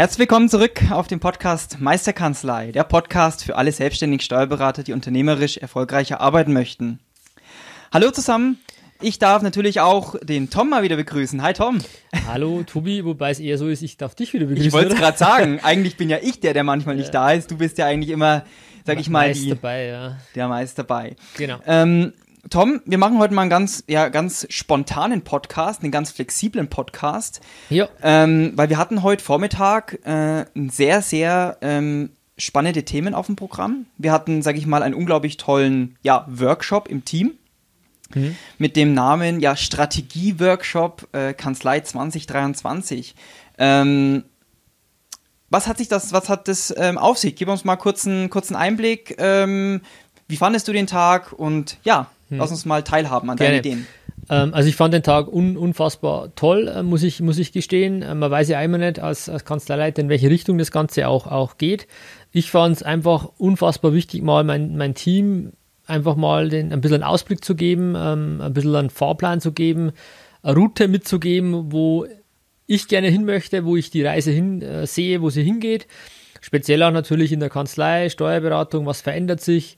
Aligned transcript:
Herzlich 0.00 0.20
willkommen 0.20 0.48
zurück 0.48 0.80
auf 0.90 1.08
dem 1.08 1.20
Podcast 1.20 1.78
Meisterkanzlei, 1.78 2.72
der 2.72 2.84
Podcast 2.84 3.44
für 3.44 3.56
alle 3.56 3.70
selbstständigen 3.70 4.22
Steuerberater, 4.22 4.82
die 4.82 4.94
unternehmerisch 4.94 5.58
erfolgreicher 5.58 6.22
arbeiten 6.22 6.54
möchten. 6.54 7.00
Hallo 7.92 8.10
zusammen, 8.10 8.58
ich 9.02 9.18
darf 9.18 9.42
natürlich 9.42 9.80
auch 9.80 10.14
den 10.22 10.48
Tom 10.48 10.70
mal 10.70 10.82
wieder 10.82 10.96
begrüßen. 10.96 11.42
Hi 11.42 11.52
Tom. 11.52 11.80
Hallo 12.26 12.62
Tobi, 12.62 13.04
wobei 13.04 13.28
es 13.28 13.40
eher 13.40 13.58
so 13.58 13.68
ist, 13.68 13.82
ich 13.82 13.98
darf 13.98 14.14
dich 14.14 14.32
wieder 14.32 14.46
begrüßen. 14.46 14.68
Ich 14.68 14.72
wollte 14.72 14.94
es 14.94 14.98
gerade 14.98 15.18
sagen, 15.18 15.60
eigentlich 15.62 15.98
bin 15.98 16.08
ja 16.08 16.16
ich 16.22 16.40
der, 16.40 16.54
der 16.54 16.64
manchmal 16.64 16.96
nicht 16.96 17.12
da 17.12 17.32
ist. 17.32 17.50
Du 17.50 17.58
bist 17.58 17.76
ja 17.76 17.84
eigentlich 17.84 18.08
immer, 18.08 18.46
sag 18.86 18.98
ich 18.98 19.10
mal, 19.10 19.28
meist 19.28 19.44
die, 19.44 19.50
dabei, 19.50 19.84
ja. 19.84 20.16
der 20.34 20.48
meist 20.48 20.78
dabei. 20.78 21.14
Genau. 21.36 21.58
Ähm, 21.66 22.14
Tom, 22.48 22.80
wir 22.86 22.98
machen 22.98 23.18
heute 23.18 23.34
mal 23.34 23.42
einen 23.42 23.50
ganz, 23.50 23.84
ja, 23.86 24.08
ganz 24.08 24.46
spontanen 24.48 25.22
Podcast, 25.22 25.82
einen 25.82 25.92
ganz 25.92 26.10
flexiblen 26.10 26.68
Podcast. 26.68 27.40
Ja. 27.68 27.88
Ähm, 28.02 28.52
weil 28.54 28.70
wir 28.70 28.78
hatten 28.78 29.02
heute 29.02 29.22
Vormittag 29.22 29.98
äh, 30.06 30.46
sehr, 30.70 31.02
sehr 31.02 31.58
ähm, 31.60 32.10
spannende 32.38 32.84
Themen 32.84 33.14
auf 33.14 33.26
dem 33.26 33.36
Programm. 33.36 33.86
Wir 33.98 34.12
hatten, 34.12 34.40
sag 34.42 34.56
ich 34.56 34.66
mal, 34.66 34.82
einen 34.82 34.94
unglaublich 34.94 35.36
tollen 35.36 35.96
ja, 36.02 36.24
Workshop 36.28 36.88
im 36.88 37.04
Team 37.04 37.32
Mhm. 38.14 38.36
mit 38.58 38.74
dem 38.74 38.92
Namen 38.92 39.38
ja 39.38 39.54
Strategie-Workshop 39.54 41.08
äh, 41.12 41.32
Kanzlei 41.32 41.80
2023. 41.80 43.14
Ähm, 43.58 44.24
was 45.48 45.68
hat 45.68 45.78
sich 45.78 45.88
das, 45.88 46.12
was 46.12 46.28
hat 46.28 46.48
das 46.48 46.74
ähm, 46.76 46.98
auf 46.98 47.18
sich? 47.18 47.36
Gib 47.36 47.48
uns 47.48 47.64
mal 47.64 47.76
kurz 47.76 48.06
einen 48.06 48.30
kurzen 48.30 48.56
Einblick. 48.56 49.14
Ähm, 49.18 49.82
wie 50.28 50.36
fandest 50.36 50.66
du 50.68 50.72
den 50.72 50.86
Tag? 50.86 51.32
Und 51.32 51.78
ja, 51.84 52.10
lass 52.38 52.50
uns 52.50 52.64
mal 52.64 52.82
teilhaben 52.82 53.28
an 53.30 53.36
deinen 53.36 53.56
Hm. 53.56 53.62
Gerne. 53.62 53.76
Ideen. 53.76 53.86
Ähm, 54.28 54.54
also 54.54 54.68
ich 54.68 54.76
fand 54.76 54.94
den 54.94 55.02
Tag 55.02 55.28
un 55.28 55.56
unfassbar 55.56 56.34
toll, 56.34 56.68
äh, 56.68 56.82
muss, 56.82 57.02
ich, 57.02 57.20
muss 57.20 57.38
ich 57.38 57.52
gestehen. 57.52 58.02
Äh, 58.02 58.14
man 58.14 58.30
weiß 58.30 58.48
ja 58.48 58.60
immer 58.62 58.78
nicht 58.78 59.00
als, 59.00 59.28
als 59.28 59.44
Kanzleileiter, 59.44 60.02
in 60.02 60.08
welche 60.08 60.30
Richtung 60.30 60.58
das 60.58 60.70
Ganze 60.70 61.08
auch, 61.08 61.26
auch 61.26 61.58
geht. 61.58 61.86
Ich 62.32 62.50
fand 62.50 62.76
es 62.76 62.82
einfach 62.82 63.30
unfassbar 63.38 63.92
wichtig, 63.92 64.22
mal 64.22 64.44
mein, 64.44 64.76
mein 64.76 64.94
Team 64.94 65.52
einfach 65.86 66.16
mal 66.16 66.48
den, 66.48 66.72
ein 66.72 66.80
bisschen 66.80 67.02
einen 67.02 67.12
Ausblick 67.12 67.44
zu 67.44 67.54
geben, 67.54 67.94
ähm, 67.96 68.40
ein 68.40 68.52
bisschen 68.52 68.76
einen 68.76 68.90
Fahrplan 68.90 69.40
zu 69.40 69.52
geben, 69.52 69.92
eine 70.42 70.54
Route 70.54 70.86
mitzugeben, 70.88 71.72
wo 71.72 72.06
ich 72.66 72.86
gerne 72.86 73.08
hin 73.08 73.24
möchte, 73.24 73.64
wo 73.64 73.76
ich 73.76 73.90
die 73.90 74.04
Reise 74.04 74.30
hin 74.30 74.62
äh, 74.62 74.86
sehe, 74.86 75.22
wo 75.22 75.30
sie 75.30 75.42
hingeht. 75.42 75.88
Speziell 76.40 76.82
auch 76.84 76.92
natürlich 76.92 77.32
in 77.32 77.40
der 77.40 77.50
Kanzlei, 77.50 78.08
Steuerberatung, 78.08 78.86
was 78.86 79.00
verändert 79.00 79.40
sich. 79.40 79.76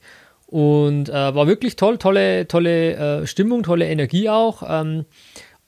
Und 0.53 1.09
äh, 1.09 1.33
war 1.33 1.47
wirklich 1.47 1.77
toll, 1.77 1.97
tolle, 1.97 2.47
tolle 2.47 3.21
äh, 3.23 3.25
Stimmung, 3.25 3.63
tolle 3.63 3.87
Energie 3.89 4.29
auch. 4.29 4.61
Ähm, 4.69 5.05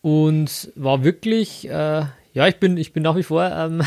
und 0.02 0.72
war 0.76 1.04
wirklich, 1.04 1.68
äh, 1.68 2.04
ja, 2.34 2.48
ich 2.48 2.58
bin, 2.58 2.78
ich 2.78 2.94
bin 2.94 3.02
nach 3.02 3.16
wie 3.16 3.24
vor 3.24 3.52
ähm, 3.52 3.82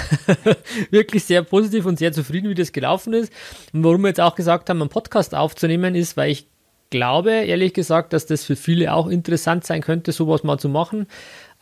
wirklich 0.91 1.23
sehr 1.23 1.45
positiv 1.45 1.87
und 1.87 2.01
sehr 2.01 2.13
zufrieden, 2.13 2.51
wie 2.51 2.57
das 2.57 2.73
gelaufen 2.73 3.13
ist. 3.13 3.33
Und 3.73 3.85
warum 3.85 4.03
wir 4.03 4.09
jetzt 4.09 4.21
auch 4.21 4.35
gesagt 4.35 4.71
haben, 4.71 4.83
einen 4.83 4.91
Podcast 4.91 5.37
aufzunehmen, 5.37 5.95
ist, 5.95 6.17
weil 6.17 6.33
ich 6.33 6.49
glaube, 6.91 7.31
ehrlich 7.31 7.75
gesagt, 7.75 8.13
dass 8.13 8.27
das 8.27 8.43
für 8.43 8.57
viele 8.57 8.93
auch 8.93 9.07
interessant 9.07 9.63
sein 9.63 9.83
könnte, 9.83 10.11
sowas 10.11 10.43
mal 10.43 10.59
zu 10.59 10.69
machen. 10.69 11.07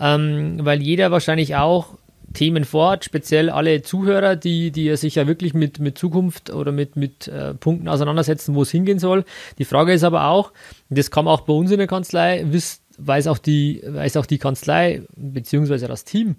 Ähm, 0.00 0.60
weil 0.62 0.80
jeder 0.80 1.10
wahrscheinlich 1.10 1.56
auch 1.56 1.98
Themen 2.34 2.64
fort, 2.64 3.04
speziell 3.04 3.50
alle 3.50 3.82
Zuhörer, 3.82 4.36
die, 4.36 4.70
die 4.70 4.94
sich 4.96 5.14
ja 5.14 5.26
wirklich 5.26 5.54
mit, 5.54 5.78
mit 5.78 5.96
Zukunft 5.96 6.50
oder 6.50 6.72
mit, 6.72 6.96
mit 6.96 7.28
äh, 7.28 7.54
Punkten 7.54 7.88
auseinandersetzen, 7.88 8.54
wo 8.54 8.62
es 8.62 8.70
hingehen 8.70 8.98
soll. 8.98 9.24
Die 9.58 9.64
Frage 9.64 9.92
ist 9.92 10.04
aber 10.04 10.26
auch, 10.26 10.52
das 10.88 11.10
kam 11.10 11.28
auch 11.28 11.42
bei 11.42 11.52
uns 11.52 11.70
in 11.70 11.78
der 11.78 11.86
Kanzlei, 11.86 12.44
wisst, 12.48 12.82
weiß 12.98 13.26
auch 13.28 13.38
die, 13.38 13.82
weiß 13.86 14.16
auch 14.16 14.26
die 14.26 14.38
Kanzlei 14.38 15.02
beziehungsweise 15.16 15.86
das 15.88 16.04
Team, 16.04 16.36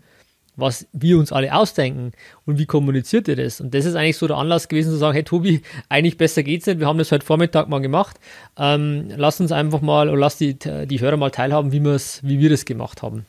was 0.55 0.87
wir 0.91 1.19
uns 1.19 1.31
alle 1.31 1.55
ausdenken 1.55 2.11
und 2.45 2.57
wie 2.57 2.65
kommuniziert 2.65 3.27
ihr 3.27 3.35
das? 3.35 3.61
Und 3.61 3.73
das 3.73 3.85
ist 3.85 3.95
eigentlich 3.95 4.17
so 4.17 4.27
der 4.27 4.37
Anlass 4.37 4.67
gewesen 4.67 4.89
zu 4.89 4.97
sagen, 4.97 5.13
hey 5.13 5.23
Tobi, 5.23 5.61
eigentlich 5.87 6.17
besser 6.17 6.43
geht's 6.43 6.65
nicht, 6.65 6.79
wir 6.79 6.87
haben 6.87 6.97
das 6.97 7.11
heute 7.11 7.25
Vormittag 7.25 7.69
mal 7.69 7.79
gemacht, 7.79 8.19
ähm, 8.57 9.09
lass 9.15 9.39
uns 9.39 9.51
einfach 9.51 9.81
mal, 9.81 10.09
oder 10.09 10.17
lass 10.17 10.37
die, 10.37 10.57
die 10.57 10.99
Hörer 10.99 11.17
mal 11.17 11.31
teilhaben, 11.31 11.71
wie, 11.71 11.83
wir's, 11.83 12.21
wie 12.23 12.39
wir 12.39 12.49
das 12.49 12.65
gemacht 12.65 13.03
haben. 13.03 13.25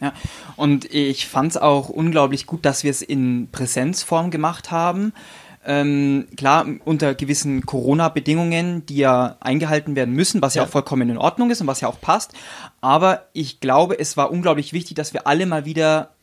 Ja, 0.00 0.12
und 0.56 0.92
ich 0.92 1.28
fand 1.28 1.52
es 1.52 1.56
auch 1.56 1.88
unglaublich 1.88 2.46
gut, 2.46 2.64
dass 2.64 2.82
wir 2.82 2.90
es 2.90 3.00
in 3.00 3.48
Präsenzform 3.52 4.30
gemacht 4.30 4.70
haben. 4.70 5.12
Ähm, 5.66 6.26
klar, 6.36 6.66
unter 6.84 7.14
gewissen 7.14 7.64
Corona-Bedingungen, 7.64 8.84
die 8.86 8.96
ja 8.96 9.36
eingehalten 9.40 9.96
werden 9.96 10.14
müssen, 10.14 10.42
was 10.42 10.54
ja. 10.54 10.62
Ja. 10.62 10.66
auch 10.66 10.72
vollkommen 10.72 11.08
in 11.08 11.16
Ordnung 11.16 11.50
ist 11.50 11.60
und 11.60 11.66
was 11.66 11.80
ja 11.80 11.88
auch 11.88 12.00
passt. 12.00 12.34
Aber 12.82 13.28
ich 13.32 13.60
glaube, 13.60 13.98
es 13.98 14.16
war 14.16 14.30
unglaublich 14.30 14.72
wichtig, 14.72 14.96
dass 14.96 15.14
wir 15.14 15.26
alle 15.26 15.46
mal 15.46 15.64
wieder 15.64 16.13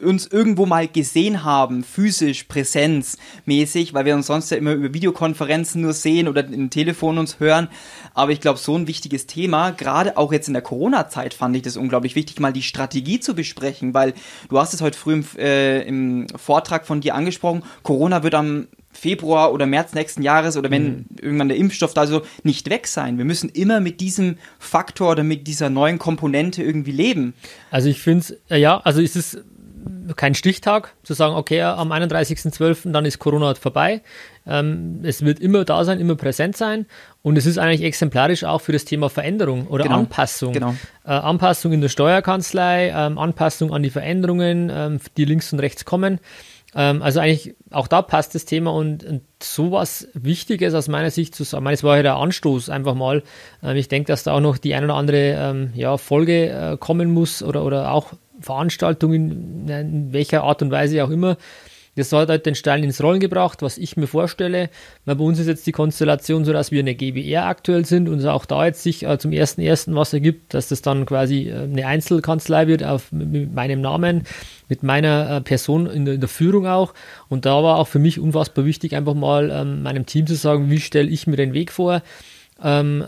uns 0.00 0.26
irgendwo 0.26 0.66
mal 0.66 0.88
gesehen 0.88 1.44
haben, 1.44 1.84
physisch, 1.84 2.44
präsenzmäßig, 2.44 3.94
weil 3.94 4.04
wir 4.04 4.14
uns 4.14 4.26
sonst 4.26 4.50
ja 4.50 4.56
immer 4.56 4.72
über 4.72 4.94
Videokonferenzen 4.94 5.82
nur 5.82 5.92
sehen 5.92 6.28
oder 6.28 6.44
im 6.46 6.70
Telefon 6.70 7.18
uns 7.18 7.40
hören. 7.40 7.68
Aber 8.14 8.32
ich 8.32 8.40
glaube, 8.40 8.58
so 8.58 8.76
ein 8.76 8.86
wichtiges 8.86 9.26
Thema, 9.26 9.70
gerade 9.70 10.16
auch 10.16 10.32
jetzt 10.32 10.48
in 10.48 10.54
der 10.54 10.62
Corona-Zeit 10.62 11.34
fand 11.34 11.56
ich 11.56 11.62
das 11.62 11.76
unglaublich 11.76 12.16
wichtig, 12.16 12.40
mal 12.40 12.52
die 12.52 12.62
Strategie 12.62 13.20
zu 13.20 13.34
besprechen, 13.34 13.94
weil 13.94 14.14
du 14.48 14.58
hast 14.58 14.74
es 14.74 14.80
heute 14.80 14.98
früh 14.98 15.14
im, 15.14 15.24
äh, 15.38 15.82
im 15.82 16.26
Vortrag 16.36 16.86
von 16.86 17.00
dir 17.00 17.14
angesprochen, 17.14 17.62
Corona 17.82 18.22
wird 18.22 18.34
am 18.34 18.68
Februar 18.92 19.52
oder 19.52 19.66
März 19.66 19.94
nächsten 19.94 20.22
Jahres 20.22 20.56
oder 20.56 20.70
wenn 20.70 21.06
irgendwann 21.20 21.48
der 21.48 21.56
Impfstoff 21.56 21.94
da 21.94 22.06
so 22.06 22.22
nicht 22.42 22.68
weg 22.68 22.86
sein. 22.86 23.16
Wir 23.16 23.24
müssen 23.24 23.48
immer 23.48 23.80
mit 23.80 24.00
diesem 24.00 24.36
Faktor 24.58 25.12
oder 25.12 25.24
mit 25.24 25.46
dieser 25.46 25.70
neuen 25.70 25.98
Komponente 25.98 26.62
irgendwie 26.62 26.92
leben. 26.92 27.32
Also 27.70 27.88
ich 27.88 28.00
finde 28.00 28.36
es, 28.48 28.58
ja, 28.58 28.78
also 28.80 29.00
ist 29.00 29.16
es 29.16 29.38
kein 30.16 30.34
Stichtag, 30.34 30.94
zu 31.02 31.14
sagen, 31.14 31.34
okay, 31.34 31.62
am 31.62 31.92
31.12. 31.92 32.92
dann 32.92 33.04
ist 33.04 33.18
Corona 33.18 33.54
vorbei. 33.54 34.02
Ähm, 34.46 35.00
es 35.02 35.24
wird 35.24 35.40
immer 35.40 35.64
da 35.64 35.84
sein, 35.84 36.00
immer 36.00 36.16
präsent 36.16 36.56
sein. 36.56 36.86
Und 37.22 37.38
es 37.38 37.46
ist 37.46 37.58
eigentlich 37.58 37.82
exemplarisch 37.82 38.44
auch 38.44 38.60
für 38.60 38.72
das 38.72 38.84
Thema 38.84 39.08
Veränderung 39.08 39.66
oder 39.68 39.84
Genau. 39.84 39.98
Anpassung. 39.98 40.52
Genau. 40.52 40.74
Äh, 41.04 41.10
Anpassung 41.10 41.72
in 41.72 41.80
der 41.80 41.88
Steuerkanzlei, 41.88 42.90
ähm, 42.90 43.18
Anpassung 43.18 43.72
an 43.72 43.82
die 43.82 43.90
Veränderungen, 43.90 44.70
ähm, 44.72 45.00
die 45.16 45.24
links 45.24 45.52
und 45.52 45.60
rechts 45.60 45.84
kommen. 45.84 46.18
Ähm, 46.74 47.02
also 47.02 47.20
eigentlich 47.20 47.54
auch 47.70 47.86
da 47.86 48.02
passt 48.02 48.34
das 48.34 48.44
Thema 48.44 48.72
und, 48.72 49.04
und 49.04 49.22
sowas 49.42 50.08
Wichtiges 50.14 50.74
aus 50.74 50.88
meiner 50.88 51.10
Sicht 51.10 51.34
zu 51.34 51.44
sagen. 51.44 51.66
Es 51.66 51.84
war 51.84 51.96
ja 51.96 52.02
der 52.02 52.16
Anstoß 52.16 52.70
einfach 52.70 52.94
mal. 52.94 53.22
Ähm, 53.62 53.76
ich 53.76 53.88
denke, 53.88 54.08
dass 54.08 54.22
da 54.22 54.32
auch 54.32 54.40
noch 54.40 54.58
die 54.58 54.74
ein 54.74 54.84
oder 54.84 54.94
andere 54.94 55.36
ähm, 55.38 55.70
ja, 55.74 55.96
Folge 55.98 56.48
äh, 56.48 56.76
kommen 56.78 57.12
muss 57.12 57.42
oder, 57.42 57.64
oder 57.64 57.92
auch 57.92 58.14
Veranstaltungen, 58.42 59.68
in 59.68 60.12
welcher 60.12 60.42
Art 60.42 60.62
und 60.62 60.70
Weise 60.70 61.04
auch 61.04 61.10
immer. 61.10 61.36
Das 61.94 62.10
hat 62.12 62.30
halt 62.30 62.46
den 62.46 62.54
Stein 62.54 62.82
ins 62.84 63.02
Rollen 63.02 63.20
gebracht, 63.20 63.60
was 63.60 63.76
ich 63.76 63.98
mir 63.98 64.06
vorstelle. 64.06 64.70
Weil 65.04 65.16
bei 65.16 65.24
uns 65.24 65.38
ist 65.38 65.46
jetzt 65.46 65.66
die 65.66 65.72
Konstellation 65.72 66.44
so, 66.44 66.52
dass 66.52 66.70
wir 66.70 66.80
eine 66.80 66.94
GBR 66.94 67.44
aktuell 67.44 67.84
sind 67.84 68.08
und 68.08 68.24
auch 68.24 68.46
da 68.46 68.64
jetzt 68.64 68.82
sich 68.82 69.04
äh, 69.04 69.18
zum 69.18 69.32
ersten 69.32 69.60
ersten 69.60 69.94
was 69.94 70.14
ergibt, 70.14 70.54
dass 70.54 70.68
das 70.68 70.80
dann 70.80 71.04
quasi 71.04 71.50
äh, 71.50 71.64
eine 71.64 71.86
Einzelkanzlei 71.86 72.66
wird 72.66 72.82
auf, 72.82 73.12
mit, 73.12 73.28
mit 73.28 73.54
meinem 73.54 73.82
Namen, 73.82 74.24
mit 74.68 74.82
meiner 74.82 75.36
äh, 75.36 75.40
Person 75.42 75.86
in 75.86 76.06
der, 76.06 76.14
in 76.14 76.20
der 76.20 76.30
Führung 76.30 76.66
auch. 76.66 76.94
Und 77.28 77.44
da 77.44 77.62
war 77.62 77.76
auch 77.76 77.88
für 77.88 77.98
mich 77.98 78.18
unfassbar 78.18 78.64
wichtig, 78.64 78.96
einfach 78.96 79.14
mal 79.14 79.50
ähm, 79.50 79.82
meinem 79.82 80.06
Team 80.06 80.26
zu 80.26 80.34
sagen, 80.34 80.70
wie 80.70 80.80
stelle 80.80 81.10
ich 81.10 81.26
mir 81.26 81.36
den 81.36 81.52
Weg 81.52 81.70
vor. 81.70 82.02
Ähm, 82.62 83.04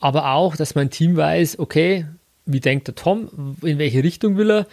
aber 0.00 0.32
auch, 0.32 0.56
dass 0.56 0.74
mein 0.74 0.88
Team 0.88 1.18
weiß, 1.18 1.58
okay, 1.58 2.06
wie 2.46 2.60
denkt 2.60 2.88
der 2.88 2.94
Tom, 2.94 3.56
in 3.62 3.78
welche 3.78 4.02
Richtung 4.02 4.36
will 4.36 4.50
er, 4.50 4.66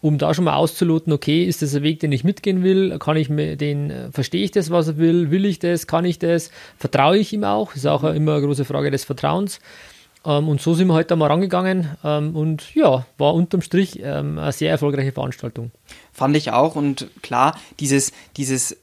um 0.00 0.18
da 0.18 0.32
schon 0.32 0.44
mal 0.44 0.54
auszuloten, 0.54 1.12
okay, 1.12 1.44
ist 1.44 1.62
das 1.62 1.74
ein 1.74 1.82
Weg, 1.82 2.00
den 2.00 2.12
ich 2.12 2.24
mitgehen 2.24 2.62
will, 2.62 2.98
kann 2.98 3.16
ich 3.16 3.28
mir 3.28 3.56
den, 3.56 3.90
äh, 3.90 4.10
verstehe 4.12 4.44
ich 4.44 4.50
das, 4.50 4.70
was 4.70 4.88
er 4.88 4.96
will, 4.96 5.30
will 5.30 5.44
ich 5.44 5.58
das, 5.58 5.86
kann 5.86 6.04
ich 6.04 6.18
das, 6.18 6.50
vertraue 6.78 7.18
ich 7.18 7.32
ihm 7.32 7.44
auch, 7.44 7.74
ist 7.74 7.86
auch 7.86 8.04
immer 8.04 8.34
eine 8.36 8.46
große 8.46 8.64
Frage 8.64 8.90
des 8.90 9.04
Vertrauens. 9.04 9.60
Ähm, 10.24 10.48
und 10.48 10.60
so 10.60 10.74
sind 10.74 10.88
wir 10.88 10.94
heute 10.94 11.16
mal 11.16 11.26
rangegangen 11.26 11.96
ähm, 12.04 12.36
und 12.36 12.74
ja, 12.74 13.06
war 13.18 13.34
unterm 13.34 13.62
Strich 13.62 14.00
ähm, 14.02 14.38
eine 14.38 14.52
sehr 14.52 14.70
erfolgreiche 14.70 15.12
Veranstaltung. 15.12 15.72
Fand 16.12 16.36
ich 16.36 16.52
auch. 16.52 16.76
Und 16.76 17.08
klar, 17.22 17.58
dieses, 17.80 18.12
dieses 18.36 18.76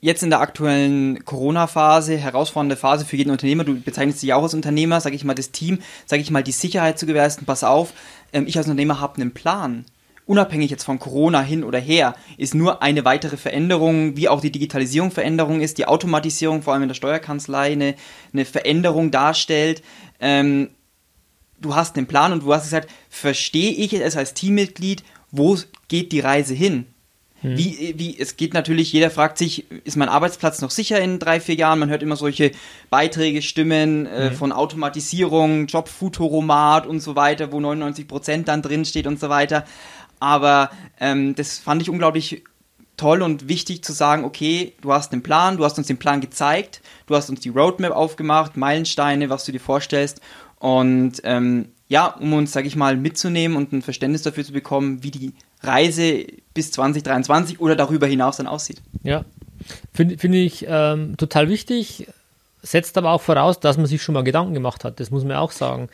jetzt 0.00 0.22
in 0.22 0.30
der 0.30 0.40
aktuellen 0.40 1.24
Corona-Phase, 1.24 2.16
herausfordernde 2.16 2.76
Phase 2.76 3.04
für 3.04 3.16
jeden 3.16 3.30
Unternehmer, 3.30 3.64
du 3.64 3.80
bezeichnest 3.80 4.22
dich 4.22 4.32
auch 4.32 4.42
als 4.42 4.54
Unternehmer, 4.54 5.00
sage 5.00 5.16
ich 5.16 5.24
mal, 5.24 5.34
das 5.34 5.50
Team, 5.50 5.78
sage 6.04 6.22
ich 6.22 6.30
mal, 6.30 6.42
die 6.42 6.52
Sicherheit 6.52 6.98
zu 6.98 7.06
gewährleisten, 7.06 7.46
pass 7.46 7.64
auf, 7.64 7.92
ähm, 8.32 8.46
ich 8.46 8.56
als 8.56 8.66
Unternehmer 8.66 9.00
habe 9.00 9.20
einen 9.20 9.32
Plan. 9.32 9.84
unabhängig 10.26 10.72
jetzt 10.72 10.82
von 10.82 10.98
Corona 10.98 11.40
hin 11.40 11.62
oder 11.62 11.78
her, 11.78 12.16
ist 12.36 12.52
nur 12.52 12.82
eine 12.82 13.04
weitere 13.04 13.36
Veränderung, 13.36 14.16
wie 14.16 14.28
auch 14.28 14.40
die 14.40 14.50
Digitalisierung 14.50 15.12
Veränderung 15.12 15.60
ist, 15.60 15.78
die 15.78 15.86
Automatisierung 15.86 16.62
vor 16.62 16.72
allem 16.72 16.82
in 16.82 16.88
der 16.88 16.96
Steuerkanzlei 16.96 17.72
eine, 17.72 17.94
eine 18.32 18.44
Veränderung 18.44 19.12
darstellt. 19.12 19.82
Ähm, 20.18 20.70
du 21.60 21.76
hast 21.76 21.96
einen 21.96 22.08
Plan 22.08 22.32
und 22.32 22.42
du 22.42 22.52
hast 22.52 22.64
gesagt, 22.64 22.90
verstehe 23.08 23.70
ich 23.70 23.92
es 23.92 24.16
als 24.16 24.34
Teammitglied, 24.34 25.04
wo 25.30 25.56
geht 25.86 26.10
die 26.10 26.20
Reise 26.20 26.54
hin? 26.54 26.86
Hm. 27.46 27.56
Wie, 27.56 27.94
wie, 27.96 28.18
es 28.18 28.36
geht 28.36 28.54
natürlich, 28.54 28.92
jeder 28.92 29.10
fragt 29.10 29.38
sich, 29.38 29.70
ist 29.84 29.96
mein 29.96 30.08
Arbeitsplatz 30.08 30.60
noch 30.60 30.70
sicher 30.70 31.00
in 31.00 31.20
drei, 31.20 31.38
vier 31.38 31.54
Jahren? 31.54 31.78
Man 31.78 31.88
hört 31.88 32.02
immer 32.02 32.16
solche 32.16 32.50
Beiträge, 32.90 33.40
Stimmen 33.40 34.06
äh, 34.06 34.30
hm. 34.30 34.36
von 34.36 34.52
Automatisierung, 34.52 35.66
Jobfutoromat 35.66 36.86
und 36.86 37.00
so 37.00 37.14
weiter, 37.14 37.52
wo 37.52 37.60
99 37.60 38.08
Prozent 38.08 38.48
dann 38.48 38.62
drin 38.62 38.84
steht 38.84 39.06
und 39.06 39.20
so 39.20 39.28
weiter. 39.28 39.64
Aber 40.18 40.70
ähm, 40.98 41.34
das 41.34 41.58
fand 41.58 41.82
ich 41.82 41.90
unglaublich 41.90 42.42
toll 42.96 43.22
und 43.22 43.48
wichtig 43.48 43.84
zu 43.84 43.92
sagen, 43.92 44.24
okay, 44.24 44.72
du 44.80 44.92
hast 44.92 45.12
einen 45.12 45.22
Plan, 45.22 45.56
du 45.56 45.64
hast 45.64 45.78
uns 45.78 45.86
den 45.86 45.98
Plan 45.98 46.20
gezeigt, 46.20 46.80
du 47.06 47.14
hast 47.14 47.28
uns 47.28 47.40
die 47.40 47.50
Roadmap 47.50 47.92
aufgemacht, 47.92 48.56
Meilensteine, 48.56 49.28
was 49.28 49.44
du 49.44 49.52
dir 49.52 49.60
vorstellst 49.60 50.20
und 50.58 51.20
ähm, 51.24 51.68
ja, 51.88 52.06
um 52.06 52.32
uns, 52.32 52.52
sag 52.52 52.66
ich 52.66 52.74
mal, 52.74 52.96
mitzunehmen 52.96 53.56
und 53.56 53.72
ein 53.72 53.82
Verständnis 53.82 54.22
dafür 54.22 54.44
zu 54.44 54.52
bekommen, 54.52 55.02
wie 55.02 55.10
die 55.10 55.32
Reise 55.62 56.26
bis 56.54 56.72
2023 56.72 57.60
oder 57.60 57.76
darüber 57.76 58.06
hinaus 58.06 58.36
dann 58.36 58.46
aussieht. 58.46 58.82
Ja, 59.02 59.24
finde 59.92 60.18
find 60.18 60.34
ich 60.34 60.64
ähm, 60.68 61.16
total 61.16 61.48
wichtig 61.48 62.06
setzt 62.66 62.98
aber 62.98 63.12
auch 63.12 63.20
voraus, 63.20 63.60
dass 63.60 63.76
man 63.76 63.86
sich 63.86 64.02
schon 64.02 64.14
mal 64.14 64.24
Gedanken 64.24 64.54
gemacht 64.54 64.84
hat. 64.84 65.00
Das 65.00 65.10
muss 65.10 65.24
man 65.24 65.36
auch 65.36 65.52
sagen. 65.52 65.88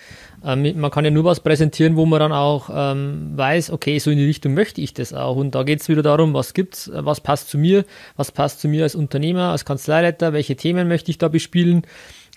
Ähm, 0.45 0.81
man 0.81 0.91
kann 0.91 1.05
ja 1.05 1.11
nur 1.11 1.25
was 1.25 1.41
präsentieren, 1.41 1.97
wo 1.97 2.07
man 2.07 2.21
dann 2.21 2.33
auch 2.33 2.71
ähm, 2.73 3.33
weiß, 3.37 3.71
okay, 3.71 3.99
so 3.99 4.11
in 4.11 4.19
die 4.19 4.25
Richtung 4.25 4.55
möchte 4.55 4.81
ich 4.81 4.95
das 4.95 5.13
auch. 5.13 5.37
Und 5.37 5.55
da 5.55 5.63
geht 5.63 5.81
es 5.81 5.89
wieder 5.89 6.03
darum, 6.03 6.35
was 6.35 6.55
gibt's, 6.55 6.91
was 6.93 7.21
passt 7.21 7.51
zu 7.51 7.59
mir, 7.59 7.85
was 8.17 8.33
passt 8.33 8.61
zu 8.61 8.69
mir 8.69 8.85
als 8.85 8.95
Unternehmer, 8.95 9.51
als 9.51 9.65
Kanzleileiter, 9.65 10.33
welche 10.33 10.57
Themen 10.57 10.89
möchte 10.89 11.11
ich 11.11 11.19
da 11.19 11.29
bespielen 11.29 11.83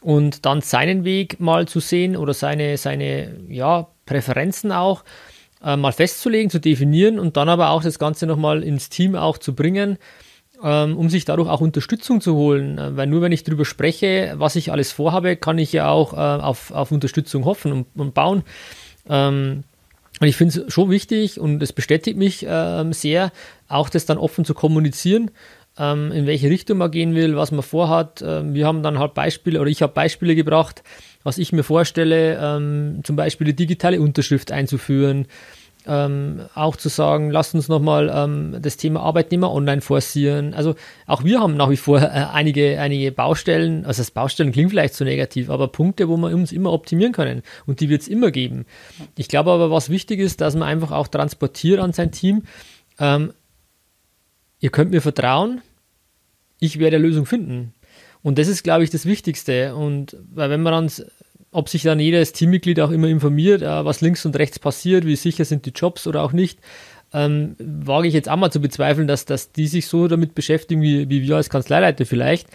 und 0.02 0.46
dann 0.46 0.62
seinen 0.62 1.04
Weg 1.06 1.40
mal 1.40 1.68
zu 1.68 1.80
sehen 1.80 2.18
oder 2.18 2.34
seine, 2.34 2.78
seine 2.78 3.36
ja, 3.48 3.88
Präferenzen 4.06 4.72
auch 4.72 5.04
äh, 5.66 5.76
mal 5.76 5.92
festzulegen, 5.92 6.50
zu 6.50 6.60
definieren 6.60 7.20
und 7.20 7.36
dann 7.36 7.50
aber 7.50 7.72
auch 7.72 7.84
das 7.84 8.00
Ganze 8.00 8.28
nochmal 8.28 8.64
ins 8.64 8.90
Team 8.90 9.16
auch 9.16 9.38
zu 9.38 9.54
bringen 9.54 9.98
ähm, 10.64 10.98
um 10.98 11.10
sich 11.10 11.26
dadurch 11.26 11.50
auch 11.50 11.62
Unterstützung 11.62 12.22
zu 12.22 12.36
holen. 12.36 12.78
Äh, 12.78 12.96
weil 12.96 13.08
nur 13.08 13.22
wenn 13.22 13.32
ich 13.32 13.44
darüber 13.44 13.66
spreche, 13.66 14.34
was 14.38 14.56
ich 14.56 14.72
alles 14.72 14.92
vorhabe, 14.92 15.36
kann 15.36 15.58
ich 15.58 15.74
ja 15.74 15.90
auch 15.90 16.14
äh, 16.14 16.18
auf, 16.18 16.72
auf 16.72 16.92
Unterstützung 16.92 17.46
hoffen 17.46 17.72
und, 17.72 17.88
und 17.96 18.14
bauen. 18.14 18.44
Ähm, 19.10 19.64
und 20.22 20.28
ich 20.28 20.38
finde 20.38 20.62
es 20.62 20.74
schon 20.74 20.90
wichtig 20.90 21.40
und 21.40 21.62
es 21.62 21.74
bestätigt 21.74 22.18
mich 22.18 22.46
ähm, 22.48 22.94
sehr, 22.94 23.32
auch 23.68 23.90
das 23.90 24.06
dann 24.06 24.18
offen 24.18 24.46
zu 24.46 24.54
kommunizieren, 24.54 25.30
ähm, 25.78 26.12
in 26.12 26.26
welche 26.26 26.50
Richtung 26.50 26.78
man 26.78 26.92
gehen 26.92 27.16
will, 27.16 27.36
was 27.36 27.52
man 27.52 27.64
vorhat. 27.64 28.24
Ähm, 28.26 28.54
wir 28.54 28.66
haben 28.66 28.84
dann 28.84 29.00
halt 29.00 29.14
Beispiele 29.14 29.60
oder 29.60 29.70
ich 29.70 29.82
habe 29.82 29.94
Beispiele 29.94 30.36
gebracht, 30.36 30.84
was 31.24 31.38
ich 31.38 31.52
mir 31.52 31.64
vorstelle, 31.64 32.40
ähm, 32.42 33.02
zum 33.04 33.16
Beispiel 33.16 33.48
die 33.48 33.56
digitale 33.56 34.00
Unterschrift 34.00 34.52
einzuführen 34.52 35.28
ähm, 35.88 36.42
auch 36.56 36.76
zu 36.76 36.90
sagen, 36.90 37.30
lasst 37.30 37.54
uns 37.54 37.68
nochmal 37.68 38.12
ähm, 38.14 38.58
das 38.62 38.78
Thema 38.78 39.02
Arbeitnehmer 39.02 39.52
online 39.52 39.82
forcieren. 39.82 40.54
Also 40.54 40.76
auch 41.06 41.24
wir 41.24 41.40
haben 41.40 41.56
nach 41.56 41.70
wie 41.70 41.78
vor 41.78 42.02
äh, 42.02 42.26
einige, 42.34 42.80
einige 42.80 43.12
Baustellen, 43.12 43.86
also 43.86 44.02
das 44.02 44.12
Baustellen 44.12 44.52
klingt 44.52 44.72
vielleicht 44.72 44.96
zu 44.96 45.00
so 45.00 45.06
negativ, 45.06 45.50
aber 45.50 45.68
Punkte, 45.68 46.10
wo 46.10 46.18
wir 46.18 46.34
uns 46.34 46.52
immer 46.52 46.72
optimieren 46.74 47.14
können 47.14 47.44
und 47.66 47.80
die 47.80 47.90
wird 47.90 48.02
es 48.02 48.08
immer 48.08 48.32
geben. 48.32 48.66
Ich 49.16 49.28
glaube 49.28 49.52
aber, 49.52 49.72
was 49.72 49.90
wichtig 49.90 50.20
ist, 50.20 50.42
dass 50.42 50.56
man 50.56 50.68
einfach 50.68 50.92
auch 50.92 51.08
transportiert 51.08 51.80
an 51.80 51.94
sein 51.94 52.12
Team, 52.12 52.44
ähm, 53.00 53.34
ihr 54.66 54.72
könnt 54.72 54.90
mir 54.90 55.02
vertrauen, 55.02 55.62
ich 56.60 56.80
werde 56.80 56.98
eine 56.98 57.06
Lösung 57.06 57.28
finden. 57.28 57.74
Und 58.24 58.40
das 58.40 58.48
ist, 58.48 58.64
glaube 58.64 58.84
ich, 58.84 58.90
das 58.90 59.06
Wichtigste. 59.06 59.76
Und 59.76 60.18
weil 60.34 60.50
wenn 60.50 60.64
man 60.64 60.74
dann 60.74 60.92
ob 61.52 61.70
sich 61.70 61.84
dann 61.84 62.02
jedes 62.02 62.34
Teammitglied 62.34 62.82
auch 62.82 62.92
immer 62.92 63.08
informiert, 63.08 63.62
äh, 63.62 63.86
was 63.86 64.02
links 64.02 64.26
und 64.26 64.36
rechts 64.36 64.60
passiert, 64.60 65.06
wie 65.06 65.16
sicher 65.16 65.46
sind 65.46 65.66
die 65.66 65.70
Jobs 65.70 66.06
oder 66.06 66.22
auch 66.22 66.34
nicht, 66.34 66.60
ähm, 67.14 67.56
wage 67.60 68.10
ich 68.10 68.14
jetzt 68.14 68.28
auch 68.28 68.36
mal 68.36 68.52
zu 68.52 68.60
bezweifeln, 68.60 69.08
dass, 69.08 69.24
dass 69.24 69.54
die 69.54 69.68
sich 69.68 69.88
so 69.88 70.10
damit 70.10 70.36
beschäftigen, 70.36 70.82
wie, 70.82 71.10
wie 71.10 71.22
wir 71.22 71.38
als 71.38 71.50
Kanzleileiter 71.50 72.06
vielleicht. 72.06 72.48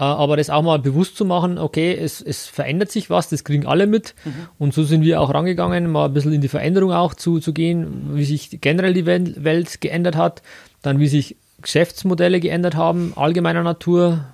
Äh, 0.00 0.04
aber 0.04 0.38
das 0.38 0.48
auch 0.48 0.62
mal 0.62 0.78
bewusst 0.78 1.16
zu 1.16 1.26
machen, 1.26 1.58
okay, 1.58 1.94
es, 1.94 2.22
es 2.22 2.46
verändert 2.46 2.90
sich 2.90 3.10
was, 3.10 3.28
das 3.28 3.44
kriegen 3.44 3.66
alle 3.66 3.86
mit. 3.86 4.14
Mhm. 4.24 4.32
Und 4.58 4.74
so 4.74 4.82
sind 4.82 5.02
wir 5.02 5.20
auch 5.20 5.32
rangegangen, 5.32 5.92
mal 5.92 6.06
ein 6.06 6.14
bisschen 6.14 6.32
in 6.32 6.40
die 6.40 6.48
Veränderung 6.48 6.92
auch 6.92 7.12
zu, 7.12 7.38
zu 7.38 7.52
gehen, 7.52 8.14
wie 8.14 8.24
sich 8.24 8.60
generell 8.62 8.94
die 8.94 9.04
Welt 9.04 9.80
geändert 9.82 10.16
hat, 10.16 10.42
dann 10.80 10.98
wie 10.98 11.08
sich 11.08 11.36
Geschäftsmodelle 11.60 12.40
geändert 12.40 12.74
haben, 12.74 13.12
allgemeiner 13.14 13.62
Natur, 13.62 14.24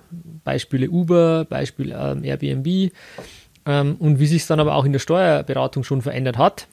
Beispiele 0.45 0.89
Uber, 0.89 1.43
Beispiel 1.43 1.93
ähm, 1.97 2.23
Airbnb, 2.23 2.93
ähm, 3.65 3.97
und 3.99 4.19
wie 4.19 4.27
sich 4.27 4.43
es 4.43 4.47
dann 4.47 4.61
aber 4.61 4.75
auch 4.75 4.85
in 4.85 4.93
der 4.93 4.99
Steuerberatung 4.99 5.83
schon 5.83 6.01
verändert 6.01 6.37
hat. 6.37 6.67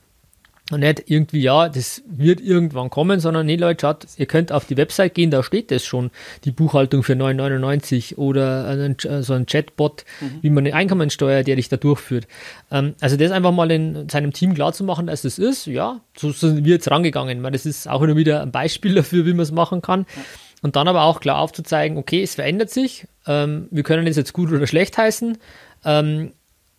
Und 0.70 0.81
nicht 0.81 1.11
irgendwie, 1.11 1.43
ja, 1.43 1.69
das 1.69 2.02
wird 2.06 2.40
irgendwann 2.40 2.88
kommen, 2.88 3.20
sondern 3.20 3.44
nee, 3.44 3.56
Leute, 3.56 3.82
schaut, 3.82 4.06
ihr 4.16 4.25
könnt 4.25 4.50
auf 4.50 4.64
die 4.64 4.78
Website 4.78 5.14
gehen, 5.14 5.31
da 5.31 5.43
steht 5.43 5.70
das 5.70 5.84
schon, 5.84 6.11
die 6.44 6.52
Buchhaltung 6.52 7.02
für 7.02 7.12
9,99 7.12 8.16
oder 8.16 8.66
ein, 8.69 8.96
äh, 9.00 9.22
so 9.22 9.34
ein 9.34 9.44
Chatbot, 9.44 10.06
mhm. 10.22 10.38
wie 10.40 10.49
man 10.49 10.64
eine 10.64 10.75
Einkommensteuer, 10.75 11.43
der 11.43 11.56
dich 11.56 11.69
da 11.69 11.76
durchführt. 11.76 12.26
Ähm, 12.70 12.94
also 13.00 13.19
das 13.19 13.31
einfach 13.31 13.52
mal 13.52 13.70
in 13.70 14.08
seinem 14.08 14.32
Team 14.32 14.55
klar 14.55 14.72
zu 14.72 14.84
machen, 14.84 15.06
dass 15.06 15.20
das 15.20 15.38
ist, 15.38 15.66
ja, 15.66 16.00
so 16.16 16.32
sind 16.32 16.64
wir 16.64 16.72
jetzt 16.72 16.90
rangegangen, 16.90 17.43
weil 17.43 17.52
das 17.52 17.67
ist 17.67 17.87
auch 17.87 18.00
immer 18.00 18.17
wieder 18.17 18.40
ein 18.40 18.50
Beispiel 18.50 18.94
dafür, 18.94 19.26
wie 19.26 19.34
man 19.34 19.43
es 19.43 19.52
machen 19.52 19.82
kann. 19.82 20.06
Ja. 20.17 20.22
Und 20.62 20.76
dann 20.76 20.88
aber 20.88 21.02
auch 21.02 21.20
klar 21.20 21.40
aufzuzeigen, 21.40 21.99
okay, 21.99 22.22
es 22.22 22.37
verändert 22.37 22.70
sich, 22.70 23.06
ähm, 23.26 23.69
wir 23.70 23.82
können 23.82 24.06
es 24.06 24.17
jetzt 24.17 24.32
gut 24.32 24.50
oder 24.50 24.67
schlecht 24.67 24.96
heißen, 24.96 25.37
ähm, 25.84 26.32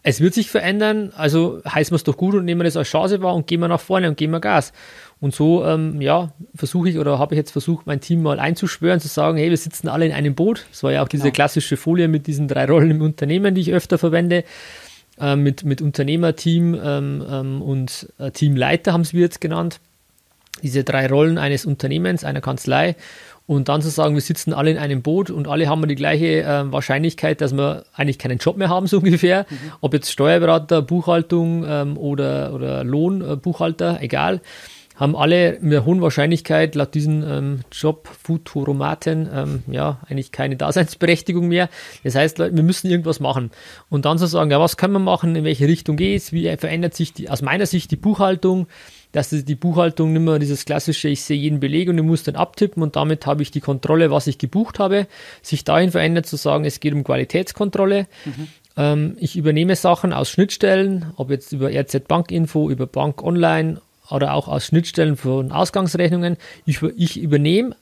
es 0.07 0.21
wird 0.21 0.35
sich 0.35 0.51
verändern, 0.51 1.11
also 1.17 1.61
heißen 1.67 1.91
wir 1.91 1.95
es 1.95 2.03
doch 2.03 2.15
gut 2.15 2.35
und 2.35 2.45
nehmen 2.45 2.61
wir 2.61 2.65
das 2.65 2.77
als 2.77 2.87
Chance 2.87 3.23
wahr 3.23 3.33
und 3.33 3.47
gehen 3.47 3.59
wir 3.59 3.67
nach 3.67 3.79
vorne 3.79 4.07
und 4.07 4.17
gehen 4.17 4.29
wir 4.29 4.39
Gas. 4.39 4.71
Und 5.19 5.33
so, 5.33 5.65
ähm, 5.65 5.99
ja, 5.99 6.31
versuche 6.53 6.89
ich 6.89 6.99
oder 6.99 7.17
habe 7.17 7.33
ich 7.33 7.37
jetzt 7.37 7.49
versucht, 7.49 7.87
mein 7.87 8.01
Team 8.01 8.21
mal 8.21 8.39
einzuschwören, 8.39 8.99
zu 8.99 9.07
sagen, 9.07 9.39
hey, 9.39 9.49
wir 9.49 9.57
sitzen 9.57 9.87
alle 9.87 10.05
in 10.05 10.11
einem 10.11 10.35
Boot. 10.35 10.67
Das 10.69 10.83
war 10.83 10.91
ja 10.91 11.01
auch 11.01 11.07
diese 11.07 11.23
genau. 11.23 11.33
klassische 11.33 11.75
Folie 11.75 12.07
mit 12.07 12.27
diesen 12.27 12.47
drei 12.47 12.65
Rollen 12.65 12.91
im 12.91 13.01
Unternehmen, 13.01 13.55
die 13.55 13.61
ich 13.61 13.73
öfter 13.73 13.97
verwende. 13.97 14.43
Ähm, 15.19 15.41
mit, 15.41 15.63
mit 15.63 15.81
Unternehmerteam 15.81 16.75
ähm, 16.75 17.25
ähm, 17.27 17.61
und 17.63 18.13
äh, 18.19 18.29
Teamleiter 18.29 18.93
haben 18.93 19.05
sie 19.05 19.17
jetzt 19.17 19.41
genannt. 19.41 19.79
Diese 20.63 20.83
drei 20.83 21.07
Rollen 21.07 21.37
eines 21.37 21.65
Unternehmens, 21.65 22.23
einer 22.23 22.41
Kanzlei 22.41 22.95
und 23.47 23.69
dann 23.69 23.81
zu 23.81 23.89
sagen, 23.89 24.15
wir 24.15 24.21
sitzen 24.21 24.53
alle 24.53 24.71
in 24.71 24.77
einem 24.77 25.01
Boot 25.01 25.29
und 25.29 25.47
alle 25.47 25.67
haben 25.67 25.87
die 25.87 25.95
gleiche 25.95 26.41
äh, 26.41 26.71
Wahrscheinlichkeit, 26.71 27.41
dass 27.41 27.53
wir 27.53 27.85
eigentlich 27.93 28.17
keinen 28.17 28.39
Job 28.39 28.57
mehr 28.57 28.69
haben, 28.69 28.87
so 28.87 28.97
ungefähr. 28.97 29.45
Mhm. 29.49 29.71
Ob 29.81 29.93
jetzt 29.93 30.11
Steuerberater, 30.11 30.81
Buchhaltung 30.81 31.63
ähm, 31.67 31.97
oder, 31.97 32.53
oder 32.53 32.83
Lohnbuchhalter, 32.83 33.99
äh, 33.99 34.05
egal, 34.05 34.41
haben 34.95 35.15
alle 35.15 35.57
mit 35.59 35.73
einer 35.73 35.85
hohen 35.85 36.01
Wahrscheinlichkeit 36.01 36.73
laut 36.73 36.93
diesen 36.93 37.21
ähm, 37.29 37.59
Job-Futoromaten 37.71 39.29
ähm, 39.33 39.63
ja 39.67 39.99
eigentlich 40.07 40.31
keine 40.31 40.55
Daseinsberechtigung 40.55 41.49
mehr. 41.49 41.69
Das 42.03 42.15
heißt, 42.15 42.37
Leute, 42.37 42.55
wir 42.55 42.63
müssen 42.63 42.89
irgendwas 42.89 43.19
machen. 43.19 43.51
Und 43.89 44.05
dann 44.05 44.17
zu 44.17 44.25
sagen, 44.25 44.51
ja, 44.51 44.59
was 44.59 44.77
können 44.77 44.93
wir 44.93 44.99
machen, 44.99 45.35
in 45.35 45.43
welche 45.43 45.67
Richtung 45.67 45.97
geht 45.97 46.21
es, 46.21 46.31
wie 46.31 46.55
verändert 46.55 46.93
sich 46.93 47.13
die, 47.13 47.29
aus 47.29 47.41
meiner 47.41 47.65
Sicht 47.65 47.91
die 47.91 47.97
Buchhaltung, 47.97 48.67
dass 49.15 49.29
die 49.29 49.55
Buchhaltung 49.55 50.11
nicht 50.11 50.21
mehr 50.23 50.39
dieses 50.39 50.65
klassische, 50.65 51.07
ich 51.07 51.23
sehe 51.23 51.37
jeden 51.37 51.61
Beleg 51.61 51.87
und 51.87 51.97
ich 51.97 52.03
muss 52.03 52.23
dann 52.23 52.35
abtippen 52.35 52.83
und 52.83 52.97
damit 52.97 53.25
habe 53.25 53.43
ich 53.43 53.49
die 53.49 53.61
Kontrolle, 53.61 54.11
was 54.11 54.27
ich 54.27 54.37
gebucht 54.37 54.77
habe, 54.77 55.07
sich 55.41 55.63
dahin 55.63 55.91
verändert 55.91 56.25
zu 56.25 56.35
sagen, 56.35 56.65
es 56.65 56.81
geht 56.81 56.93
um 56.93 57.05
Qualitätskontrolle. 57.05 58.07
Mhm. 58.25 58.47
Ähm, 58.75 59.17
ich 59.19 59.37
übernehme 59.37 59.77
Sachen 59.77 60.11
aus 60.11 60.29
Schnittstellen, 60.29 61.13
ob 61.15 61.29
jetzt 61.31 61.53
über 61.53 61.69
RZ 61.69 62.09
Bankinfo, 62.09 62.69
über 62.69 62.87
Bank 62.87 63.23
Online 63.23 63.79
oder 64.09 64.33
auch 64.33 64.49
aus 64.49 64.65
Schnittstellen 64.65 65.15
von 65.15 65.53
Ausgangsrechnungen. 65.53 66.35
Ich, 66.65 66.81
ich 66.81 67.17
übernehme 67.17 67.77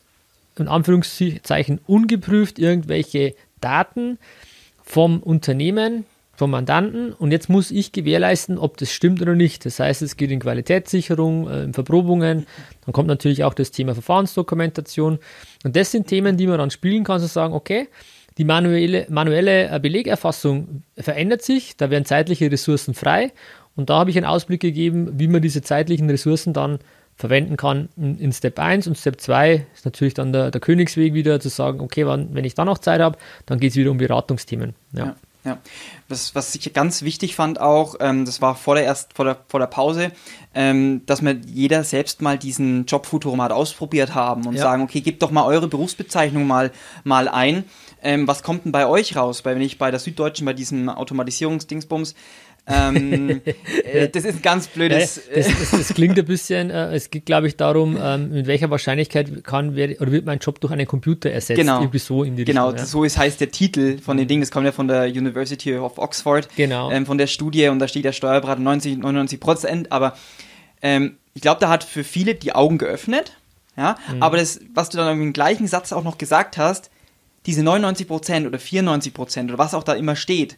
in 0.60 0.68
Anführungszeichen 0.68 1.80
ungeprüft 1.88 2.60
irgendwelche 2.60 3.34
Daten 3.60 4.20
vom 4.84 5.24
Unternehmen, 5.24 6.06
vom 6.36 6.52
Mandanten 6.52 7.14
und 7.14 7.32
jetzt 7.32 7.50
muss 7.50 7.70
ich 7.70 7.92
gewährleisten, 7.92 8.58
ob 8.58 8.78
das 8.78 8.92
stimmt 8.92 9.22
oder 9.22 9.36
nicht. 9.36 9.66
Das 9.66 9.80
heißt, 9.80 10.02
es 10.02 10.18
geht 10.18 10.32
in 10.32 10.40
Qualitätssicherung, 10.40 11.50
äh, 11.50 11.64
in 11.64 11.74
Verprobungen, 11.74 12.48
dann 12.86 12.94
kommt 12.94 13.08
natürlich 13.08 13.44
auch 13.44 13.54
das 13.54 13.72
Thema 13.72 13.94
Verfahrensdokumentation 13.94 15.20
und 15.64 15.76
das 15.76 15.92
sind 15.92 16.08
Themen, 16.08 16.38
die 16.38 16.48
man 16.48 16.58
dann 16.58 16.72
spielen 16.72 17.04
kann, 17.04 17.20
zu 17.20 17.28
so 17.28 17.34
sagen, 17.34 17.54
okay, 17.54 17.88
die 18.40 18.46
manuelle, 18.46 19.06
manuelle 19.10 19.70
äh, 19.70 19.80
Belegerfassung 19.80 20.84
verändert 20.98 21.44
sich, 21.44 21.78
da 21.78 21.92
werden 21.92 22.06
zeitliche 22.06 22.52
Ressourcen 22.52 22.96
frei 22.96 23.32
und 23.76 23.92
da 23.92 24.00
habe 24.00 24.10
ich 24.10 24.18
einen 24.18 24.26
Ausblick 24.26 24.62
gegeben, 24.62 25.20
wie 25.20 25.28
man 25.28 25.42
diese 25.42 25.62
zeitlichen 25.62 26.10
Ressourcen 26.10 26.54
dann 26.54 26.80
verwenden 27.16 27.58
kann 27.58 27.90
in, 27.96 28.18
in 28.18 28.32
Step 28.32 28.58
1 28.58 28.88
und 28.88 28.98
Step 28.98 29.22
2 29.22 29.68
ist 29.76 29.86
natürlich 29.86 30.16
dann 30.16 30.34
der, 30.34 30.50
der 30.50 30.62
Königsweg 30.62 31.14
wieder 31.14 31.40
zu 31.40 31.50
sagen, 31.50 31.80
okay, 31.80 32.08
wann, 32.08 32.34
wenn 32.34 32.44
ich 32.44 32.56
dann 32.56 32.66
noch 32.66 32.80
Zeit 32.80 33.02
habe, 33.02 33.20
dann 33.46 33.60
geht 33.60 33.72
es 33.72 33.76
wieder 33.76 33.92
um 33.92 33.98
Beratungsthemen. 33.98 34.74
Ja. 34.94 35.06
ja. 35.06 35.16
Ja, 35.46 35.58
was, 36.08 36.36
was 36.36 36.56
ich 36.56 36.74
ganz 36.74 37.02
wichtig 37.02 37.36
fand 37.36 37.60
auch, 37.60 37.96
ähm, 38.00 38.24
das 38.24 38.42
war 38.42 38.56
vor 38.56 38.76
der, 38.76 38.86
erst, 38.86 39.14
vor 39.14 39.26
der, 39.26 39.38
vor 39.50 39.60
der 39.60 39.68
Pause, 39.68 40.14
ähm, 40.56 41.02
dass 41.06 41.22
wir 41.22 41.34
jeder 41.34 41.84
selbst 41.84 42.22
mal 42.22 42.38
diesen 42.38 42.86
Jobfuturomat 42.86 43.52
ausprobiert 43.52 44.16
haben 44.16 44.48
und 44.48 44.56
ja. 44.56 44.62
sagen, 44.62 44.84
okay, 44.84 45.02
gebt 45.02 45.22
doch 45.22 45.32
mal 45.32 45.44
eure 45.44 45.68
Berufsbezeichnung 45.68 46.48
mal, 46.48 46.72
mal 47.04 47.28
ein. 47.28 47.66
Ähm, 48.02 48.26
was 48.26 48.42
kommt 48.42 48.64
denn 48.64 48.72
bei 48.72 48.88
euch 48.88 49.18
raus? 49.18 49.44
Weil 49.44 49.56
wenn 49.56 49.62
ich 49.62 49.78
bei 49.78 49.92
der 49.92 50.00
Süddeutschen, 50.00 50.46
bei 50.46 50.54
diesem 50.54 50.88
Automatisierungsdingsbums, 50.88 52.16
ähm, 52.66 53.42
äh, 53.84 54.08
das 54.08 54.24
ist 54.24 54.36
ein 54.36 54.42
ganz 54.42 54.68
blödes. 54.68 55.18
Ja, 55.28 55.36
das, 55.36 55.48
das, 55.48 55.72
das, 55.72 55.94
klingt 55.94 56.18
ein 56.18 56.26
bisschen, 56.26 56.70
äh, 56.70 56.94
es 56.96 57.10
geht, 57.10 57.26
glaube 57.26 57.48
ich, 57.48 57.58
darum, 57.58 57.98
ähm, 58.02 58.30
mit 58.30 58.48
welcher 58.48 58.70
Wahrscheinlichkeit 58.70 59.44
kann 59.44 59.76
wer, 59.76 60.00
oder 60.02 60.12
wird 60.12 60.26
mein 60.26 60.40
Job 60.40 60.62
durch 60.62 60.72
einen 60.72 60.88
Computer 60.88 61.30
ersetzt. 61.30 61.60
Genau. 61.60 61.82
Irgendwie 61.82 62.00
so 62.00 62.24
in 62.24 62.38
die 62.38 62.46
genau, 62.46 62.68
Richtung, 62.68 62.80
ja. 62.80 62.86
so 62.86 63.04
ist, 63.04 63.18
heißt 63.18 63.42
der 63.42 63.52
Titel 63.52 63.98
von 64.00 64.16
dem 64.18 64.28
Ding. 64.28 64.40
Das 64.40 64.50
kommt 64.50 64.66
ja 64.66 64.72
von 64.72 64.88
der 64.88 65.06
University 65.06 65.76
of 65.76 65.98
Oxford, 65.98 66.48
genau. 66.56 66.90
ähm, 66.90 67.06
von 67.06 67.18
der 67.18 67.28
Studie 67.28 67.68
und 67.68 67.80
da 67.80 67.88
steht 67.88 68.06
der 68.06 68.14
Steuerberater 68.14 68.62
90, 68.62 68.98
99 68.98 69.40
Prozent. 69.42 69.92
Aber 69.92 70.16
ähm, 70.82 71.18
ich 71.34 71.42
glaube, 71.42 71.60
da 71.60 71.70
hat 71.70 71.84
für 71.84 72.06
viele 72.06 72.36
die 72.36 72.54
Augen 72.54 72.78
geöffnet. 72.78 73.38
Ja, 73.76 73.98
mhm. 74.12 74.22
aber 74.22 74.38
das, 74.38 74.60
was 74.74 74.90
du 74.90 74.98
dann 74.98 75.20
im 75.20 75.34
gleichen 75.34 75.68
Satz 75.68 75.92
auch 75.92 76.04
noch 76.04 76.20
gesagt 76.20 76.58
hast, 76.58 76.92
diese 77.46 77.64
99 77.64 78.08
Prozent 78.08 78.48
oder 78.48 78.60
94 78.60 79.14
Prozent 79.14 79.50
oder 79.50 79.58
was 79.58 79.74
auch 79.74 79.84
da 79.84 79.94
immer 79.94 80.16
steht, 80.16 80.58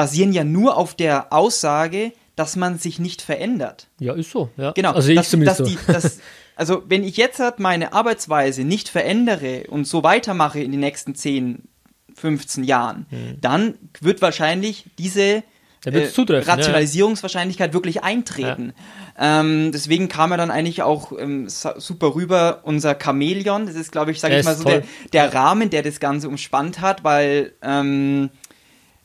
basieren 0.00 0.32
ja 0.32 0.44
nur 0.44 0.78
auf 0.78 0.94
der 0.94 1.30
Aussage, 1.30 2.12
dass 2.34 2.56
man 2.56 2.78
sich 2.78 2.98
nicht 2.98 3.20
verändert. 3.20 3.88
Ja, 3.98 4.14
ist 4.14 4.30
so. 4.30 4.48
Ja. 4.56 4.72
Genau. 4.72 4.92
Also 4.92 5.12
dass, 5.14 5.30
dass 5.30 5.58
so. 5.58 5.64
Die, 5.64 5.76
dass, 5.86 6.20
also 6.56 6.82
wenn 6.88 7.04
ich 7.04 7.18
jetzt 7.18 7.38
halt 7.38 7.58
meine 7.58 7.92
Arbeitsweise 7.92 8.64
nicht 8.64 8.88
verändere 8.88 9.64
und 9.68 9.86
so 9.86 10.02
weitermache 10.02 10.58
in 10.60 10.70
den 10.70 10.80
nächsten 10.80 11.14
10, 11.14 11.64
15 12.14 12.64
Jahren, 12.64 13.04
hm. 13.10 13.36
dann 13.42 13.74
wird 14.00 14.22
wahrscheinlich 14.22 14.86
diese 14.96 15.42
äh, 15.84 16.08
Rationalisierungswahrscheinlichkeit 16.16 17.68
ja. 17.68 17.74
wirklich 17.74 18.02
eintreten. 18.02 18.72
Ja. 19.18 19.40
Ähm, 19.40 19.70
deswegen 19.70 20.08
kam 20.08 20.30
er 20.30 20.38
dann 20.38 20.50
eigentlich 20.50 20.80
auch 20.82 21.12
ähm, 21.18 21.46
super 21.48 22.14
rüber, 22.14 22.60
unser 22.62 22.96
Chamäleon. 22.98 23.66
Das 23.66 23.74
ist, 23.74 23.92
glaube 23.92 24.12
ich, 24.12 24.20
sage 24.20 24.38
ich 24.38 24.46
mal 24.46 24.56
so 24.56 24.64
der, 24.64 24.82
der, 25.12 25.34
Rahmen, 25.34 25.68
der 25.68 25.82
das 25.82 26.00
Ganze 26.00 26.26
umspannt 26.26 26.80
hat, 26.80 27.04
weil 27.04 27.52
ähm, 27.60 28.30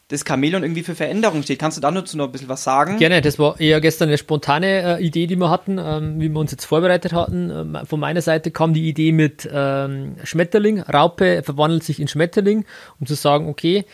das 0.08 0.24
Chamäleon 0.24 0.64
irgendwie 0.64 0.84
für 0.84 0.94
Veränderung 0.94 1.42
steht. 1.42 1.58
Kannst 1.58 1.78
du 1.78 1.82
da 1.82 1.90
dazu 1.90 2.16
noch 2.16 2.26
ein 2.26 2.32
bisschen 2.32 2.50
was 2.50 2.64
sagen? 2.64 2.98
Gerne, 2.98 3.22
das 3.22 3.40
war 3.40 3.60
eher 3.60 3.82
gestern 3.82 4.10
eine 4.10 4.20
spontane 4.20 5.00
äh, 5.00 5.04
Idee, 5.04 5.26
die 5.26 5.36
wir 5.36 5.50
hatten, 5.50 5.80
ähm, 5.80 6.20
wie 6.20 6.30
wir 6.30 6.40
uns 6.40 6.52
jetzt 6.52 6.66
vorbereitet 6.66 7.14
hatten. 7.14 7.50
Ähm, 7.50 7.78
von 7.86 8.00
meiner 8.00 8.22
Seite 8.22 8.52
kam 8.52 8.74
die 8.74 8.88
Idee 8.88 9.12
mit 9.12 9.50
ähm, 9.52 10.16
Schmetterling. 10.24 10.80
Raupe 10.82 11.42
verwandelt 11.44 11.84
sich 11.84 12.00
in 12.00 12.08
Schmetterling, 12.08 12.66
um 13.00 13.08
zu 13.08 13.16
sagen, 13.16 13.50
okay, 13.50 13.86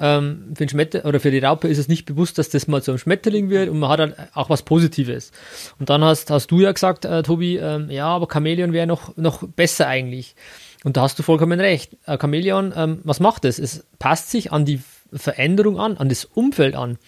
ähm, 0.00 0.54
für, 0.56 0.64
den 0.64 0.68
Schmetter 0.70 1.04
oder 1.04 1.20
für 1.20 1.30
die 1.30 1.38
Raupe 1.38 1.68
ist 1.68 1.78
es 1.78 1.86
nicht 1.86 2.04
bewusst, 2.04 2.38
dass 2.38 2.48
das 2.48 2.66
mal 2.66 2.82
zu 2.82 2.90
einem 2.90 2.98
Schmetterling 2.98 3.48
wird 3.48 3.68
und 3.68 3.78
man 3.78 3.90
hat 3.90 4.00
halt 4.00 4.16
auch 4.34 4.50
was 4.50 4.62
Positives. 4.62 5.30
Und 5.78 5.88
dann 5.88 6.02
hast, 6.02 6.30
hast 6.30 6.50
du 6.50 6.60
ja 6.60 6.72
gesagt, 6.72 7.04
äh, 7.04 7.22
Tobi, 7.22 7.58
ähm, 7.58 7.90
ja, 7.90 8.06
aber 8.06 8.26
Chamäleon 8.32 8.72
wäre 8.72 8.88
noch, 8.88 9.16
noch 9.16 9.46
besser 9.46 9.86
eigentlich. 9.86 10.34
Und 10.82 10.96
da 10.96 11.02
hast 11.02 11.18
du 11.18 11.22
vollkommen 11.22 11.60
recht. 11.60 11.96
Äh, 12.06 12.18
Chamäleon, 12.18 12.72
ähm, 12.74 13.00
was 13.04 13.20
macht 13.20 13.44
es? 13.44 13.58
Es 13.58 13.84
passt 13.98 14.30
sich 14.30 14.50
an 14.50 14.64
die 14.64 14.80
Veränderung 15.12 15.78
an, 15.78 15.96
an 15.96 16.08
das 16.08 16.24
Umfeld 16.24 16.74
an. 16.74 16.98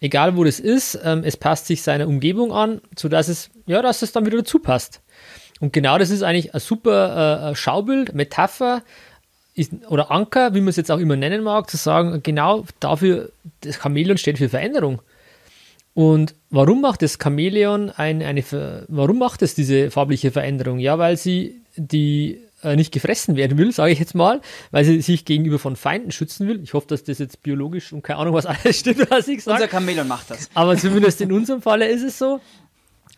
Egal 0.00 0.36
wo 0.36 0.44
das 0.44 0.60
ist, 0.60 0.98
ähm, 1.02 1.22
es 1.24 1.36
passt 1.36 1.66
sich 1.66 1.82
seiner 1.82 2.06
Umgebung 2.06 2.52
an, 2.52 2.80
sodass 2.98 3.28
es, 3.28 3.50
ja, 3.66 3.80
dass 3.80 4.02
es 4.02 4.12
dann 4.12 4.26
wieder 4.26 4.38
dazu 4.38 4.58
passt. 4.58 5.00
Und 5.60 5.72
genau 5.72 5.96
das 5.98 6.10
ist 6.10 6.22
eigentlich 6.22 6.54
ein 6.54 6.60
super 6.60 7.50
äh, 7.50 7.54
Schaubild, 7.54 8.14
Metapher 8.14 8.82
ist, 9.54 9.72
oder 9.88 10.10
Anker, 10.10 10.54
wie 10.54 10.60
man 10.60 10.68
es 10.68 10.76
jetzt 10.76 10.90
auch 10.90 10.98
immer 10.98 11.16
nennen 11.16 11.42
mag, 11.42 11.70
zu 11.70 11.78
sagen, 11.78 12.22
genau 12.22 12.64
dafür, 12.78 13.30
das 13.62 13.76
Chamäleon 13.82 14.18
steht 14.18 14.36
für 14.36 14.50
Veränderung. 14.50 15.00
Und 15.94 16.34
warum 16.50 16.82
macht 16.82 17.00
das 17.00 17.18
Chamäleon 17.18 17.88
eine, 17.88 18.26
eine 18.26 18.44
warum 18.88 19.18
macht 19.18 19.40
es 19.40 19.54
diese 19.54 19.90
farbliche 19.90 20.30
Veränderung? 20.30 20.78
Ja, 20.78 20.98
weil 20.98 21.16
sie 21.16 21.62
die 21.76 22.42
äh, 22.66 22.76
nicht 22.76 22.92
gefressen 22.92 23.36
werden 23.36 23.56
will, 23.58 23.72
sage 23.72 23.92
ich 23.92 23.98
jetzt 23.98 24.14
mal, 24.14 24.40
weil 24.72 24.84
sie 24.84 25.00
sich 25.00 25.24
gegenüber 25.24 25.58
von 25.58 25.76
Feinden 25.76 26.10
schützen 26.10 26.48
will. 26.48 26.60
Ich 26.62 26.74
hoffe, 26.74 26.88
dass 26.88 27.04
das 27.04 27.18
jetzt 27.18 27.42
biologisch 27.42 27.92
und 27.92 28.02
keine 28.02 28.18
Ahnung, 28.18 28.34
was 28.34 28.46
alles 28.46 28.80
stimmt, 28.80 29.10
was 29.10 29.28
ich 29.28 29.44
sage. 29.44 29.62
Unser 29.62 29.70
Chamäleon 29.70 30.08
macht 30.08 30.30
das. 30.30 30.50
Aber 30.54 30.76
zumindest 30.76 31.20
in 31.20 31.32
unserem 31.32 31.62
Falle 31.62 31.86
ist 31.88 32.02
es 32.02 32.18
so. 32.18 32.40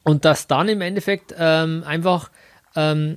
Und 0.04 0.24
dass 0.24 0.46
dann 0.46 0.68
im 0.68 0.80
Endeffekt 0.80 1.34
ähm, 1.38 1.82
einfach 1.86 2.30
ähm, 2.76 3.16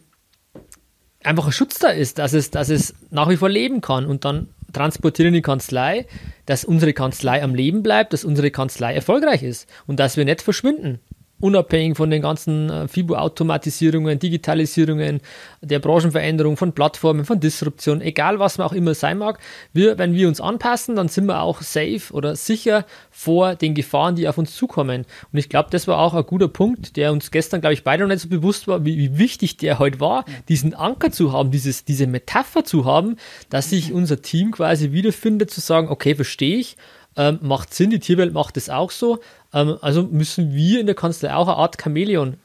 einfach 1.23 1.45
ein 1.45 1.51
Schutz 1.51 1.79
da 1.79 1.89
ist, 1.89 2.17
dass 2.17 2.33
es, 2.33 2.49
dass 2.49 2.69
es 2.69 2.95
nach 3.09 3.29
wie 3.29 3.37
vor 3.37 3.49
leben 3.49 3.81
kann 3.81 4.05
und 4.05 4.25
dann 4.25 4.49
transportieren 4.73 5.29
in 5.29 5.33
die 5.35 5.41
Kanzlei, 5.41 6.07
dass 6.45 6.65
unsere 6.65 6.93
Kanzlei 6.93 7.43
am 7.43 7.53
Leben 7.53 7.83
bleibt, 7.83 8.13
dass 8.13 8.23
unsere 8.23 8.51
Kanzlei 8.51 8.93
erfolgreich 8.93 9.43
ist 9.43 9.69
und 9.85 9.99
dass 9.99 10.17
wir 10.17 10.25
nicht 10.25 10.41
verschwinden 10.41 10.99
unabhängig 11.41 11.97
von 11.97 12.09
den 12.09 12.21
ganzen 12.21 12.69
äh, 12.69 12.87
FIBO-Automatisierungen, 12.87 14.19
Digitalisierungen, 14.19 15.21
der 15.61 15.79
Branchenveränderung, 15.79 16.57
von 16.57 16.73
Plattformen, 16.73 17.25
von 17.25 17.39
Disruption, 17.39 18.01
egal 18.01 18.39
was 18.39 18.57
man 18.57 18.67
auch 18.67 18.73
immer 18.73 18.93
sein 18.93 19.17
mag, 19.17 19.39
wir, 19.73 19.97
wenn 19.97 20.13
wir 20.13 20.27
uns 20.27 20.39
anpassen, 20.39 20.95
dann 20.95 21.07
sind 21.07 21.25
wir 21.25 21.41
auch 21.41 21.61
safe 21.61 22.01
oder 22.11 22.35
sicher 22.35 22.85
vor 23.09 23.55
den 23.55 23.75
Gefahren, 23.75 24.15
die 24.15 24.27
auf 24.27 24.37
uns 24.37 24.55
zukommen. 24.55 25.05
Und 25.31 25.39
ich 25.39 25.49
glaube, 25.49 25.69
das 25.71 25.87
war 25.87 25.97
auch 25.97 26.13
ein 26.13 26.25
guter 26.25 26.47
Punkt, 26.47 26.95
der 26.95 27.11
uns 27.11 27.31
gestern, 27.31 27.61
glaube 27.61 27.73
ich, 27.73 27.83
beide 27.83 28.03
noch 28.03 28.09
nicht 28.09 28.21
so 28.21 28.29
bewusst 28.29 28.67
war, 28.67 28.85
wie, 28.85 28.97
wie 28.97 29.17
wichtig 29.17 29.57
der 29.57 29.79
heute 29.79 29.99
war, 29.99 30.25
diesen 30.47 30.73
Anker 30.73 31.11
zu 31.11 31.33
haben, 31.33 31.51
dieses, 31.51 31.85
diese 31.85 32.07
Metapher 32.07 32.63
zu 32.63 32.85
haben, 32.85 33.17
dass 33.49 33.69
sich 33.69 33.91
unser 33.91 34.21
Team 34.21 34.51
quasi 34.51 34.91
wiederfindet, 34.91 35.51
zu 35.51 35.61
sagen, 35.61 35.89
okay, 35.89 36.15
verstehe 36.15 36.57
ich, 36.57 36.77
ähm, 37.17 37.39
macht 37.41 37.73
Sinn, 37.73 37.89
die 37.89 37.99
Tierwelt 37.99 38.33
macht 38.33 38.57
es 38.57 38.69
auch 38.69 38.91
so. 38.91 39.19
Ähm, 39.53 39.77
also 39.81 40.03
müssen 40.03 40.53
wir 40.53 40.79
in 40.79 40.85
der 40.85 40.95
Kanzlei 40.95 41.33
auch 41.33 41.47
eine 41.47 41.57
Art 41.57 41.81
Chamäleon 41.81 42.37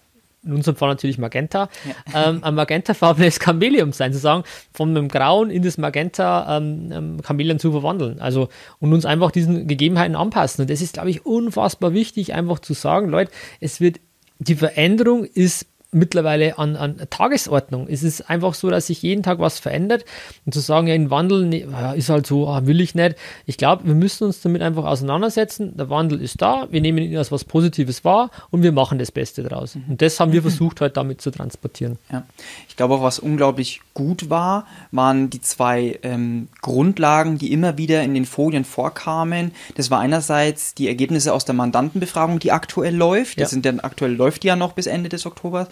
in 0.46 0.54
unserem 0.54 0.76
Fall 0.76 0.88
natürlich 0.88 1.18
Magenta, 1.18 1.68
ja. 2.12 2.28
ähm, 2.28 2.44
ein 2.44 2.54
magentafarbenes 2.54 3.40
Chamäleon 3.42 3.92
sein, 3.92 4.12
zu 4.12 4.18
sagen, 4.18 4.44
von 4.73 4.90
einem 4.90 5.08
Grauen 5.08 5.50
in 5.50 5.62
das 5.62 5.76
Magenta 5.76 6.56
ähm, 6.56 6.92
ähm, 6.92 7.23
Chamäleon 7.26 7.58
zu 7.58 7.73
verwandeln. 7.73 8.20
Also 8.20 8.49
und 8.78 8.92
uns 8.92 9.04
einfach 9.04 9.30
diesen 9.30 9.66
Gegebenheiten 9.66 10.16
anpassen. 10.16 10.62
Und 10.62 10.70
das 10.70 10.80
ist, 10.80 10.94
glaube 10.94 11.11
ich, 11.11 11.26
unfassbar 11.26 11.92
wichtig, 11.92 12.32
einfach 12.32 12.61
zu 12.61 12.75
sagen, 12.75 13.08
Leute, 13.08 13.32
es 13.61 13.80
wird, 13.80 14.00
die 14.38 14.54
Veränderung 14.54 15.25
ist 15.25 15.66
mittlerweile 15.97 16.59
an, 16.59 16.76
an 16.76 17.00
Tagesordnung. 17.11 17.88
Es 17.88 18.03
ist 18.03 18.29
einfach 18.29 18.55
so, 18.55 18.71
dass 18.71 18.87
sich 18.87 19.03
jeden 19.03 19.23
Tag 19.23 19.38
was 19.38 19.59
verändert 19.59 20.05
und 20.45 20.53
zu 20.53 20.61
sagen, 20.61 20.87
ja, 20.87 20.95
ein 20.95 21.11
Wandel 21.11 21.47
nee, 21.47 21.67
ist 21.97 22.09
halt 22.09 22.26
so, 22.26 22.49
ah, 22.49 22.67
will 22.67 22.81
ich 22.81 22.95
nicht. 22.95 23.17
Ich 23.47 23.57
glaube, 23.57 23.87
wir 23.87 23.95
müssen 23.95 24.25
uns 24.25 24.41
damit 24.43 24.62
einfach 24.62 24.85
auseinandersetzen. 24.85 25.76
Der 25.76 25.91
Wandel 25.91 26.21
ist 26.21 26.43
da, 26.43 26.69
wir 26.71 26.81
nehmen 26.81 26.99
ihn 26.99 27.17
als 27.17 27.33
was 27.33 27.45
Positives 27.45 28.05
wahr 28.05 28.31
und 28.50 28.62
wir 28.62 28.73
machen 28.73 28.99
das 28.99 29.11
Beste 29.11 29.43
draus. 29.43 29.75
Mhm. 29.75 29.85
Und 29.88 30.03
das 30.03 30.21
haben 30.21 30.33
wir 30.33 30.43
versucht, 30.43 30.81
heute 30.81 30.95
damit 30.95 31.21
zu 31.21 31.31
transportieren. 31.31 31.99
Ja. 32.12 32.25
Ich 32.69 32.76
glaube 32.76 32.95
auch, 32.95 33.03
was 33.03 33.19
unglaublich 33.19 33.81
gut 33.95 34.29
war, 34.29 34.67
waren 34.93 35.31
die 35.31 35.41
zwei 35.41 35.99
ähm, 36.03 36.49
Grundlagen, 36.61 37.38
die 37.38 37.53
immer 37.53 37.79
wieder 37.79 38.03
in 38.03 38.15
den 38.15 38.26
Folien 38.26 38.65
vorkamen. 38.65 39.53
Das 39.76 39.91
war 39.91 40.00
einerseits 40.00 40.75
die 40.75 40.88
Ergebnisse 40.88 41.33
aus 41.33 41.45
der 41.45 41.55
Mandantenbefragung, 41.55 42.38
die 42.38 42.53
aktuell 42.53 42.95
läuft. 42.95 43.38
Das 43.38 43.43
ja. 43.43 43.49
sind 43.49 43.65
dann 43.65 43.81
aktuell 43.81 44.15
läuft 44.15 44.43
die 44.43 44.49
ja 44.49 44.57
noch 44.57 44.73
bis 44.73 44.87
Ende 44.87 45.09
des 45.09 45.25
Oktobers. 45.25 45.69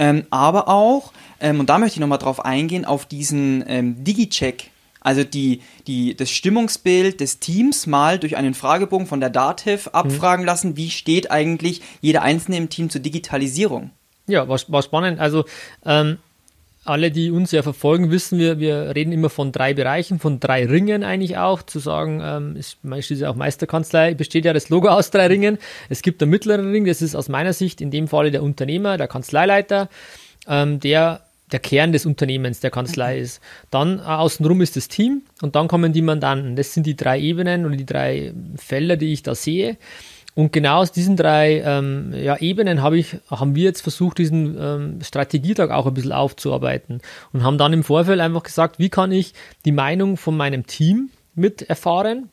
Ähm, 0.00 0.24
aber 0.30 0.66
auch, 0.68 1.12
ähm, 1.40 1.60
und 1.60 1.68
da 1.68 1.78
möchte 1.78 1.96
ich 1.96 2.00
nochmal 2.00 2.18
drauf 2.18 2.42
eingehen, 2.42 2.86
auf 2.86 3.04
diesen 3.04 3.62
ähm, 3.68 4.02
Digi-Check, 4.02 4.70
also 5.02 5.24
die, 5.24 5.60
die, 5.86 6.16
das 6.16 6.30
Stimmungsbild 6.30 7.20
des 7.20 7.38
Teams 7.38 7.86
mal 7.86 8.18
durch 8.18 8.38
einen 8.38 8.54
Fragebogen 8.54 9.06
von 9.06 9.20
der 9.20 9.28
DATEV 9.28 9.88
abfragen 9.88 10.42
mhm. 10.42 10.46
lassen, 10.46 10.76
wie 10.78 10.90
steht 10.90 11.30
eigentlich 11.30 11.82
jeder 12.00 12.22
Einzelne 12.22 12.56
im 12.56 12.70
Team 12.70 12.88
zur 12.88 13.02
Digitalisierung. 13.02 13.90
Ja, 14.26 14.48
war, 14.48 14.58
war 14.68 14.82
spannend. 14.82 15.20
Also 15.20 15.44
ähm, 15.84 16.16
alle, 16.90 17.10
die 17.10 17.30
uns 17.30 17.52
ja 17.52 17.62
verfolgen, 17.62 18.10
wissen 18.10 18.38
wir, 18.38 18.58
wir 18.58 18.94
reden 18.94 19.12
immer 19.12 19.30
von 19.30 19.52
drei 19.52 19.74
Bereichen, 19.74 20.18
von 20.18 20.40
drei 20.40 20.66
Ringen 20.66 21.04
eigentlich 21.04 21.38
auch. 21.38 21.62
Zu 21.62 21.78
sagen, 21.78 22.20
ähm, 22.22 22.56
ist, 22.56 22.78
ist 23.10 23.20
ja 23.20 23.30
auch 23.30 23.36
Meisterkanzlei, 23.36 24.14
besteht 24.14 24.44
ja 24.44 24.52
das 24.52 24.68
Logo 24.68 24.88
aus 24.88 25.10
drei 25.10 25.26
Ringen. 25.26 25.58
Es 25.88 26.02
gibt 26.02 26.20
den 26.20 26.28
mittleren 26.28 26.70
Ring, 26.70 26.84
das 26.84 27.00
ist 27.00 27.14
aus 27.14 27.28
meiner 27.28 27.52
Sicht 27.52 27.80
in 27.80 27.90
dem 27.90 28.08
Falle 28.08 28.30
der 28.30 28.42
Unternehmer, 28.42 28.98
der 28.98 29.08
Kanzleileiter, 29.08 29.88
ähm, 30.46 30.80
der 30.80 31.22
der 31.52 31.60
Kern 31.60 31.92
des 31.92 32.06
Unternehmens 32.06 32.60
der 32.60 32.70
Kanzlei 32.70 33.16
mhm. 33.16 33.22
ist. 33.22 33.40
Dann 33.70 33.98
äh, 33.98 34.02
außenrum 34.02 34.60
ist 34.60 34.76
das 34.76 34.88
Team 34.88 35.22
und 35.42 35.56
dann 35.56 35.68
kommen 35.68 35.92
die 35.92 36.02
Mandanten. 36.02 36.56
Das 36.56 36.74
sind 36.74 36.86
die 36.86 36.96
drei 36.96 37.18
Ebenen 37.18 37.66
oder 37.66 37.76
die 37.76 37.86
drei 37.86 38.32
Felder, 38.56 38.96
die 38.96 39.12
ich 39.12 39.22
da 39.22 39.34
sehe. 39.34 39.76
Und 40.40 40.54
genau 40.54 40.78
aus 40.78 40.90
diesen 40.90 41.18
drei 41.18 41.60
ähm, 41.60 42.14
ja, 42.14 42.34
Ebenen 42.38 42.80
hab 42.80 42.94
ich, 42.94 43.18
haben 43.30 43.54
wir 43.54 43.64
jetzt 43.64 43.82
versucht, 43.82 44.16
diesen 44.16 44.56
ähm, 44.58 44.98
Strategietag 45.02 45.68
auch 45.68 45.86
ein 45.86 45.92
bisschen 45.92 46.12
aufzuarbeiten 46.12 47.02
und 47.34 47.44
haben 47.44 47.58
dann 47.58 47.74
im 47.74 47.84
Vorfeld 47.84 48.20
einfach 48.20 48.44
gesagt, 48.44 48.78
wie 48.78 48.88
kann 48.88 49.12
ich 49.12 49.34
die 49.66 49.72
Meinung 49.72 50.16
von 50.16 50.34
meinem 50.38 50.66
Team 50.66 51.10
mit 51.34 51.60
erfahren. 51.68 52.30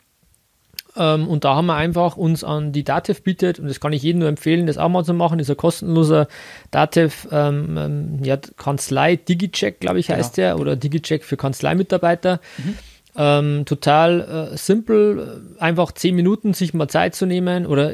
Ähm, 0.96 1.28
und 1.28 1.44
da 1.44 1.56
haben 1.56 1.66
wir 1.66 1.76
einfach 1.76 2.16
uns 2.16 2.46
an 2.46 2.72
die 2.72 2.86
Datev 2.86 3.24
bietet, 3.24 3.60
und 3.60 3.68
das 3.68 3.82
kann 3.82 3.92
ich 3.92 4.04
jedem 4.04 4.20
nur 4.20 4.30
empfehlen, 4.30 4.68
das 4.68 4.78
auch 4.78 4.88
mal 4.88 5.04
zu 5.04 5.14
machen, 5.14 5.38
das 5.38 5.48
ist 5.48 5.56
ein 5.56 5.58
kostenloser 5.58 6.30
Datev 6.72 7.28
ähm, 7.30 7.78
ähm, 7.78 8.20
ja, 8.24 8.38
Kanzlei 8.56 9.18
Digicheck, 9.18 9.82
glaube 9.82 10.00
ich, 10.00 10.10
heißt 10.10 10.36
genau. 10.36 10.48
der, 10.48 10.60
oder 10.62 10.78
Digicheck 10.78 11.26
für 11.26 11.36
Kanzleimitarbeiter. 11.36 12.40
Mhm 12.58 12.78
Ähm, 13.20 13.66
total 13.66 14.52
äh, 14.54 14.58
simpel, 14.58 15.42
einfach 15.58 15.92
zehn 15.92 16.16
Minuten 16.16 16.54
sich 16.54 16.76
mal 16.76 16.88
Zeit 16.88 17.16
zu 17.16 17.26
nehmen 17.26 17.66
oder 17.66 17.94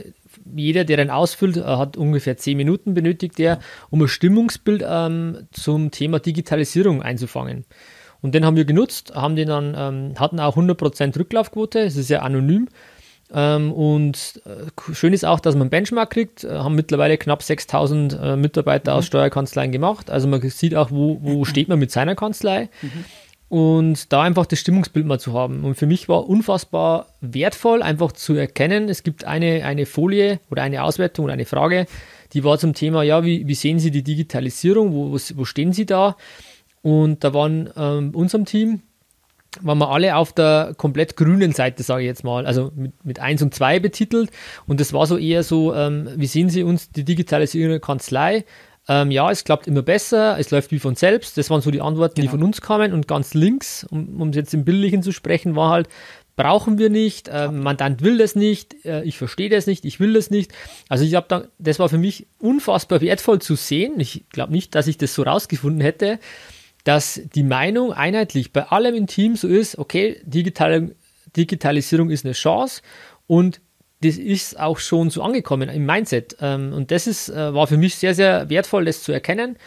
jeder, 0.54 0.84
der 0.84 0.98
den 0.98 1.10
ausfüllt, 1.10 1.56
äh, 1.56 1.62
hat 1.64 1.96
ungefähr 1.96 2.36
zehn 2.36 2.58
Minuten 2.58 2.94
benötigt, 2.94 3.38
der, 3.38 3.60
um 3.90 4.02
ein 4.02 4.10
Stimmungsbild 4.10 4.84
ähm, 4.86 5.48
zum 5.52 5.92
Thema 5.92 6.20
Digitalisierung 6.20 7.02
einzufangen. 7.02 7.64
Und 8.22 8.36
den 8.36 8.46
haben 8.46 8.58
wir 8.58 8.66
genutzt, 8.66 9.14
haben 9.16 9.36
den 9.36 9.48
dann, 9.48 9.76
ähm, 9.78 10.14
hatten 10.20 10.40
auch 10.40 10.58
100% 10.58 11.18
Rücklaufquote, 11.18 11.80
es 11.80 11.96
ist 11.96 12.10
ja 12.10 12.22
anonym. 12.22 12.68
Ähm, 13.34 13.72
und 13.72 14.42
äh, 14.46 14.94
schön 14.94 15.14
ist 15.14 15.26
auch, 15.26 15.40
dass 15.40 15.56
man 15.56 15.70
Benchmark 15.70 16.12
kriegt, 16.12 16.44
äh, 16.44 16.50
haben 16.50 16.76
mittlerweile 16.76 17.18
knapp 17.18 17.44
6000 17.44 18.20
äh, 18.22 18.36
Mitarbeiter 18.36 18.92
mhm. 18.92 18.98
aus 18.98 19.06
Steuerkanzleien 19.06 19.72
gemacht. 19.72 20.10
Also 20.10 20.28
man 20.28 20.42
sieht 20.42 20.76
auch, 20.76 20.92
wo, 20.92 21.20
wo 21.22 21.46
steht 21.46 21.70
man 21.70 21.80
mit 21.80 21.92
seiner 21.92 22.16
Kanzlei. 22.16 22.70
Mhm 22.82 23.06
und 23.54 24.12
da 24.12 24.24
einfach 24.24 24.48
das 24.48 24.58
Stimmungsbild 24.58 25.06
mal 25.06 25.20
zu 25.20 25.34
haben. 25.34 25.64
Und 25.64 25.76
für 25.76 25.86
mich 25.86 26.10
war 26.10 26.28
unfassbar 26.28 27.06
wertvoll, 27.22 27.84
einfach 27.84 28.12
zu 28.12 28.34
erkennen, 28.34 28.90
es 28.90 29.04
gibt 29.04 29.26
eine, 29.26 29.64
eine 29.64 29.86
Folie 29.86 30.40
oder 30.50 30.64
eine 30.64 30.82
Auswertung 30.82 31.26
oder 31.26 31.36
eine 31.36 31.46
Frage, 31.46 31.86
die 32.34 32.44
war 32.44 32.58
zum 32.58 32.74
Thema, 32.74 33.04
ja, 33.04 33.24
wie, 33.24 33.48
wie 33.48 33.54
sehen 33.54 33.78
Sie 33.78 33.92
die 33.92 34.02
Digitalisierung, 34.02 34.92
wo, 34.92 35.12
wo 35.36 35.46
stehen 35.46 35.72
Sie 35.72 35.86
da? 35.86 36.18
Und 36.82 37.24
da 37.24 37.36
waren 37.36 37.70
ähm, 37.78 38.16
unserem 38.16 38.46
Team, 38.46 38.82
waren 39.62 39.78
wir 39.78 39.92
alle 39.92 40.16
auf 40.16 40.34
der 40.34 40.74
komplett 40.76 41.16
grünen 41.16 41.52
Seite, 41.52 41.84
sage 41.84 42.02
ich 42.02 42.08
jetzt 42.08 42.24
mal, 42.24 42.48
also 42.48 42.72
mit, 42.76 43.06
mit 43.06 43.20
1 43.20 43.44
und 43.44 43.54
2 43.54 43.80
betitelt. 43.80 44.32
Und 44.66 44.80
das 44.80 44.94
war 44.94 45.06
so 45.06 45.16
eher 45.16 45.44
so, 45.44 45.76
ähm, 45.76 46.10
wie 46.16 46.26
sehen 46.26 46.50
Sie 46.50 46.64
uns 46.64 46.90
die 46.90 47.04
Digitalisierung 47.04 47.70
der 47.70 47.80
Kanzlei? 47.80 48.46
Ähm, 48.88 49.12
ja, 49.12 49.32
es 49.32 49.44
klappt 49.46 49.68
immer 49.68 49.82
besser, 49.82 50.38
es 50.38 50.52
läuft 50.52 50.72
wie 50.72 50.80
von 50.80 50.96
selbst. 50.96 51.38
Das 51.38 51.50
waren 51.50 51.62
so 51.62 51.72
die 51.72 51.82
Antworten, 51.82 52.16
genau. 52.16 52.26
die 52.26 52.38
von 52.38 52.44
uns 52.44 52.62
kamen. 52.62 52.94
Und 52.94 53.08
ganz 53.08 53.34
links, 53.34 53.86
um, 53.90 54.22
um 54.22 54.32
jetzt 54.34 54.54
im 54.54 54.66
Bildlichen 54.66 55.04
zu 55.04 55.12
sprechen, 55.12 55.56
war 55.56 55.70
halt, 55.70 55.88
brauchen 56.36 56.78
wir 56.78 56.90
nicht, 56.90 57.28
äh, 57.28 57.50
Mandant 57.50 58.02
will 58.02 58.18
das 58.18 58.36
nicht, 58.36 58.86
äh, 58.86 59.04
ich 59.04 59.18
verstehe 59.18 59.50
das 59.50 59.68
nicht, 59.68 59.86
ich 59.86 60.00
will 60.00 60.14
das 60.14 60.32
nicht. 60.32 60.52
Also 60.90 61.06
ich 61.06 61.16
habe 61.16 61.28
da, 61.30 61.44
das 61.60 61.80
war 61.80 61.90
für 61.90 61.98
mich 61.98 62.28
unfassbar 62.40 63.02
wertvoll 63.02 63.40
zu 63.40 63.56
sehen. 63.56 64.00
Ich 64.00 64.26
glaube 64.30 64.52
nicht, 64.52 64.74
dass 64.76 64.88
ich 64.88 64.98
das 64.98 65.14
so 65.14 65.24
rausgefunden 65.24 65.82
hätte, 65.82 66.20
dass 66.84 67.22
die 67.36 67.44
Meinung 67.44 67.94
einheitlich 67.94 68.52
bei 68.52 68.64
allem 68.64 68.96
im 68.96 69.08
Team 69.08 69.36
so 69.36 69.48
ist, 69.48 69.78
okay, 69.78 70.20
Digital, 70.24 70.96
Digitalisierung 71.38 72.10
ist 72.10 72.26
eine 72.26 72.34
Chance 72.34 72.82
und 73.28 73.62
das 74.04 74.18
ist 74.18 74.60
auch 74.60 74.80
schon 74.80 75.10
so 75.10 75.22
angekommen 75.22 75.70
im 75.70 75.86
Mindset. 75.86 76.38
Ähm, 76.42 76.74
und 76.74 76.92
das 76.92 77.08
ist, 77.08 77.30
äh, 77.30 77.54
war 77.54 77.68
für 77.68 77.78
mich 77.78 77.96
sehr, 77.96 78.14
sehr 78.14 78.50
wertvoll, 78.50 78.86
das 78.86 79.04
zu 79.04 79.12
erkennen. 79.12 79.58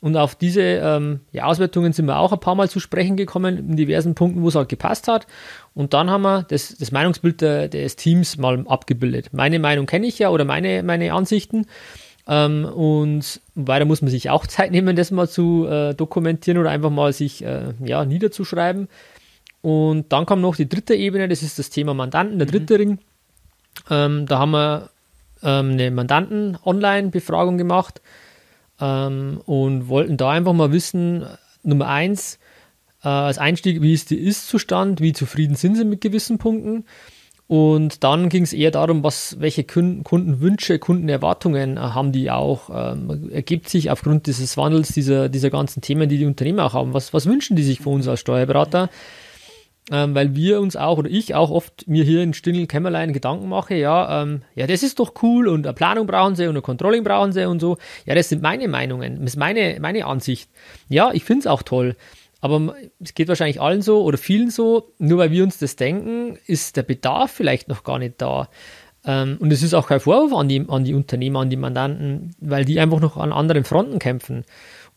Und 0.00 0.16
auf 0.16 0.34
diese 0.34 0.60
ähm, 0.60 1.20
ja, 1.32 1.44
Auswertungen 1.44 1.94
sind 1.94 2.06
wir 2.06 2.18
auch 2.18 2.32
ein 2.32 2.40
paar 2.40 2.54
Mal 2.54 2.68
zu 2.68 2.78
sprechen 2.78 3.16
gekommen, 3.16 3.56
in 3.70 3.76
diversen 3.76 4.14
Punkten, 4.14 4.42
wo 4.42 4.48
es 4.48 4.54
halt 4.54 4.68
gepasst 4.68 5.08
hat. 5.08 5.26
Und 5.72 5.94
dann 5.94 6.10
haben 6.10 6.22
wir 6.22 6.42
das, 6.42 6.76
das 6.76 6.92
Meinungsbild 6.92 7.40
der, 7.40 7.68
des 7.68 7.96
Teams 7.96 8.36
mal 8.36 8.66
abgebildet. 8.68 9.30
Meine 9.32 9.58
Meinung 9.58 9.86
kenne 9.86 10.06
ich 10.06 10.18
ja 10.18 10.28
oder 10.28 10.44
meine, 10.44 10.82
meine 10.82 11.12
Ansichten. 11.14 11.66
Ähm, 12.26 12.64
und 12.64 13.40
weiter 13.54 13.84
muss 13.84 14.02
man 14.02 14.10
sich 14.10 14.28
auch 14.28 14.46
Zeit 14.48 14.72
nehmen, 14.72 14.96
das 14.96 15.10
mal 15.10 15.28
zu 15.28 15.66
äh, 15.66 15.94
dokumentieren 15.94 16.58
oder 16.58 16.70
einfach 16.70 16.90
mal 16.90 17.12
sich 17.12 17.44
äh, 17.44 17.72
ja, 17.82 18.04
niederzuschreiben. 18.04 18.88
Und 19.62 20.12
dann 20.12 20.26
kam 20.26 20.42
noch 20.42 20.56
die 20.56 20.68
dritte 20.68 20.94
Ebene, 20.94 21.28
das 21.28 21.42
ist 21.42 21.58
das 21.58 21.70
Thema 21.70 21.94
Mandanten, 21.94 22.38
der 22.38 22.46
mhm. 22.46 22.52
dritte 22.52 22.74
mhm. 22.74 22.78
Ring. 22.78 22.98
Ähm, 23.90 24.26
da 24.26 24.38
haben 24.38 24.52
wir 24.52 24.90
ähm, 25.42 25.72
eine 25.72 25.90
Mandanten-Online-Befragung 25.90 27.58
gemacht 27.58 28.00
ähm, 28.80 29.40
und 29.46 29.88
wollten 29.88 30.16
da 30.16 30.30
einfach 30.30 30.52
mal 30.52 30.72
wissen, 30.72 31.24
Nummer 31.62 31.88
eins, 31.88 32.38
äh, 33.02 33.08
als 33.08 33.38
Einstieg, 33.38 33.82
wie 33.82 33.92
ist 33.92 34.10
der 34.10 34.18
Ist-Zustand, 34.18 35.00
wie 35.00 35.12
zufrieden 35.12 35.56
sind 35.56 35.76
sie 35.76 35.84
mit 35.84 36.00
gewissen 36.00 36.38
Punkten. 36.38 36.84
Und 37.46 38.02
dann 38.02 38.30
ging 38.30 38.42
es 38.42 38.54
eher 38.54 38.70
darum, 38.70 39.04
was, 39.04 39.36
welche 39.38 39.64
Kundenwünsche, 39.64 40.78
Kundenerwartungen 40.78 41.76
äh, 41.76 41.80
haben 41.80 42.10
die 42.10 42.30
auch, 42.30 42.70
ähm, 42.72 43.30
ergibt 43.30 43.68
sich 43.68 43.90
aufgrund 43.90 44.26
dieses 44.26 44.56
Wandels 44.56 44.88
dieser, 44.88 45.28
dieser 45.28 45.50
ganzen 45.50 45.82
Themen, 45.82 46.08
die 46.08 46.18
die 46.18 46.26
Unternehmen 46.26 46.60
auch 46.60 46.72
haben. 46.72 46.94
Was, 46.94 47.12
was 47.12 47.26
wünschen 47.26 47.54
die 47.54 47.62
sich 47.62 47.80
von 47.80 47.94
uns 47.94 48.08
als 48.08 48.20
Steuerberater? 48.20 48.88
Ähm, 49.90 50.14
weil 50.14 50.34
wir 50.34 50.60
uns 50.60 50.76
auch 50.76 50.98
oder 50.98 51.10
ich 51.10 51.34
auch 51.34 51.50
oft 51.50 51.86
mir 51.86 52.04
hier 52.04 52.22
in 52.22 52.32
stillen 52.32 52.68
Kämmerlein 52.68 53.12
Gedanken 53.12 53.48
mache, 53.48 53.74
ja, 53.74 54.22
ähm, 54.22 54.42
ja, 54.54 54.66
das 54.66 54.82
ist 54.82 54.98
doch 54.98 55.14
cool 55.22 55.48
und 55.48 55.66
eine 55.66 55.74
Planung 55.74 56.06
brauchen 56.06 56.36
sie 56.36 56.46
und 56.46 56.56
ein 56.56 56.62
Controlling 56.62 57.04
brauchen 57.04 57.32
sie 57.32 57.46
und 57.46 57.60
so. 57.60 57.76
Ja, 58.06 58.14
das 58.14 58.28
sind 58.30 58.42
meine 58.42 58.68
Meinungen, 58.68 59.20
das 59.20 59.32
ist 59.32 59.36
meine, 59.36 59.78
meine 59.80 60.06
Ansicht. 60.06 60.48
Ja, 60.88 61.12
ich 61.12 61.24
finde 61.24 61.40
es 61.40 61.46
auch 61.46 61.62
toll. 61.62 61.96
Aber 62.40 62.74
es 63.00 63.14
geht 63.14 63.28
wahrscheinlich 63.28 63.60
allen 63.60 63.80
so 63.80 64.02
oder 64.02 64.18
vielen 64.18 64.50
so, 64.50 64.92
nur 64.98 65.18
weil 65.18 65.30
wir 65.30 65.42
uns 65.42 65.58
das 65.58 65.76
denken, 65.76 66.38
ist 66.46 66.76
der 66.76 66.82
Bedarf 66.82 67.30
vielleicht 67.30 67.68
noch 67.68 67.84
gar 67.84 67.98
nicht 67.98 68.20
da. 68.20 68.50
Ähm, 69.06 69.36
und 69.40 69.52
es 69.52 69.62
ist 69.62 69.74
auch 69.74 69.86
kein 69.86 70.00
Vorwurf 70.00 70.38
an 70.38 70.48
die, 70.48 70.64
an 70.68 70.84
die 70.84 70.94
Unternehmer, 70.94 71.40
an 71.40 71.50
die 71.50 71.56
Mandanten, 71.56 72.34
weil 72.40 72.64
die 72.64 72.80
einfach 72.80 73.00
noch 73.00 73.16
an 73.16 73.32
anderen 73.32 73.64
Fronten 73.64 73.98
kämpfen. 73.98 74.44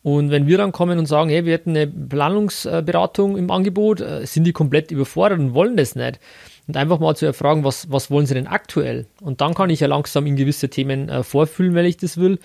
Und 0.03 0.29
wenn 0.29 0.47
wir 0.47 0.57
dann 0.57 0.71
kommen 0.71 0.99
und 0.99 1.05
sagen, 1.05 1.29
hey, 1.29 1.45
wir 1.45 1.53
hätten 1.53 1.71
eine 1.71 1.88
Planungsberatung 1.88 3.38
im 3.38 3.51
Angebot, 3.51 3.99
äh, 4.01 4.25
sind 4.25 4.45
die 4.45 4.53
komplett 4.53 4.91
überfordert 4.91 5.39
und 5.39 5.53
wollen 5.53 5.75
das 5.75 5.95
nicht. 5.95 6.19
Und 6.67 6.77
einfach 6.77 6.99
mal 6.99 7.15
zu 7.15 7.25
erfragen, 7.25 7.63
was, 7.63 7.91
was 7.91 8.12
wollen 8.12 8.25
sie 8.25 8.33
denn 8.33 8.47
aktuell? 8.47 9.07
Und 9.21 9.41
dann 9.41 9.53
kann 9.53 9.69
ich 9.69 9.79
ja 9.79 9.88
langsam 9.88 10.25
in 10.27 10.36
gewisse 10.36 10.69
Themen 10.69 11.10
äh, 11.10 11.23
vorfühlen, 11.23 11.75
wenn 11.75 11.86
ich 11.86 11.97
das 11.97 12.17
will. 12.17 12.39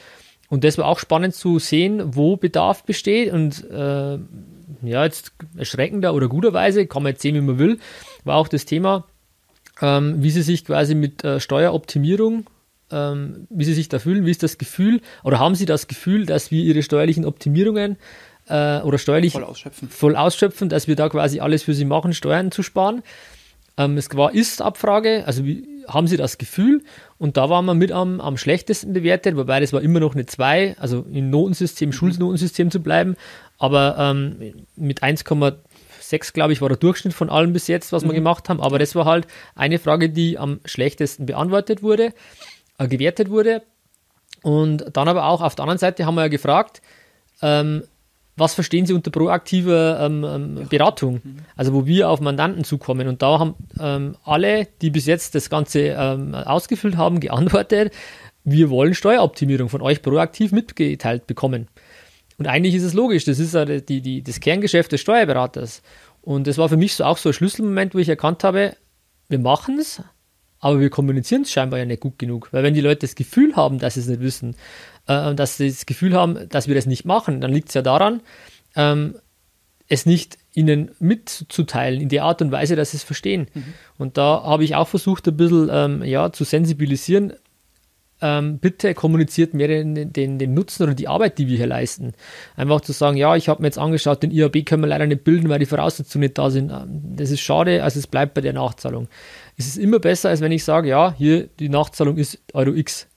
Und 0.48 0.64
das 0.64 0.76
war 0.76 0.86
auch 0.86 0.98
spannend 0.98 1.34
zu 1.34 1.58
sehen, 1.58 2.14
wo 2.14 2.36
Bedarf 2.36 2.84
besteht. 2.84 3.32
Und 3.32 3.68
äh, 3.70 4.18
ja, 4.82 5.04
jetzt 5.04 5.32
erschreckender 5.56 6.14
oder 6.14 6.28
guterweise, 6.28 6.86
kann 6.86 7.02
man 7.02 7.12
jetzt 7.12 7.22
sehen, 7.22 7.34
wie 7.34 7.40
man 7.40 7.58
will, 7.58 7.78
war 8.24 8.36
auch 8.36 8.48
das 8.48 8.64
Thema, 8.64 9.06
ähm, 9.80 10.22
wie 10.22 10.30
sie 10.30 10.42
sich 10.42 10.64
quasi 10.64 10.94
mit 10.94 11.24
äh, 11.24 11.40
Steueroptimierung 11.40 12.46
ähm, 12.92 13.46
wie 13.50 13.64
sie 13.64 13.74
sich 13.74 13.88
da 13.88 13.98
fühlen, 13.98 14.26
wie 14.26 14.31
ist 14.31 14.42
das 14.42 14.59
Gefühl 14.59 15.00
oder 15.24 15.38
haben 15.38 15.55
sie 15.55 15.66
das 15.66 15.88
Gefühl, 15.88 16.26
dass 16.26 16.50
wir 16.50 16.62
ihre 16.62 16.83
steuerlichen 16.83 17.24
Optimierungen 17.24 17.96
äh, 18.48 18.81
oder 18.81 18.98
steuerlich 18.98 19.33
voll 19.33 19.44
ausschöpfen. 19.44 19.88
voll 19.88 20.16
ausschöpfen, 20.16 20.68
dass 20.68 20.88
wir 20.88 20.96
da 20.96 21.09
quasi 21.09 21.40
alles 21.40 21.62
für 21.62 21.74
sie 21.74 21.85
machen, 21.85 22.12
Steuern 22.12 22.50
zu 22.50 22.62
sparen. 22.62 23.02
Ähm, 23.76 23.96
es 23.96 24.14
war 24.14 24.35
Ist-Abfrage, 24.35 25.24
also 25.26 25.44
wie, 25.44 25.66
haben 25.88 26.07
sie 26.07 26.16
das 26.16 26.38
Gefühl 26.38 26.83
und 27.18 27.37
da 27.37 27.48
waren 27.48 27.64
wir 27.64 27.74
mit 27.74 27.92
am, 27.92 28.20
am 28.20 28.37
schlechtesten 28.37 28.92
bewertet, 28.92 29.37
wobei 29.37 29.61
das 29.61 29.72
war 29.72 29.81
immer 29.81 30.00
noch 30.00 30.14
eine 30.14 30.26
2, 30.26 30.76
also 30.78 31.07
im 31.11 31.31
Notensystem, 31.31 31.88
mhm. 31.88 31.92
Schulnotensystem 31.92 32.70
zu 32.70 32.81
bleiben, 32.81 33.16
aber 33.59 33.96
ähm, 33.98 34.37
mit 34.76 35.02
1,6 35.02 36.33
glaube 36.35 36.52
ich 36.52 36.61
war 36.61 36.68
der 36.68 36.78
Durchschnitt 36.78 37.14
von 37.14 37.31
allem 37.31 37.52
bis 37.52 37.66
jetzt, 37.66 37.92
was 37.92 38.05
mhm. 38.05 38.09
wir 38.09 38.14
gemacht 38.14 38.48
haben, 38.48 38.61
aber 38.61 38.78
das 38.78 38.94
war 38.94 39.07
halt 39.07 39.26
eine 39.55 39.78
Frage, 39.78 40.11
die 40.11 40.38
am 40.38 40.61
schlechtesten 40.64 41.26
beantwortet 41.26 41.83
wurde 41.83 42.12
gewertet 42.78 43.30
wurde. 43.30 43.62
Und 44.42 44.85
dann 44.92 45.08
aber 45.08 45.26
auch 45.26 45.40
auf 45.40 45.54
der 45.54 45.64
anderen 45.64 45.78
Seite 45.78 46.04
haben 46.06 46.16
wir 46.16 46.22
ja 46.22 46.28
gefragt, 46.28 46.82
ähm, 47.42 47.85
was 48.37 48.54
verstehen 48.54 48.87
Sie 48.87 48.94
unter 48.94 49.11
proaktiver 49.11 50.00
ähm, 50.00 50.24
ähm, 50.24 50.68
Beratung? 50.68 51.20
Mhm. 51.22 51.37
Also 51.54 51.74
wo 51.74 51.87
wir 51.87 52.08
auf 52.08 52.20
Mandanten 52.20 52.64
zukommen. 52.64 53.08
Und 53.08 53.22
da 53.22 53.38
haben 53.38 53.54
ähm, 53.78 54.16
alle, 54.24 54.68
die 54.80 54.90
bis 54.90 55.06
jetzt 55.06 55.35
das 55.35 55.50
Ganze 55.50 55.80
ähm, 55.80 56.35
ausgefüllt 56.35 56.96
haben, 56.96 57.20
geantwortet, 57.20 57.92
wir 58.44 58.70
wollen 58.70 58.94
Steueroptimierung 58.94 59.68
von 59.68 59.82
euch 59.82 60.02
proaktiv 60.02 60.50
mitgeteilt 60.50 61.26
bekommen. 61.26 61.68
Und 62.38 62.48
eigentlich 62.48 62.74
ist 62.74 62.82
es 62.82 62.94
logisch, 62.94 63.24
das 63.24 63.38
ist 63.38 63.54
ja 63.54 63.64
die, 63.64 64.00
die, 64.00 64.22
das 64.22 64.40
Kerngeschäft 64.40 64.90
des 64.90 65.00
Steuerberaters. 65.00 65.82
Und 66.22 66.46
das 66.46 66.58
war 66.58 66.68
für 66.68 66.76
mich 66.76 66.94
so 66.94 67.04
auch 67.04 67.18
so 67.18 67.28
ein 67.28 67.35
Schlüsselmoment, 67.35 67.94
wo 67.94 67.98
ich 67.98 68.08
erkannt 68.08 68.42
habe, 68.42 68.74
wir 69.28 69.38
machen 69.38 69.78
es, 69.78 70.02
aber 70.62 70.81
wir 70.81 70.90
kommunizieren 70.90 71.42
es 71.42 71.53
scheinbar 71.53 71.81
ja 71.81 71.85
nicht 71.85 72.01
gut 72.01 72.18
genug. 72.18 72.48
Weil 72.53 72.62
wenn 72.62 72.72
die 72.72 72.81
Leute 72.81 73.01
das 73.01 73.16
Gefühl 73.16 73.57
haben, 73.57 73.79
dass 73.79 73.94
sie 73.94 74.01
es 74.01 74.07
nicht 74.07 74.20
wissen, 74.20 74.55
äh, 75.09 75.35
dass 75.35 75.59
sie 75.59 75.68
das 75.68 75.85
Gefühl 75.85 76.14
haben, 76.14 76.48
dass 76.48 76.68
wir 76.68 76.77
das 76.77 76.87
nicht 76.87 77.05
machen, 77.05 77.40
dann 77.42 77.53
liegt 77.53 77.68
es 77.68 77.75
ja 77.75 77.83
daran, 77.83 78.22
ähm, 78.77 79.16
es 79.88 80.07
nicht 80.07 80.38
ihnen 80.55 80.92
mitzuteilen, 81.01 82.01
in 82.01 82.09
der 82.09 82.25
Art 82.25 82.40
und 82.40 82.53
Weise, 82.53 82.77
dass 82.77 82.92
sie 82.92 82.98
es 82.98 83.03
verstehen. 83.03 83.48
Mhm. 83.53 83.75
Und 83.98 84.16
da 84.16 84.44
habe 84.44 84.62
ich 84.62 84.77
auch 84.77 84.87
versucht, 84.87 85.27
ein 85.27 85.37
bisschen 85.37 85.68
ähm, 85.70 86.05
ja, 86.05 86.33
zu 86.33 86.44
sensibilisieren. 86.44 87.33
Ähm, 88.22 88.58
bitte 88.58 88.94
kommuniziert 88.94 89.52
mehr 89.52 89.68
den, 89.68 90.12
den, 90.12 90.38
den, 90.38 90.54
Nutzen 90.54 90.85
oder 90.85 90.94
die 90.94 91.08
Arbeit, 91.08 91.38
die 91.38 91.48
wir 91.48 91.56
hier 91.56 91.66
leisten. 91.66 92.12
Einfach 92.56 92.80
zu 92.80 92.92
sagen, 92.92 93.16
ja, 93.16 93.37
ich 93.37 93.48
habe 93.48 93.61
mir 93.61 93.68
jetzt 93.68 93.78
angeschaut, 93.78 94.22
den 94.22 94.30
IAB 94.30 94.64
können 94.64 94.82
wir 94.82 94.88
leider 94.88 95.06
nicht 95.06 95.24
bilden, 95.24 95.48
weil 95.48 95.58
die 95.58 95.66
Voraussetzungen 95.66 96.22
nicht 96.22 96.38
da 96.38 96.48
sind. 96.50 96.70
Ähm, 96.70 97.16
das 97.16 97.30
ist 97.30 97.40
schade, 97.40 97.82
also 97.82 97.98
es 97.98 98.06
bleibt 98.06 98.35
bei 98.35 98.40
der 98.40 98.52
Nachzahlung 98.52 99.08
ist 99.56 99.68
es 99.68 99.76
immer 99.76 99.98
besser, 99.98 100.30
als 100.30 100.40
wenn 100.40 100.52
ich 100.52 100.64
sage, 100.64 100.88
ja, 100.88 101.14
hier 101.16 101.48
die 101.58 101.68
Nachzahlung 101.68 102.16
ist 102.16 102.38
Euro 102.52 102.72
X. 102.72 103.08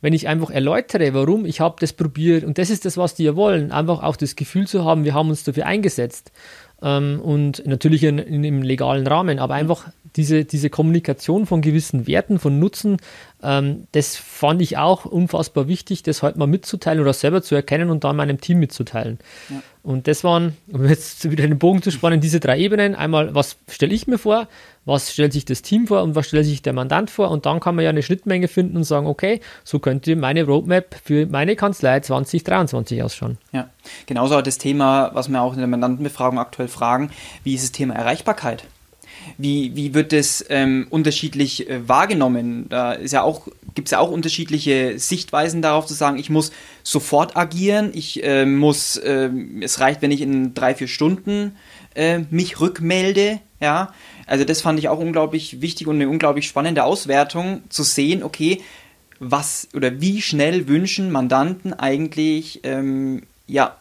Wenn 0.00 0.12
ich 0.12 0.26
einfach 0.26 0.50
erläutere, 0.50 1.14
warum, 1.14 1.44
ich 1.44 1.60
habe 1.60 1.76
das 1.78 1.92
probiert 1.92 2.42
und 2.42 2.58
das 2.58 2.70
ist 2.70 2.84
das, 2.84 2.96
was 2.96 3.14
die 3.14 3.24
ja 3.24 3.36
wollen, 3.36 3.70
einfach 3.70 4.02
auch 4.02 4.16
das 4.16 4.34
Gefühl 4.34 4.66
zu 4.66 4.84
haben, 4.84 5.04
wir 5.04 5.14
haben 5.14 5.28
uns 5.28 5.44
dafür 5.44 5.66
eingesetzt 5.66 6.32
ähm, 6.82 7.20
und 7.20 7.64
natürlich 7.66 8.02
in, 8.02 8.18
in, 8.18 8.42
im 8.42 8.62
legalen 8.62 9.06
Rahmen, 9.06 9.38
aber 9.38 9.54
einfach 9.54 9.88
diese, 10.16 10.44
diese 10.44 10.70
Kommunikation 10.70 11.46
von 11.46 11.62
gewissen 11.62 12.06
Werten, 12.06 12.38
von 12.38 12.58
Nutzen, 12.58 12.98
ähm, 13.42 13.86
das 13.92 14.16
fand 14.16 14.62
ich 14.62 14.78
auch 14.78 15.04
unfassbar 15.04 15.68
wichtig, 15.68 16.02
das 16.02 16.22
halt 16.22 16.36
mal 16.36 16.46
mitzuteilen 16.46 17.00
oder 17.00 17.12
selber 17.12 17.42
zu 17.42 17.54
erkennen 17.54 17.90
und 17.90 18.04
dann 18.04 18.16
meinem 18.16 18.40
Team 18.40 18.58
mitzuteilen. 18.58 19.18
Ja. 19.48 19.62
Und 19.82 20.06
das 20.06 20.22
waren, 20.22 20.56
um 20.70 20.86
jetzt 20.86 21.28
wieder 21.28 21.46
den 21.46 21.58
Bogen 21.58 21.82
zu 21.82 21.90
spannen, 21.90 22.20
diese 22.20 22.38
drei 22.38 22.58
Ebenen. 22.58 22.94
Einmal, 22.94 23.34
was 23.34 23.56
stelle 23.68 23.92
ich 23.92 24.06
mir 24.06 24.18
vor, 24.18 24.46
was 24.84 25.12
stellt 25.12 25.32
sich 25.32 25.44
das 25.44 25.62
Team 25.62 25.88
vor 25.88 26.02
und 26.02 26.14
was 26.14 26.28
stellt 26.28 26.46
sich 26.46 26.62
der 26.62 26.72
Mandant 26.72 27.10
vor 27.10 27.30
und 27.30 27.46
dann 27.46 27.58
kann 27.58 27.74
man 27.74 27.84
ja 27.84 27.90
eine 27.90 28.02
Schnittmenge 28.02 28.46
finden 28.46 28.76
und 28.76 28.84
sagen, 28.84 29.06
okay, 29.06 29.40
so 29.64 29.80
könnte 29.80 30.14
meine 30.14 30.44
Roadmap 30.44 30.94
für 31.02 31.26
meine 31.26 31.56
Kanzlei 31.56 31.98
2023 31.98 33.02
ausschauen. 33.02 33.38
Ja, 33.52 33.70
genauso 34.06 34.40
das 34.40 34.58
Thema, 34.58 35.10
was 35.14 35.28
wir 35.28 35.42
auch 35.42 35.52
in 35.52 35.58
der 35.58 35.68
Mandantenbefragung 35.68 36.38
aktuell 36.38 36.68
fragen, 36.68 37.10
wie 37.42 37.54
ist 37.54 37.64
das 37.64 37.72
Thema 37.72 37.94
Erreichbarkeit? 37.94 38.64
Wie, 39.38 39.74
wie 39.74 39.94
wird 39.94 40.12
das 40.12 40.44
ähm, 40.48 40.86
unterschiedlich 40.90 41.68
äh, 41.68 41.88
wahrgenommen? 41.88 42.66
Da 42.68 42.92
ist 42.92 43.12
ja 43.12 43.22
auch, 43.22 43.48
gibt 43.74 43.88
es 43.88 43.92
ja 43.92 43.98
auch 43.98 44.10
unterschiedliche 44.10 44.98
Sichtweisen 44.98 45.62
darauf 45.62 45.86
zu 45.86 45.94
sagen, 45.94 46.18
ich 46.18 46.30
muss 46.30 46.52
sofort 46.82 47.36
agieren, 47.36 47.90
ich 47.94 48.22
äh, 48.24 48.44
muss, 48.46 48.96
äh, 48.96 49.30
es 49.60 49.80
reicht, 49.80 50.02
wenn 50.02 50.10
ich 50.10 50.20
in 50.20 50.54
drei, 50.54 50.74
vier 50.74 50.88
Stunden 50.88 51.56
äh, 51.94 52.20
mich 52.30 52.60
rückmelde, 52.60 53.40
ja. 53.60 53.92
Also 54.26 54.44
das 54.44 54.60
fand 54.62 54.78
ich 54.78 54.88
auch 54.88 54.98
unglaublich 54.98 55.60
wichtig 55.60 55.86
und 55.86 55.96
eine 55.96 56.08
unglaublich 56.08 56.46
spannende 56.46 56.84
Auswertung 56.84 57.62
zu 57.68 57.82
sehen, 57.82 58.22
okay, 58.22 58.62
was 59.18 59.68
oder 59.74 60.00
wie 60.00 60.20
schnell 60.22 60.68
wünschen 60.68 61.10
Mandanten 61.10 61.72
eigentlich 61.72 62.60
ähm, 62.64 63.22
ja 63.46 63.76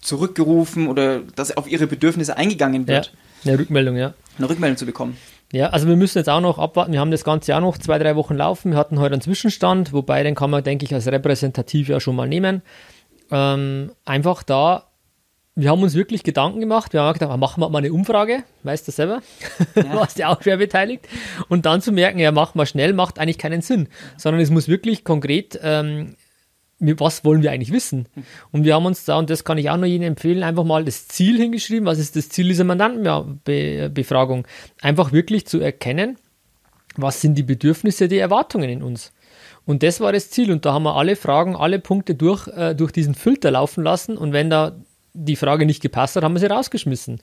zurückgerufen 0.00 0.88
oder 0.88 1.20
dass 1.36 1.56
auf 1.56 1.70
ihre 1.70 1.86
Bedürfnisse 1.86 2.36
eingegangen 2.36 2.88
wird. 2.88 3.12
Ja, 3.44 3.52
eine 3.52 3.60
Rückmeldung, 3.60 3.96
ja. 3.96 4.14
Eine 4.38 4.48
Rückmeldung 4.48 4.76
zu 4.76 4.86
bekommen. 4.86 5.16
Ja, 5.52 5.68
also 5.68 5.86
wir 5.86 5.96
müssen 5.96 6.18
jetzt 6.18 6.28
auch 6.28 6.40
noch 6.40 6.58
abwarten. 6.58 6.92
Wir 6.92 7.00
haben 7.00 7.10
das 7.10 7.24
ganze 7.24 7.52
Jahr 7.52 7.60
noch 7.60 7.76
zwei, 7.76 7.98
drei 7.98 8.16
Wochen 8.16 8.34
laufen. 8.34 8.72
Wir 8.72 8.78
hatten 8.78 8.98
heute 8.98 9.12
einen 9.14 9.22
Zwischenstand, 9.22 9.92
wobei 9.92 10.22
den 10.22 10.34
kann 10.34 10.50
man, 10.50 10.64
denke 10.64 10.84
ich, 10.84 10.94
als 10.94 11.06
repräsentativ 11.06 11.88
ja 11.88 12.00
schon 12.00 12.16
mal 12.16 12.28
nehmen. 12.28 12.62
Ähm, 13.30 13.92
einfach 14.04 14.42
da 14.42 14.92
wir 15.54 15.70
haben 15.70 15.82
uns 15.82 15.94
wirklich 15.94 16.22
Gedanken 16.22 16.60
gemacht. 16.60 16.92
Wir 16.92 17.02
haben 17.02 17.12
gedacht, 17.12 17.38
machen 17.38 17.60
wir 17.60 17.68
mal 17.68 17.78
eine 17.78 17.92
Umfrage, 17.92 18.42
weißt 18.62 18.88
du 18.88 18.92
selber, 18.92 19.22
ja. 19.74 19.94
warst 19.94 20.18
ja 20.18 20.28
auch 20.28 20.42
schwer 20.42 20.56
beteiligt. 20.56 21.06
Und 21.48 21.66
dann 21.66 21.82
zu 21.82 21.92
merken, 21.92 22.18
ja, 22.18 22.32
machen 22.32 22.58
wir 22.58 22.64
schnell, 22.66 22.94
macht 22.94 23.18
eigentlich 23.18 23.38
keinen 23.38 23.60
Sinn, 23.60 23.88
sondern 24.16 24.40
es 24.40 24.50
muss 24.50 24.68
wirklich 24.68 25.04
konkret, 25.04 25.60
ähm, 25.62 26.16
was 26.98 27.24
wollen 27.24 27.42
wir 27.42 27.52
eigentlich 27.52 27.72
wissen? 27.72 28.06
Und 28.50 28.64
wir 28.64 28.74
haben 28.74 28.86
uns 28.86 29.04
da, 29.04 29.16
und 29.18 29.30
das 29.30 29.44
kann 29.44 29.58
ich 29.58 29.70
auch 29.70 29.76
noch 29.76 29.86
Ihnen 29.86 30.02
empfehlen, 30.02 30.42
einfach 30.42 30.64
mal 30.64 30.84
das 30.84 31.08
Ziel 31.08 31.38
hingeschrieben. 31.38 31.86
Was 31.86 31.98
ist 31.98 32.16
das 32.16 32.28
Ziel 32.28 32.48
dieser 32.48 32.64
Mandantenbefragung? 32.64 34.46
Einfach 34.80 35.12
wirklich 35.12 35.46
zu 35.46 35.60
erkennen, 35.60 36.16
was 36.96 37.20
sind 37.20 37.36
die 37.36 37.42
Bedürfnisse, 37.42 38.08
die 38.08 38.18
Erwartungen 38.18 38.68
in 38.68 38.82
uns? 38.82 39.12
Und 39.64 39.82
das 39.82 40.00
war 40.00 40.12
das 40.12 40.30
Ziel. 40.30 40.50
Und 40.50 40.64
da 40.64 40.72
haben 40.72 40.82
wir 40.82 40.96
alle 40.96 41.16
Fragen, 41.16 41.56
alle 41.56 41.78
Punkte 41.78 42.14
durch, 42.14 42.48
äh, 42.48 42.74
durch 42.74 42.92
diesen 42.92 43.14
Filter 43.14 43.50
laufen 43.50 43.84
lassen. 43.84 44.16
Und 44.16 44.32
wenn 44.32 44.50
da 44.50 44.76
die 45.14 45.36
Frage 45.36 45.66
nicht 45.66 45.82
gepasst 45.82 46.16
hat, 46.16 46.24
haben 46.24 46.34
wir 46.34 46.40
sie 46.40 46.46
rausgeschmissen. 46.46 47.20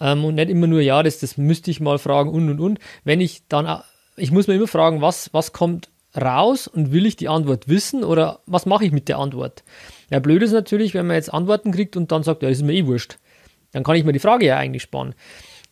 Ähm, 0.00 0.24
und 0.24 0.36
nicht 0.36 0.50
immer 0.50 0.66
nur, 0.66 0.80
ja, 0.80 1.02
das, 1.02 1.18
das 1.18 1.36
müsste 1.36 1.70
ich 1.70 1.80
mal 1.80 1.98
fragen 1.98 2.30
und 2.30 2.48
und 2.48 2.60
und. 2.60 2.78
Wenn 3.04 3.20
ich 3.20 3.46
dann, 3.48 3.82
ich 4.16 4.30
muss 4.30 4.46
mir 4.46 4.54
immer 4.54 4.68
fragen, 4.68 5.00
was, 5.02 5.32
was 5.32 5.52
kommt 5.52 5.90
raus 6.16 6.66
und 6.66 6.92
will 6.92 7.06
ich 7.06 7.16
die 7.16 7.28
Antwort 7.28 7.68
wissen 7.68 8.04
oder 8.04 8.40
was 8.46 8.66
mache 8.66 8.84
ich 8.84 8.92
mit 8.92 9.08
der 9.08 9.18
Antwort? 9.18 9.64
Ja, 10.10 10.18
blöd 10.20 10.42
ist 10.42 10.52
natürlich, 10.52 10.94
wenn 10.94 11.06
man 11.06 11.16
jetzt 11.16 11.32
Antworten 11.32 11.72
kriegt 11.72 11.96
und 11.96 12.12
dann 12.12 12.22
sagt, 12.22 12.42
ja, 12.42 12.48
ist 12.48 12.62
mir 12.62 12.72
eh 12.72 12.86
wurscht. 12.86 13.18
Dann 13.72 13.82
kann 13.82 13.96
ich 13.96 14.04
mir 14.04 14.12
die 14.12 14.20
Frage 14.20 14.46
ja 14.46 14.56
eigentlich 14.56 14.82
sparen. 14.82 15.14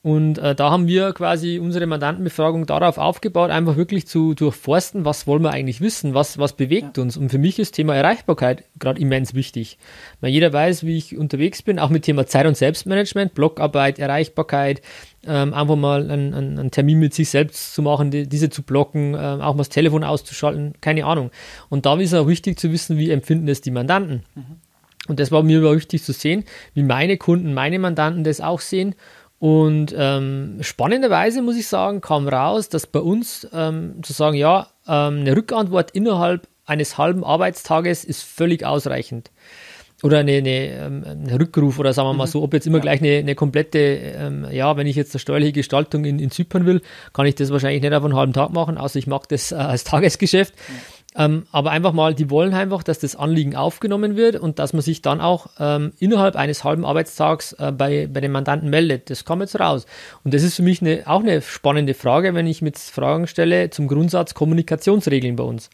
Und 0.04 0.38
äh, 0.38 0.56
da 0.56 0.72
haben 0.72 0.88
wir 0.88 1.12
quasi 1.12 1.60
unsere 1.60 1.86
Mandantenbefragung 1.86 2.66
darauf 2.66 2.98
aufgebaut, 2.98 3.50
einfach 3.50 3.76
wirklich 3.76 4.08
zu 4.08 4.34
durchforsten, 4.34 5.04
was 5.04 5.28
wollen 5.28 5.42
wir 5.42 5.52
eigentlich 5.52 5.80
wissen, 5.80 6.12
was, 6.12 6.38
was 6.38 6.54
bewegt 6.54 6.96
ja. 6.96 7.04
uns. 7.04 7.16
Und 7.16 7.28
für 7.28 7.38
mich 7.38 7.60
ist 7.60 7.72
Thema 7.72 7.94
Erreichbarkeit 7.94 8.64
gerade 8.80 9.00
immens 9.00 9.32
wichtig. 9.34 9.78
Weil 10.20 10.32
jeder 10.32 10.52
weiß, 10.52 10.84
wie 10.84 10.96
ich 10.96 11.16
unterwegs 11.16 11.62
bin, 11.62 11.78
auch 11.78 11.88
mit 11.88 12.02
Thema 12.02 12.26
Zeit- 12.26 12.46
und 12.46 12.56
Selbstmanagement, 12.56 13.34
Blockarbeit, 13.34 14.00
Erreichbarkeit, 14.00 14.82
ähm, 15.24 15.54
einfach 15.54 15.76
mal 15.76 16.10
einen, 16.10 16.34
einen, 16.34 16.70
Termin 16.72 16.98
mit 16.98 17.14
sich 17.14 17.30
selbst 17.30 17.72
zu 17.72 17.82
machen, 17.82 18.10
die, 18.10 18.28
diese 18.28 18.50
zu 18.50 18.62
blocken, 18.62 19.14
ähm, 19.14 19.40
auch 19.40 19.54
mal 19.54 19.58
das 19.58 19.68
Telefon 19.68 20.02
auszuschalten, 20.02 20.74
keine 20.80 21.04
Ahnung. 21.04 21.30
Und 21.68 21.86
da 21.86 21.94
ist 22.00 22.12
auch 22.12 22.26
wichtig 22.26 22.58
zu 22.58 22.72
wissen, 22.72 22.98
wie 22.98 23.10
empfinden 23.10 23.46
es 23.46 23.60
die 23.60 23.70
Mandanten. 23.70 24.24
Mhm. 24.34 24.56
Und 25.08 25.18
das 25.18 25.32
war 25.32 25.42
mir 25.42 25.62
wichtig 25.62 26.02
zu 26.02 26.12
sehen, 26.12 26.44
wie 26.74 26.82
meine 26.82 27.16
Kunden, 27.18 27.54
meine 27.54 27.78
Mandanten 27.78 28.24
das 28.24 28.40
auch 28.40 28.60
sehen 28.60 28.94
und 29.42 29.92
ähm, 29.98 30.59
spannenderweise 30.61 31.42
muss 31.42 31.57
ich 31.57 31.66
sagen, 31.66 32.00
kam 32.00 32.28
raus, 32.28 32.68
dass 32.68 32.87
bei 32.87 33.00
uns 33.00 33.44
ähm, 33.52 33.96
zu 34.05 34.12
sagen, 34.12 34.37
ja, 34.37 34.68
ähm, 34.87 35.22
eine 35.22 35.37
Rückantwort 35.37 35.90
innerhalb 35.90 36.46
eines 36.64 36.96
halben 36.96 37.24
Arbeitstages 37.24 38.05
ist 38.05 38.22
völlig 38.22 38.64
ausreichend. 38.64 39.33
Oder 40.05 40.18
eine, 40.20 40.35
eine, 40.35 40.68
ähm, 40.68 41.05
ein 41.05 41.28
Rückruf 41.28 41.81
oder 41.81 41.92
sagen 41.92 42.11
wir 42.11 42.12
mal 42.12 42.26
mhm. 42.26 42.31
so, 42.31 42.42
ob 42.44 42.55
jetzt 42.55 42.68
immer 42.68 42.78
ja. 42.78 42.83
gleich 42.83 43.00
eine, 43.00 43.16
eine 43.16 43.35
komplette, 43.35 43.78
ähm, 43.81 44.46
ja, 44.52 44.76
wenn 44.76 44.87
ich 44.87 44.94
jetzt 44.94 45.12
eine 45.12 45.18
steuerliche 45.18 45.55
Gestaltung 45.55 46.05
in, 46.05 46.20
in 46.20 46.31
Zypern 46.31 46.64
will, 46.64 46.81
kann 47.12 47.26
ich 47.26 47.35
das 47.35 47.50
wahrscheinlich 47.50 47.83
nicht 47.83 47.94
auf 47.94 48.05
einen 48.05 48.14
halben 48.14 48.33
Tag 48.33 48.52
machen, 48.52 48.78
außer 48.78 49.00
ich 49.00 49.09
mag 49.09 49.28
das 49.28 49.50
äh, 49.50 49.57
als 49.57 49.83
Tagesgeschäft. 49.83 50.55
Ja. 50.57 50.74
Ähm, 51.14 51.44
aber 51.53 51.70
einfach 51.70 51.92
mal, 51.92 52.14
die 52.14 52.31
wollen 52.31 52.55
einfach, 52.55 52.83
dass 52.83 52.98
das 52.98 53.16
Anliegen 53.16 53.55
aufgenommen 53.55 54.16
wird 54.16 54.37
und 54.37 54.59
dass 54.59 54.72
man 54.72 54.81
sich 54.81 55.03
dann 55.03 55.20
auch 55.20 55.48
ähm, 55.59 55.92
innerhalb 55.98 56.37
eines 56.37 56.64
halben 56.64 56.85
Arbeitstags 56.87 57.53
äh, 57.55 57.70
bei, 57.70 58.09
bei 58.11 58.20
den 58.20 58.33
Mandanten 58.33 58.70
meldet. 58.70 59.11
Das 59.11 59.25
kommt 59.25 59.42
jetzt 59.42 59.61
raus. 59.61 59.87
Und 60.25 60.33
das 60.33 60.42
ist 60.42 60.57
für 60.57 60.62
mich 60.62 60.81
eine, 60.81 61.03
auch 61.07 61.20
eine 61.20 61.42
spannende 61.42 61.94
Frage, 61.94 62.35
wenn 62.35 62.46
ich 62.46 62.62
mit 62.62 62.79
Fragen 62.79 63.27
stelle 63.27 63.68
zum 63.70 63.88
Grundsatz 63.88 64.33
Kommunikationsregeln 64.33 65.37
bei 65.37 65.44
uns. 65.44 65.68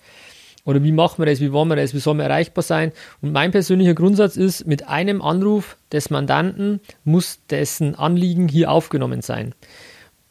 Oder 0.64 0.83
wie 0.83 0.92
machen 0.92 1.22
wir 1.22 1.27
das, 1.27 1.40
wie 1.40 1.53
wollen 1.53 1.68
wir 1.68 1.77
das, 1.77 1.94
wie 1.94 1.98
sollen 1.98 2.18
wir 2.18 2.24
erreichbar 2.24 2.62
sein? 2.62 2.92
Und 3.22 3.33
mein 3.33 3.53
persönlicher 3.53 3.94
Grundsatz 3.94 4.37
ist, 4.37 4.66
mit 4.66 4.88
einem 4.88 5.22
Anruf 5.22 5.79
des 5.92 6.11
Mandanten 6.11 6.81
muss 7.05 7.38
dessen 7.48 7.94
Anliegen 7.94 8.48
hier 8.48 8.70
aufgenommen 8.70 9.22
sein. 9.22 9.55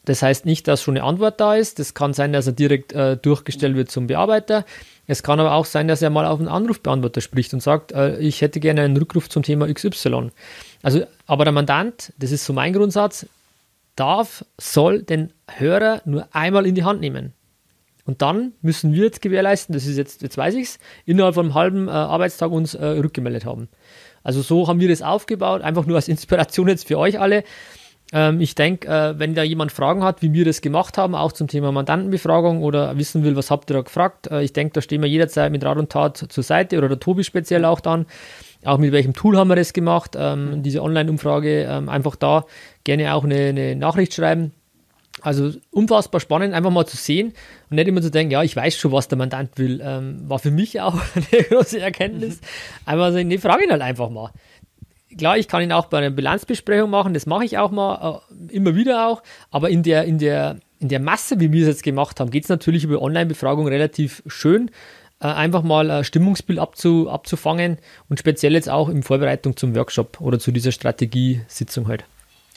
Das 0.08 0.22
heißt 0.22 0.46
nicht, 0.46 0.70
dass 0.70 0.82
schon 0.82 0.96
eine 0.96 1.06
Antwort 1.06 1.42
da 1.42 1.56
ist. 1.56 1.80
Das 1.80 1.94
kann 1.94 2.14
sein, 2.14 2.32
dass 2.32 2.48
er 2.48 2.54
direkt 2.54 2.94
äh, 2.94 3.18
durchgestellt 3.18 3.76
wird 3.76 3.92
zum 3.92 4.08
Bearbeiter. 4.08 4.64
Es 5.06 5.22
kann 5.22 5.38
aber 5.42 5.52
auch 5.52 5.66
sein, 5.66 5.90
dass 5.90 6.02
er 6.02 6.10
mal 6.10 6.26
auf 6.26 6.40
einen 6.40 6.48
Anrufbeantworter 6.48 7.20
spricht 7.20 7.54
und 7.54 7.62
sagt, 7.62 7.92
äh, 7.92 8.18
ich 8.20 8.40
hätte 8.40 8.62
gerne 8.62 8.84
einen 8.84 8.96
Rückruf 8.96 9.28
zum 9.28 9.44
Thema 9.44 9.68
XY. 9.72 10.30
Also, 10.82 11.04
aber 11.26 11.44
der 11.44 11.52
Mandant, 11.52 12.14
das 12.20 12.32
ist 12.32 12.46
so 12.46 12.54
mein 12.54 12.72
Grundsatz, 12.72 13.26
darf, 13.98 14.46
soll 14.58 15.04
den 15.04 15.34
Hörer 15.58 16.02
nur 16.06 16.30
einmal 16.32 16.66
in 16.66 16.76
die 16.76 16.86
Hand 16.86 17.02
nehmen. 17.02 17.34
Und 18.06 18.22
dann 18.22 18.54
müssen 18.62 18.94
wir 18.94 19.04
jetzt 19.04 19.22
gewährleisten, 19.22 19.74
das 19.74 19.86
ist 19.86 19.98
jetzt, 19.98 20.22
jetzt 20.22 20.38
weiß 20.38 20.56
ich 20.56 20.70
es, 20.70 20.80
innerhalb 21.06 21.36
von 21.36 21.48
einem 21.48 21.54
halben 21.54 21.88
äh, 21.90 21.92
Arbeitstag 21.92 22.50
uns 22.52 22.76
äh, 22.76 22.86
rückgemeldet 22.86 23.44
haben. 23.44 23.68
Also 24.24 24.42
so 24.42 24.70
haben 24.70 24.80
wir 24.80 24.88
das 24.88 25.02
aufgebaut, 25.02 25.64
einfach 25.64 25.86
nur 25.86 25.98
als 25.98 26.08
Inspiration 26.08 26.70
jetzt 26.70 26.88
für 26.88 26.98
euch 26.98 27.20
alle. 27.20 27.44
Ähm, 28.14 28.40
ich 28.40 28.56
denke, 28.56 28.88
äh, 28.88 29.20
wenn 29.20 29.36
da 29.36 29.44
jemand 29.44 29.72
Fragen 29.72 30.04
hat, 30.04 30.22
wie 30.22 30.32
wir 30.32 30.46
das 30.46 30.62
gemacht 30.62 30.98
haben, 30.98 31.14
auch 31.14 31.34
zum 31.34 31.48
Thema 31.48 31.72
Mandantenbefragung 31.72 32.64
oder 32.64 32.98
wissen 32.98 33.24
will, 33.24 33.36
was 33.36 33.52
habt 33.52 33.70
ihr 33.70 33.76
da 33.76 33.82
gefragt, 33.82 34.28
äh, 34.28 34.44
ich 34.44 34.54
denke, 34.54 34.74
da 34.74 34.82
stehen 34.82 35.02
wir 35.02 35.10
jederzeit 35.10 35.52
mit 35.52 35.64
Rat 35.66 35.78
und 35.78 35.92
Tat 35.92 36.18
zur 36.30 36.44
Seite 36.44 36.78
oder 36.78 36.88
der 36.88 37.00
Tobi 37.00 37.24
speziell 37.24 37.66
auch 37.66 37.80
dann. 37.80 38.06
Auch 38.64 38.78
mit 38.78 38.92
welchem 38.92 39.14
Tool 39.14 39.38
haben 39.38 39.50
wir 39.50 39.56
das 39.56 39.74
gemacht, 39.74 40.16
ähm, 40.18 40.58
mhm. 40.58 40.64
diese 40.64 40.82
Online-Umfrage, 40.82 41.68
ähm, 41.70 41.90
einfach 41.90 42.16
da 42.16 42.46
gerne 42.84 43.14
auch 43.14 43.24
eine, 43.24 43.48
eine 43.48 43.76
Nachricht 43.76 44.14
schreiben. 44.14 44.52
Also 45.22 45.52
unfassbar 45.72 46.22
spannend, 46.22 46.54
einfach 46.54 46.70
mal 46.70 46.86
zu 46.86 46.96
sehen 46.96 47.34
und 47.70 47.76
nicht 47.76 47.88
immer 47.88 48.02
zu 48.04 48.12
denken, 48.12 48.32
ja, 48.32 48.44
ich 48.44 48.56
weiß 48.56 48.78
schon, 48.78 48.92
was 48.92 49.08
der 49.08 49.18
Mandant 49.18 49.58
will. 49.58 49.82
Ähm, 49.84 50.30
war 50.30 50.38
für 50.38 50.52
mich 50.52 50.80
auch 50.80 50.96
eine 51.16 51.44
große 51.44 51.80
Erkenntnis. 51.80 52.36
Mhm. 52.36 52.46
Einfach 52.86 53.12
sagen, 53.12 53.28
nee, 53.28 53.38
frage 53.38 53.66
ihn 53.66 53.72
halt 53.72 53.82
einfach 53.82 54.10
mal 54.10 54.32
klar, 55.18 55.38
ich 55.38 55.48
kann 55.48 55.62
ihn 55.62 55.72
auch 55.72 55.88
bei 55.88 55.98
einer 55.98 56.10
Bilanzbesprechung 56.10 56.90
machen, 56.90 57.14
das 57.14 57.26
mache 57.26 57.46
ich 57.46 57.58
auch 57.58 57.72
mal, 57.72 58.22
äh, 58.30 58.56
immer 58.56 58.76
wieder 58.76 59.08
auch, 59.08 59.24
aber 59.52 59.70
in 59.70 59.84
der, 59.84 60.06
in 60.06 60.18
der, 60.18 60.58
in 60.80 60.90
der 60.90 61.00
Masse, 61.00 61.40
wie 61.40 61.52
wir 61.52 61.64
es 61.64 61.68
jetzt 61.68 61.84
gemacht 61.84 62.20
haben, 62.20 62.32
geht 62.32 62.44
es 62.44 62.50
natürlich 62.50 62.84
über 62.84 63.02
Online-Befragung 63.02 63.68
relativ 63.68 64.24
schön, 64.28 64.72
äh, 65.20 65.28
einfach 65.28 65.64
mal 65.64 65.90
ein 65.90 66.04
Stimmungsbild 66.04 66.60
abzu, 66.60 67.10
abzufangen 67.10 67.78
und 68.10 68.20
speziell 68.20 68.54
jetzt 68.54 68.70
auch 68.70 68.90
in 68.90 69.04
Vorbereitung 69.04 69.58
zum 69.58 69.76
Workshop 69.76 70.22
oder 70.22 70.40
zu 70.40 70.52
dieser 70.52 70.72
Strategiesitzung 70.72 71.88
halt. 71.88 72.06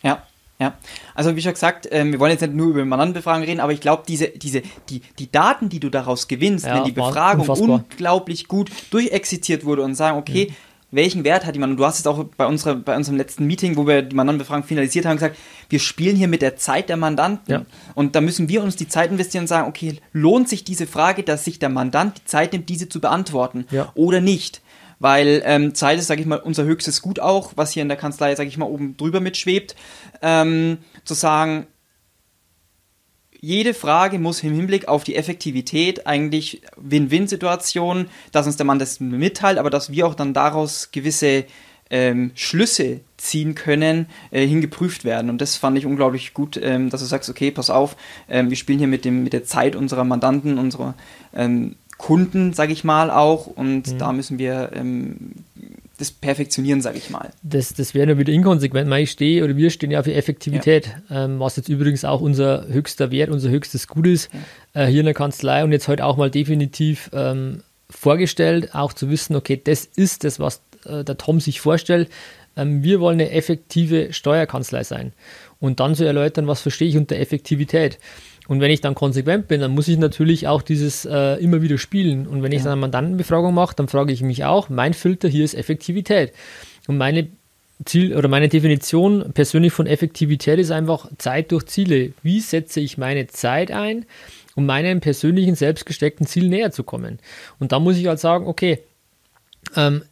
Ja, 0.03 0.23
ja, 0.59 0.75
also 1.15 1.37
wie 1.37 1.41
schon 1.41 1.55
gesagt, 1.55 1.89
ähm, 1.91 2.13
wir 2.13 2.21
wollen 2.21 2.33
jetzt 2.33 2.43
nicht 2.43 2.53
nur 2.53 2.69
über 2.69 2.85
Mandantenbefragung 2.85 3.45
reden, 3.45 3.61
aber 3.61 3.73
ich 3.73 3.81
glaube, 3.81 4.03
diese, 4.07 4.29
diese, 4.29 4.61
die, 4.91 5.01
die 5.19 5.33
Daten, 5.33 5.71
die 5.71 5.81
du 5.81 5.89
daraus 5.89 6.29
gewinnst, 6.29 6.67
ja, 6.67 6.77
wenn 6.77 6.85
die 6.85 6.93
Befragung 6.93 7.49
unfassbar. 7.49 7.85
unglaublich 7.91 8.47
gut 8.47 8.71
durchexerziert 8.91 9.65
wurde 9.65 9.83
und 9.83 9.95
sagen, 9.95 10.19
okay, 10.19 10.49
mhm 10.51 10.70
welchen 10.91 11.25
Wert 11.25 11.47
hat 11.47 11.55
jemand? 11.55 11.73
Und 11.73 11.77
du 11.77 11.85
hast 11.85 11.99
es 11.99 12.07
auch 12.07 12.25
bei, 12.37 12.47
unserer, 12.47 12.75
bei 12.75 12.97
unserem 12.97 13.17
letzten 13.17 13.47
Meeting, 13.47 13.77
wo 13.77 13.87
wir 13.87 14.03
die 14.03 14.17
Mandantenbefragung 14.17 14.65
finalisiert 14.65 15.07
haben, 15.07 15.17
gesagt, 15.17 15.37
wir 15.69 15.79
spielen 15.79 16.17
hier 16.17 16.29
mit 16.29 16.43
der 16.43 16.57
Zeit 16.57 16.89
der 16.89 16.97
Mandanten. 16.97 17.53
Ja. 17.53 17.67
Und 17.95 18.15
da 18.15 18.21
müssen 18.21 18.49
wir 18.49 18.63
uns 18.63 18.77
die 18.77 18.89
Zeit 18.89 19.11
investieren 19.11 19.45
und 19.45 19.49
sagen, 19.49 19.69
okay, 19.69 19.99
lohnt 20.13 20.49
sich 20.49 20.65
diese 20.65 20.87
Frage, 20.87 21.23
dass 21.23 21.45
sich 21.45 21.59
der 21.59 21.69
Mandant 21.69 22.19
die 22.19 22.25
Zeit 22.25 22.53
nimmt, 22.53 22.69
diese 22.69 22.89
zu 22.89 23.01
beantworten 23.01 23.67
ja. 23.71 23.91
oder 23.95 24.21
nicht? 24.21 24.63
Weil 24.99 25.43
ähm, 25.47 25.75
Zeit 25.75 25.99
ist, 25.99 26.09
sage 26.09 26.21
ich 26.21 26.27
mal, 26.27 26.39
unser 26.39 26.65
höchstes 26.65 27.01
Gut 27.01 27.21
auch, 27.21 27.53
was 27.57 27.73
hier 27.73 27.83
in 27.83 27.89
der 27.89 27.97
Kanzlei, 27.97 28.35
sage 28.35 28.49
ich 28.49 28.59
mal, 28.59 28.67
oben 28.67 28.99
drüber 28.99 29.21
mitschwebt. 29.21 29.75
Ähm, 30.21 30.79
zu 31.05 31.15
sagen, 31.15 31.67
jede 33.41 33.73
Frage 33.75 34.19
muss 34.19 34.43
im 34.43 34.55
Hinblick 34.55 34.89
auf 34.89 35.05
die 35.05 35.17
Effektivität 35.17 36.07
eigentlich 36.07 36.63
Win-Win-Situation, 36.77 38.07
dass 38.33 38.47
uns 38.47 38.57
der 38.57 38.67
Mann 38.67 38.79
das 38.79 39.01
mitteilt, 39.01 39.59
aber 39.59 39.71
dass 39.71 39.91
wir 39.91 40.07
auch 40.07 40.15
dann 40.15 40.35
daraus 40.35 40.91
gewisse 40.93 41.45
ähm, 41.91 42.31
Schlüsse 42.35 43.01
ziehen 43.17 43.55
können, 43.55 44.07
äh, 44.31 44.47
hingeprüft 44.47 45.05
werden. 45.05 45.31
Und 45.31 45.41
das 45.41 45.57
fand 45.57 45.77
ich 45.79 45.87
unglaublich 45.87 46.35
gut, 46.35 46.59
ähm, 46.63 46.91
dass 46.91 47.01
du 47.01 47.07
sagst, 47.07 47.29
okay, 47.29 47.51
pass 47.51 47.71
auf, 47.71 47.97
ähm, 48.29 48.51
wir 48.51 48.57
spielen 48.57 48.79
hier 48.79 48.89
mit, 48.89 49.05
dem, 49.05 49.25
mit 49.25 49.33
der 49.33 49.45
Zeit 49.45 49.75
unserer 49.75 50.05
Mandanten, 50.05 50.59
unserer 50.59 50.95
ähm, 51.35 51.77
Kunden, 51.99 52.53
sage 52.53 52.73
ich 52.73 52.85
mal, 52.85 53.11
auch. 53.11 53.47
Und 53.47 53.89
mhm. 53.89 53.99
da 53.99 54.13
müssen 54.13 54.39
wir 54.39 54.71
ähm, 54.75 55.33
das 56.01 56.11
perfektionieren, 56.11 56.81
sage 56.81 56.99
ich 56.99 57.11
mal. 57.11 57.31
Das, 57.43 57.75
das 57.75 57.95
wäre 57.95 58.11
ja 58.11 58.19
wieder 58.19 58.33
inkonsequent. 58.33 58.93
Ich 58.95 59.11
stehe 59.11 59.45
oder 59.45 59.57
wir 59.57 59.71
stehen 59.71 59.91
ja 59.91 60.03
für 60.03 60.15
Effektivität, 60.15 60.91
ja. 61.11 61.25
Ähm, 61.25 61.39
was 61.39 61.57
jetzt 61.57 61.69
übrigens 61.69 62.05
auch 62.05 62.21
unser 62.21 62.67
höchster 62.69 63.11
Wert, 63.11 63.31
unser 63.31 63.51
höchstes 63.51 63.87
Gut 63.87 64.07
ist, 64.07 64.31
ja. 64.75 64.83
äh, 64.83 64.87
hier 64.87 65.01
in 65.01 65.07
der 65.07 65.15
Kanzlei 65.15 65.63
und 65.63 65.73
jetzt 65.73 65.89
heute 65.89 66.05
auch 66.05 66.17
mal 66.17 66.31
definitiv 66.31 67.11
ähm, 67.13 67.63
vorgestellt, 67.91 68.75
auch 68.75 68.93
zu 68.93 69.11
wissen, 69.11 69.37
okay, 69.37 69.61
das 69.63 69.85
ist 69.85 70.25
das, 70.25 70.41
was 70.41 70.63
äh, 70.87 71.05
der 71.05 71.19
Tom 71.19 71.41
sich 71.41 71.61
vorstellt. 71.61 72.09
Ähm, 72.57 72.83
wir 72.83 73.01
wollen 73.01 73.21
eine 73.21 73.31
effektive 73.31 74.13
Steuerkanzlei 74.13 74.85
sein. 74.85 75.13
Und 75.59 75.81
dann 75.81 75.95
zu 75.95 76.05
erläutern, 76.05 76.47
was 76.47 76.63
verstehe 76.63 76.89
ich 76.89 76.97
unter 76.97 77.17
Effektivität. 77.17 77.99
Und 78.51 78.61
wenn 78.61 78.73
ich 78.73 78.81
dann 78.81 78.97
konsequent 78.97 79.47
bin, 79.47 79.61
dann 79.61 79.71
muss 79.71 79.87
ich 79.87 79.97
natürlich 79.97 80.49
auch 80.49 80.61
dieses 80.61 81.05
äh, 81.05 81.35
immer 81.37 81.63
wieder 81.63 81.79
spielen. 81.79 82.27
Und 82.27 82.43
wenn 82.43 82.51
ich 82.51 82.65
dann 82.65 82.73
eine 82.73 82.81
Mandantenbefragung 82.81 83.55
mache, 83.55 83.77
dann 83.77 83.87
frage 83.87 84.13
ich 84.13 84.23
mich 84.23 84.45
auch, 84.45 84.69
mein 84.69 84.93
Filter 84.93 85.29
hier 85.29 85.45
ist 85.45 85.55
Effektivität. 85.55 86.33
Und 86.89 86.99
meine 86.99 87.29
Ziel 87.85 88.17
oder 88.17 88.27
meine 88.27 88.49
Definition 88.49 89.33
persönlich 89.35 89.73
von 89.73 89.87
Effektivität 89.87 90.59
ist 90.59 90.73
einfach 90.73 91.09
Zeit 91.19 91.53
durch 91.53 91.67
Ziele. 91.67 92.13
Wie 92.25 92.41
setze 92.41 92.81
ich 92.81 92.99
meine 92.99 93.29
Zeit 93.29 93.71
ein, 93.71 94.05
um 94.57 94.67
meinem 94.67 94.99
persönlichen 94.99 95.55
selbstgesteckten 95.55 96.27
Ziel 96.27 96.49
näher 96.49 96.73
zu 96.73 96.83
kommen? 96.83 97.21
Und 97.61 97.71
da 97.71 97.79
muss 97.79 97.99
ich 97.99 98.09
halt 98.09 98.19
sagen, 98.19 98.49
okay, 98.49 98.81
ähm, 99.77 100.03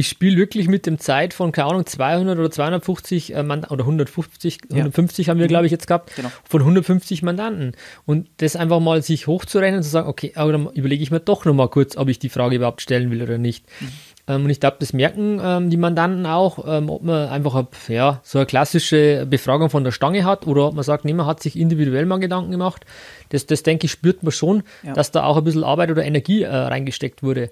ich 0.00 0.08
spiele 0.08 0.38
wirklich 0.38 0.66
mit 0.66 0.86
dem 0.86 0.98
Zeit 0.98 1.34
von, 1.34 1.52
keine 1.52 1.68
Ahnung, 1.68 1.84
200 1.84 2.38
oder 2.38 2.50
250 2.50 3.34
äh, 3.34 3.42
Mandanten, 3.42 3.70
oder 3.70 3.84
150, 3.84 4.60
ja. 4.70 4.76
150 4.76 5.28
haben 5.28 5.38
wir, 5.38 5.46
glaube 5.46 5.66
ich, 5.66 5.72
jetzt 5.72 5.86
gehabt, 5.86 6.16
genau. 6.16 6.30
von 6.48 6.62
150 6.62 7.22
Mandanten. 7.22 7.72
Und 8.06 8.26
das 8.38 8.56
einfach 8.56 8.80
mal 8.80 9.02
sich 9.02 9.26
hochzurechnen 9.26 9.76
und 9.76 9.82
zu 9.82 9.90
sagen, 9.90 10.08
okay, 10.08 10.32
aber 10.36 10.52
dann 10.52 10.70
überlege 10.72 11.02
ich 11.02 11.10
mir 11.10 11.20
doch 11.20 11.44
nochmal 11.44 11.68
kurz, 11.68 11.98
ob 11.98 12.08
ich 12.08 12.18
die 12.18 12.30
Frage 12.30 12.56
überhaupt 12.56 12.80
stellen 12.80 13.10
will 13.10 13.20
oder 13.20 13.36
nicht. 13.36 13.66
Mhm. 13.78 13.88
Ähm, 14.26 14.44
und 14.44 14.50
ich 14.50 14.58
glaube, 14.58 14.78
das 14.80 14.94
merken 14.94 15.38
ähm, 15.42 15.68
die 15.68 15.76
Mandanten 15.76 16.24
auch, 16.24 16.64
ähm, 16.66 16.88
ob 16.88 17.02
man 17.02 17.28
einfach 17.28 17.66
ja, 17.88 18.20
so 18.22 18.38
eine 18.38 18.46
klassische 18.46 19.26
Befragung 19.28 19.68
von 19.68 19.84
der 19.84 19.92
Stange 19.92 20.24
hat 20.24 20.46
oder 20.46 20.68
ob 20.68 20.74
man 20.74 20.84
sagt, 20.84 21.04
nee, 21.04 21.12
man 21.12 21.26
hat 21.26 21.42
sich 21.42 21.58
individuell 21.58 22.06
mal 22.06 22.20
Gedanken 22.20 22.52
gemacht. 22.52 22.86
Das, 23.28 23.44
das 23.44 23.62
denke 23.62 23.84
ich, 23.84 23.92
spürt 23.92 24.22
man 24.22 24.32
schon, 24.32 24.62
ja. 24.82 24.94
dass 24.94 25.10
da 25.10 25.24
auch 25.24 25.36
ein 25.36 25.44
bisschen 25.44 25.62
Arbeit 25.62 25.90
oder 25.90 26.04
Energie 26.04 26.42
äh, 26.44 26.48
reingesteckt 26.48 27.22
wurde. 27.22 27.50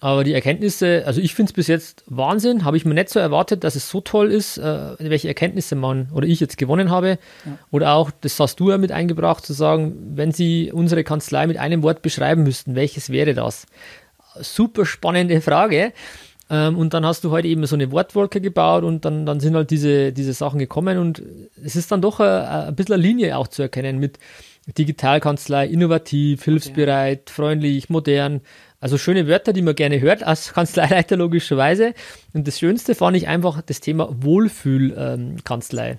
Aber 0.00 0.24
die 0.24 0.32
Erkenntnisse, 0.32 1.02
also 1.06 1.20
ich 1.20 1.34
finde 1.34 1.50
es 1.50 1.52
bis 1.52 1.66
jetzt 1.66 2.04
Wahnsinn, 2.06 2.64
habe 2.64 2.76
ich 2.76 2.86
mir 2.86 2.94
nicht 2.94 3.10
so 3.10 3.20
erwartet, 3.20 3.64
dass 3.64 3.76
es 3.76 3.90
so 3.90 4.00
toll 4.00 4.32
ist, 4.32 4.56
äh, 4.56 4.94
welche 4.98 5.28
Erkenntnisse 5.28 5.76
man 5.76 6.08
oder 6.14 6.26
ich 6.26 6.40
jetzt 6.40 6.56
gewonnen 6.56 6.90
habe. 6.90 7.18
Ja. 7.44 7.58
Oder 7.70 7.92
auch, 7.92 8.10
das 8.22 8.40
hast 8.40 8.58
du 8.60 8.70
ja 8.70 8.78
mit 8.78 8.92
eingebracht, 8.92 9.44
zu 9.44 9.52
sagen, 9.52 10.12
wenn 10.14 10.32
Sie 10.32 10.72
unsere 10.72 11.04
Kanzlei 11.04 11.46
mit 11.46 11.58
einem 11.58 11.82
Wort 11.82 12.00
beschreiben 12.00 12.44
müssten, 12.44 12.74
welches 12.74 13.10
wäre 13.10 13.34
das? 13.34 13.66
Super 14.40 14.86
spannende 14.86 15.42
Frage. 15.42 15.92
Ähm, 16.48 16.78
und 16.78 16.94
dann 16.94 17.04
hast 17.04 17.22
du 17.24 17.30
heute 17.30 17.48
eben 17.48 17.66
so 17.66 17.76
eine 17.76 17.92
Wortwolke 17.92 18.40
gebaut 18.40 18.84
und 18.84 19.04
dann, 19.04 19.26
dann 19.26 19.38
sind 19.38 19.54
halt 19.54 19.70
diese, 19.70 20.12
diese 20.12 20.32
Sachen 20.32 20.58
gekommen 20.58 20.96
und 20.96 21.22
es 21.62 21.76
ist 21.76 21.92
dann 21.92 22.00
doch 22.00 22.20
ein, 22.20 22.26
ein 22.26 22.74
bisschen 22.74 22.94
eine 22.94 23.02
Linie 23.02 23.36
auch 23.36 23.48
zu 23.48 23.62
erkennen 23.62 23.98
mit 23.98 24.18
Digitalkanzlei, 24.78 25.66
innovativ, 25.66 26.44
hilfsbereit, 26.44 27.30
freundlich, 27.30 27.88
modern. 27.88 28.40
Also 28.80 28.96
schöne 28.96 29.28
Wörter, 29.28 29.52
die 29.52 29.60
man 29.60 29.74
gerne 29.74 30.00
hört 30.00 30.22
als 30.22 30.52
Kanzleileiter 30.54 31.16
logischerweise. 31.16 31.94
Und 32.32 32.48
das 32.48 32.58
Schönste 32.58 32.94
fand 32.94 33.16
ich 33.16 33.28
einfach 33.28 33.60
das 33.60 33.80
Thema 33.80 34.08
Wohlfühlkanzlei. 34.10 35.90
Ähm, 35.90 35.98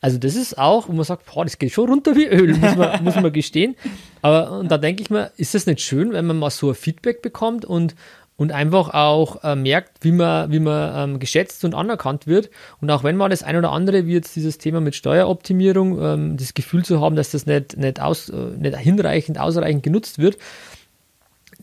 also 0.00 0.18
das 0.18 0.34
ist 0.34 0.58
auch, 0.58 0.88
wo 0.88 0.92
man 0.92 1.04
sagt, 1.04 1.26
boah, 1.32 1.44
das 1.44 1.58
geht 1.58 1.72
schon 1.72 1.88
runter 1.88 2.16
wie 2.16 2.26
Öl, 2.26 2.56
muss 2.56 2.74
man, 2.74 3.04
muss 3.04 3.14
man 3.16 3.32
gestehen. 3.32 3.76
Aber 4.22 4.58
und 4.58 4.70
da 4.70 4.78
denke 4.78 5.02
ich 5.02 5.10
mir, 5.10 5.30
ist 5.36 5.54
das 5.54 5.66
nicht 5.66 5.80
schön, 5.80 6.12
wenn 6.12 6.26
man 6.26 6.38
mal 6.38 6.50
so 6.50 6.70
ein 6.70 6.74
Feedback 6.74 7.22
bekommt 7.22 7.64
und, 7.64 7.94
und 8.36 8.50
einfach 8.50 8.94
auch 8.94 9.44
äh, 9.44 9.54
merkt, 9.54 10.02
wie 10.02 10.10
man, 10.10 10.50
wie 10.50 10.58
man 10.58 11.10
ähm, 11.10 11.18
geschätzt 11.20 11.64
und 11.64 11.74
anerkannt 11.74 12.26
wird. 12.26 12.50
Und 12.80 12.90
auch 12.90 13.04
wenn 13.04 13.16
mal 13.16 13.28
das 13.28 13.44
ein 13.44 13.56
oder 13.56 13.70
andere, 13.70 14.06
wie 14.06 14.14
jetzt 14.14 14.34
dieses 14.34 14.58
Thema 14.58 14.80
mit 14.80 14.96
Steueroptimierung, 14.96 16.02
ähm, 16.02 16.36
das 16.36 16.54
Gefühl 16.54 16.84
zu 16.84 17.00
haben, 17.00 17.14
dass 17.14 17.30
das 17.30 17.46
nicht, 17.46 17.76
nicht, 17.76 18.00
aus, 18.00 18.28
äh, 18.30 18.36
nicht 18.58 18.76
hinreichend, 18.76 19.38
ausreichend 19.38 19.82
genutzt 19.84 20.18
wird, 20.18 20.38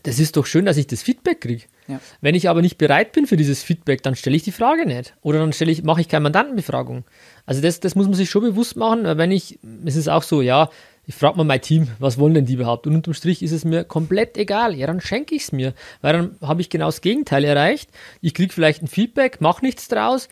das 0.02 0.18
ist 0.18 0.36
doch 0.36 0.46
schön, 0.46 0.64
dass 0.64 0.76
ich 0.76 0.86
das 0.86 1.02
Feedback 1.02 1.40
kriege. 1.40 1.64
Ja. 1.88 2.00
Wenn 2.20 2.34
ich 2.34 2.48
aber 2.48 2.62
nicht 2.62 2.78
bereit 2.78 3.12
bin 3.12 3.26
für 3.26 3.36
dieses 3.36 3.62
Feedback, 3.62 4.02
dann 4.02 4.16
stelle 4.16 4.36
ich 4.36 4.42
die 4.42 4.52
Frage 4.52 4.86
nicht. 4.86 5.14
Oder 5.22 5.40
dann 5.40 5.52
stelle 5.52 5.72
ich, 5.72 5.82
mache 5.82 6.00
ich 6.00 6.08
keine 6.08 6.22
Mandantenbefragung. 6.22 7.04
Also 7.46 7.60
das, 7.60 7.80
das 7.80 7.94
muss 7.94 8.06
man 8.06 8.14
sich 8.14 8.30
schon 8.30 8.42
bewusst 8.42 8.76
machen, 8.76 9.04
wenn 9.04 9.30
ich, 9.30 9.58
es 9.84 9.96
ist 9.96 10.08
auch 10.08 10.22
so, 10.22 10.42
ja, 10.42 10.70
ich 11.06 11.14
frage 11.14 11.36
mal 11.36 11.44
mein 11.44 11.60
Team, 11.60 11.88
was 11.98 12.18
wollen 12.18 12.34
denn 12.34 12.46
die 12.46 12.54
überhaupt? 12.54 12.86
Und 12.86 12.94
unterm 12.94 13.14
Strich 13.14 13.42
ist 13.42 13.52
es 13.52 13.64
mir 13.64 13.84
komplett 13.84 14.36
egal. 14.36 14.76
Ja, 14.76 14.86
dann 14.86 15.00
schenke 15.00 15.34
ich 15.34 15.42
es 15.42 15.52
mir. 15.52 15.74
Weil 16.02 16.12
dann 16.12 16.36
habe 16.40 16.60
ich 16.60 16.70
genau 16.70 16.86
das 16.86 17.00
Gegenteil 17.00 17.44
erreicht. 17.44 17.90
Ich 18.20 18.34
kriege 18.34 18.52
vielleicht 18.52 18.82
ein 18.82 18.86
Feedback, 18.86 19.40
mache 19.40 19.64
nichts 19.64 19.88
draus. 19.88 20.28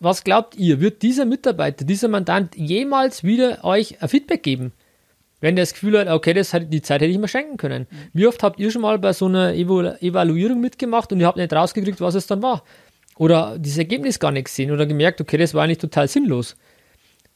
Was 0.00 0.24
glaubt 0.24 0.56
ihr, 0.56 0.80
wird 0.80 1.02
dieser 1.02 1.24
Mitarbeiter, 1.24 1.84
dieser 1.84 2.08
Mandant 2.08 2.56
jemals 2.56 3.22
wieder 3.22 3.64
euch 3.64 4.02
ein 4.02 4.08
Feedback 4.08 4.42
geben? 4.42 4.72
Wenn 5.40 5.56
der 5.56 5.62
das 5.62 5.72
Gefühl 5.72 5.98
hat, 5.98 6.08
okay, 6.08 6.34
das 6.34 6.52
hat, 6.52 6.72
die 6.72 6.82
Zeit 6.82 7.00
hätte 7.00 7.12
ich 7.12 7.18
mir 7.18 7.28
schenken 7.28 7.56
können. 7.56 7.86
Wie 8.12 8.26
oft 8.26 8.42
habt 8.42 8.58
ihr 8.58 8.70
schon 8.70 8.82
mal 8.82 8.98
bei 8.98 9.12
so 9.12 9.26
einer 9.26 9.54
Evaluierung 9.54 10.60
mitgemacht 10.60 11.12
und 11.12 11.20
ihr 11.20 11.26
habt 11.26 11.38
nicht 11.38 11.52
rausgekriegt, 11.52 12.00
was 12.00 12.14
es 12.14 12.26
dann 12.26 12.42
war? 12.42 12.64
Oder 13.16 13.58
dieses 13.58 13.78
Ergebnis 13.78 14.18
gar 14.18 14.32
nicht 14.32 14.46
gesehen 14.46 14.70
oder 14.70 14.86
gemerkt, 14.86 15.20
okay, 15.20 15.36
das 15.36 15.54
war 15.54 15.64
eigentlich 15.64 15.78
total 15.78 16.08
sinnlos. 16.08 16.56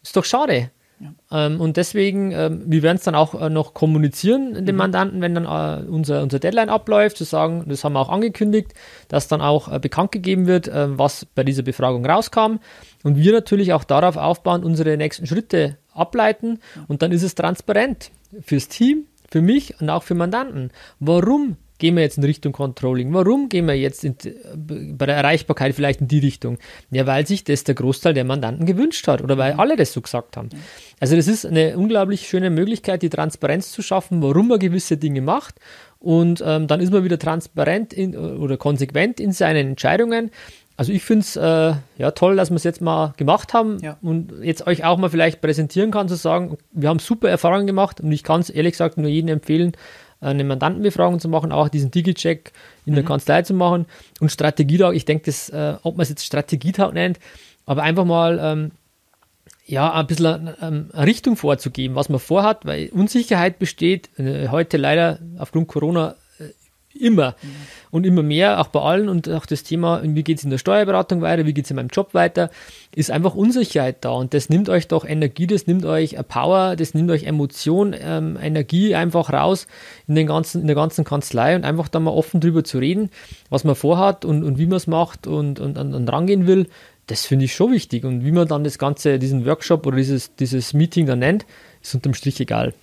Ist 0.03 0.17
doch 0.17 0.25
schade. 0.25 0.71
Ja. 1.03 1.47
Ähm, 1.47 1.61
und 1.61 1.77
deswegen, 1.77 2.31
ähm, 2.31 2.63
wir 2.67 2.83
werden 2.83 2.97
es 2.97 3.03
dann 3.03 3.17
auch 3.17 3.41
äh, 3.41 3.51
noch 3.51 3.75
kommunizieren, 3.75 4.65
den 4.65 4.75
mhm. 4.75 4.79
Mandanten, 4.79 5.21
wenn 5.21 5.35
dann 5.35 5.45
äh, 5.45 5.85
unser, 5.89 6.23
unser 6.23 6.39
Deadline 6.39 6.69
abläuft, 6.69 7.17
zu 7.17 7.25
sagen, 7.25 7.65
das 7.67 7.83
haben 7.83 7.95
wir 7.95 8.01
auch 8.01 8.09
angekündigt, 8.09 8.73
dass 9.09 9.27
dann 9.27 9.41
auch 9.41 9.73
äh, 9.73 9.81
bekannt 9.81 10.13
gegeben 10.13 10.47
wird, 10.47 10.69
äh, 10.69 10.97
was 10.97 11.25
bei 11.25 11.43
dieser 11.43 11.65
Befragung 11.65 12.07
rauskam. 12.07 12.59
Und 13.03 13.17
wir 13.17 13.33
natürlich 13.33 13.73
auch 13.73 13.83
darauf 13.83 14.17
aufbauen, 14.17 14.63
unsere 14.63 14.97
nächsten 14.97 15.27
Schritte 15.27 15.79
ableiten. 15.95 16.61
Und 16.89 17.03
dann 17.03 17.13
ist 17.13 17.23
es 17.23 17.35
transparent 17.35 18.11
fürs 18.41 18.69
Team, 18.69 19.07
für 19.31 19.43
mich 19.43 19.81
und 19.81 19.91
auch 19.91 20.03
für 20.03 20.15
Mandanten. 20.15 20.71
Warum 21.01 21.57
gehen 21.83 21.97
wir 21.97 22.03
jetzt 22.05 22.17
in 22.17 22.23
Richtung 22.23 22.53
Controlling? 22.53 23.13
Warum 23.13 23.49
gehen 23.49 23.67
wir 23.67 23.75
jetzt 23.75 24.05
in, 24.05 24.15
bei 24.97 25.07
der 25.07 25.17
Erreichbarkeit 25.17 25.75
vielleicht 25.75 26.01
in 26.01 26.07
die 26.07 26.21
Richtung? 26.21 26.59
Ja, 26.93 27.07
weil 27.07 27.27
sich 27.27 27.43
das 27.43 27.65
der 27.65 27.75
Großteil 27.75 28.15
der 28.15 28.25
Mandanten 28.25 28.67
gewünscht 28.67 29.09
hat 29.09 29.21
oder 29.21 29.37
weil 29.37 29.55
mhm. 29.55 29.61
alle 29.61 29.75
das 29.75 29.93
so 29.93 30.01
gesagt 30.01 30.37
haben. 30.37 30.51
Also 31.01 31.17
das 31.17 31.27
ist 31.27 31.45
eine 31.45 31.77
unglaublich 31.77 32.29
schöne 32.29 32.51
Möglichkeit, 32.51 33.03
die 33.03 33.11
Transparenz 33.11 33.73
zu 33.73 33.83
schaffen, 33.83 34.23
warum 34.23 34.47
man 34.49 34.61
gewisse 34.61 34.97
Dinge 34.97 35.23
macht. 35.23 35.57
Und 35.99 36.43
ähm, 36.47 36.69
dann 36.69 36.81
ist 36.81 36.93
man 36.93 37.03
wieder 37.03 37.19
transparent 37.19 37.93
in, 37.93 38.17
oder 38.17 38.57
konsequent 38.57 39.19
in 39.19 39.33
seinen 39.33 39.71
Entscheidungen. 39.71 40.31
Also 40.77 40.93
ich 40.93 41.03
finde 41.03 41.21
es 41.21 41.37
äh, 41.37 41.75
ja, 41.99 42.11
toll, 42.13 42.37
dass 42.37 42.51
wir 42.51 42.57
es 42.57 42.65
jetzt 42.65 42.81
mal 42.81 43.13
gemacht 43.17 43.55
haben 43.55 43.79
ja. 43.83 43.99
und 44.03 44.33
jetzt 44.43 44.67
euch 44.67 44.85
auch 44.85 44.99
mal 44.99 45.11
vielleicht 45.11 45.41
präsentieren 45.41 45.91
kann, 45.91 46.09
zu 46.09 46.15
sagen, 46.15 46.57
wir 46.73 46.89
haben 46.89 46.99
super 46.99 47.29
Erfahrungen 47.29 47.67
gemacht 47.67 48.01
und 48.01 48.11
ich 48.11 48.23
kann 48.23 48.41
es 48.41 48.51
ehrlich 48.51 48.73
gesagt 48.73 48.97
nur 48.97 49.09
jedem 49.09 49.29
empfehlen, 49.29 49.73
eine 50.21 50.45
Mandantenbefragung 50.45 51.21
zu 51.21 51.29
machen, 51.29 51.53
auch 51.53 51.69
diesen 51.69 51.91
Digi-Check 51.91 52.53
in 52.87 52.93
mhm. 52.93 52.97
der 52.97 53.05
Kanzlei 53.05 53.43
zu 53.43 53.55
machen 53.55 53.87
und 54.21 54.31
Strategietag. 54.31 54.95
Ich 54.95 55.05
denke, 55.05 55.25
das, 55.27 55.49
äh, 55.49 55.75
ob 55.83 55.97
man 55.97 56.03
es 56.05 56.11
jetzt 56.11 56.25
Strategietag 56.25 56.93
nennt, 56.93 57.19
aber 57.67 57.83
einfach 57.83 58.05
mal 58.05 58.39
ähm, 58.41 58.71
ja, 59.67 59.93
ein 59.93 60.07
bisschen 60.07 60.51
ähm, 60.61 60.91
eine 60.93 61.07
Richtung 61.07 61.37
vorzugeben, 61.37 61.95
was 61.95 62.09
man 62.09 62.21
vorhat, 62.21 62.65
weil 62.65 62.89
Unsicherheit 62.91 63.59
besteht 63.59 64.11
äh, 64.19 64.49
heute 64.49 64.77
leider 64.77 65.19
aufgrund 65.39 65.69
Corona 65.69 66.15
Immer. 66.99 67.37
Mhm. 67.43 67.49
Und 67.91 68.07
immer 68.07 68.23
mehr, 68.23 68.61
auch 68.61 68.69
bei 68.69 68.81
allen. 68.81 69.09
Und 69.09 69.29
auch 69.29 69.47
das 69.47 69.63
Thema, 69.63 70.01
wie 70.03 70.23
geht 70.23 70.39
es 70.39 70.45
in 70.45 70.51
der 70.51 70.59
Steuerberatung 70.59 71.21
weiter, 71.21 71.47
wie 71.47 71.53
geht 71.53 71.65
es 71.65 71.71
in 71.71 71.77
meinem 71.77 71.89
Job 71.89 72.15
weiter, 72.15 72.51
ist 72.95 73.11
einfach 73.11 73.35
Unsicherheit 73.35 74.05
da. 74.05 74.11
Und 74.11 74.35
das 74.35 74.49
nimmt 74.49 74.69
euch 74.69 74.89
doch 74.89 75.05
Energie, 75.05 75.47
das 75.47 75.67
nimmt 75.67 75.85
euch 75.85 76.17
Power, 76.29 76.77
das 76.77 76.95
nimmt 76.95 77.11
euch 77.11 77.25
Emotion, 77.25 77.95
ähm, 77.99 78.39
Energie 78.41 78.95
einfach 78.95 79.33
raus 79.33 79.67
in, 80.07 80.15
den 80.15 80.27
ganzen, 80.27 80.63
in 80.63 80.67
der 80.67 80.77
ganzen 80.77 81.05
Kanzlei 81.05 81.57
und 81.57 81.65
einfach 81.65 81.89
da 81.89 82.01
mal 82.01 82.11
offen 82.11 82.41
drüber 82.41 82.65
zu 82.65 82.79
reden, 82.79 83.11
was 83.51 83.65
man 83.65 83.75
vorhat 83.75 84.25
und, 84.25 84.43
und 84.43 84.59
wie 84.59 84.67
man 84.67 84.77
es 84.77 84.87
macht 84.87 85.27
und, 85.27 85.61
und, 85.61 85.79
und, 85.79 85.95
und 85.95 86.09
rangehen 86.09 86.47
will. 86.47 86.67
Das 87.07 87.27
finde 87.27 87.47
ich 87.47 87.55
schon 87.55 87.73
wichtig. 87.73 88.05
Und 88.05 88.25
wie 88.25 88.33
man 88.33 88.47
dann 88.47 88.65
das 88.65 88.79
Ganze, 88.79 89.19
diesen 89.19 89.45
Workshop 89.45 89.87
oder 89.87 89.97
dieses, 89.97 90.35
dieses 90.37 90.73
Meeting 90.73 91.07
dann 91.07 91.19
nennt, 91.19 91.47
ist 91.83 91.95
unterm 91.95 92.15
Strich 92.15 92.41
egal. 92.41 92.75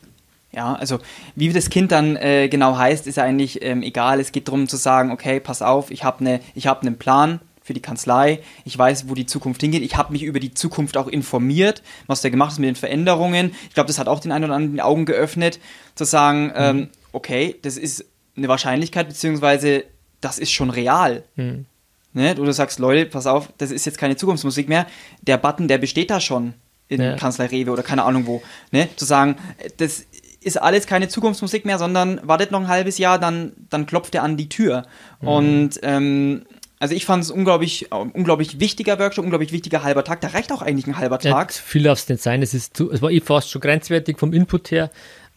Ja, 0.52 0.74
also 0.74 1.00
wie 1.36 1.54
das 1.54 1.70
Kind 1.70 1.92
dann 1.92 2.16
äh, 2.16 2.50
genau 2.50 2.78
heißt, 2.78 3.06
ist 3.06 3.20
eigentlich 3.20 3.62
ähm, 3.62 3.84
egal. 3.84 4.20
Es 4.20 4.32
geht 4.32 4.48
darum 4.48 4.68
zu 4.68 4.78
sagen, 4.78 5.12
okay, 5.12 5.40
pass 5.40 5.62
auf, 5.62 5.92
ich 5.92 6.04
habe 6.04 6.24
ne, 6.24 6.40
hab 6.58 6.82
einen 6.82 6.98
Plan 6.98 7.40
für 7.70 7.76
die 7.76 7.82
Kanzlei. 7.82 8.40
Ich 8.66 8.76
weiß, 8.76 9.08
wo 9.10 9.14
die 9.14 9.28
Zukunft 9.28 9.62
hingeht. 9.62 9.84
Ich 9.84 9.96
habe 9.96 10.12
mich 10.12 10.24
über 10.24 10.40
die 10.40 10.56
Zukunft 10.56 10.98
auch 10.98 11.08
informiert, 11.08 11.84
was 12.08 12.22
da 12.22 12.30
gemacht 12.30 12.54
ist 12.54 12.58
mit 12.60 12.68
den 12.68 12.76
Veränderungen. 12.76 13.52
Ich 13.68 13.76
glaube, 13.76 13.86
das 13.86 14.00
hat 14.00 14.08
auch 14.08 14.20
den 14.20 14.32
einen 14.32 14.46
oder 14.46 14.56
anderen 14.56 14.76
die 14.76 14.82
Augen 14.82 15.06
geöffnet, 15.06 15.60
zu 15.94 16.04
sagen, 16.04 16.46
mhm. 16.46 16.54
ähm, 16.56 16.90
okay, 17.12 17.56
das 17.62 17.78
ist 17.78 18.06
eine 18.36 18.48
Wahrscheinlichkeit, 18.48 19.08
beziehungsweise 19.08 19.84
das 20.20 20.40
ist 20.40 20.52
schon 20.52 20.72
real. 20.72 21.24
Mhm. 21.36 21.68
Ne? 22.14 22.34
Du 22.34 22.52
sagst, 22.52 22.80
Leute, 22.80 23.06
pass 23.06 23.28
auf, 23.28 23.50
das 23.60 23.70
ist 23.70 23.86
jetzt 23.86 24.00
keine 24.00 24.16
Zukunftsmusik 24.16 24.68
mehr. 24.68 24.88
Der 25.22 25.38
Button, 25.38 25.68
der 25.68 25.78
besteht 25.78 26.10
da 26.10 26.20
schon 26.20 26.56
in 26.88 27.02
ja. 27.02 27.16
Kanzlei 27.18 27.46
Rewe 27.46 27.72
oder 27.72 27.84
keine 27.84 28.04
Ahnung 28.04 28.26
wo. 28.26 28.42
Ne? 28.72 28.90
Zu 28.96 29.06
sagen, 29.06 29.36
das 29.78 30.08
ist 30.42 30.62
alles 30.62 30.88
keine 30.88 31.08
Zukunftsmusik 31.08 31.66
mehr, 31.66 31.78
sondern 31.78 32.20
wartet 32.24 32.52
noch 32.52 32.62
ein 32.62 32.68
halbes 32.68 32.98
Jahr, 32.98 33.20
dann, 33.20 33.54
dann 33.70 33.86
klopft 33.86 34.16
er 34.16 34.24
an 34.24 34.38
die 34.38 34.50
Tür. 34.50 34.86
Mhm. 35.22 35.28
Und 35.28 35.80
ähm, 35.84 36.46
also 36.80 36.96
ich 36.96 37.06
fand 37.06 37.24
es 37.24 37.30
unglaublich, 37.30 37.92
unglaublich 37.92 38.60
wichtiger 38.60 38.98
Workshop, 39.00 39.26
unglaublich 39.26 39.52
wichtiger 39.52 39.84
halber 39.84 40.06
Tag. 40.06 40.22
Da 40.22 40.30
reicht 40.30 40.52
auch 40.52 40.62
eigentlich 40.62 40.88
ein 40.88 40.98
halber 40.98 41.20
Tag. 41.20 41.52
Ja, 41.52 41.62
viel 41.62 41.84
darf 41.84 42.00
es 42.00 42.08
nicht 42.08 42.24
sein. 42.24 42.42
Es, 42.42 42.54
ist 42.54 42.78
zu, 42.78 42.90
es 42.92 43.02
war 43.02 43.12
eh 43.12 43.20
fast 43.20 43.52
schon 43.52 43.62
grenzwertig 43.62 44.18
vom 44.18 44.32
Input 44.32 44.72
her. 44.72 44.90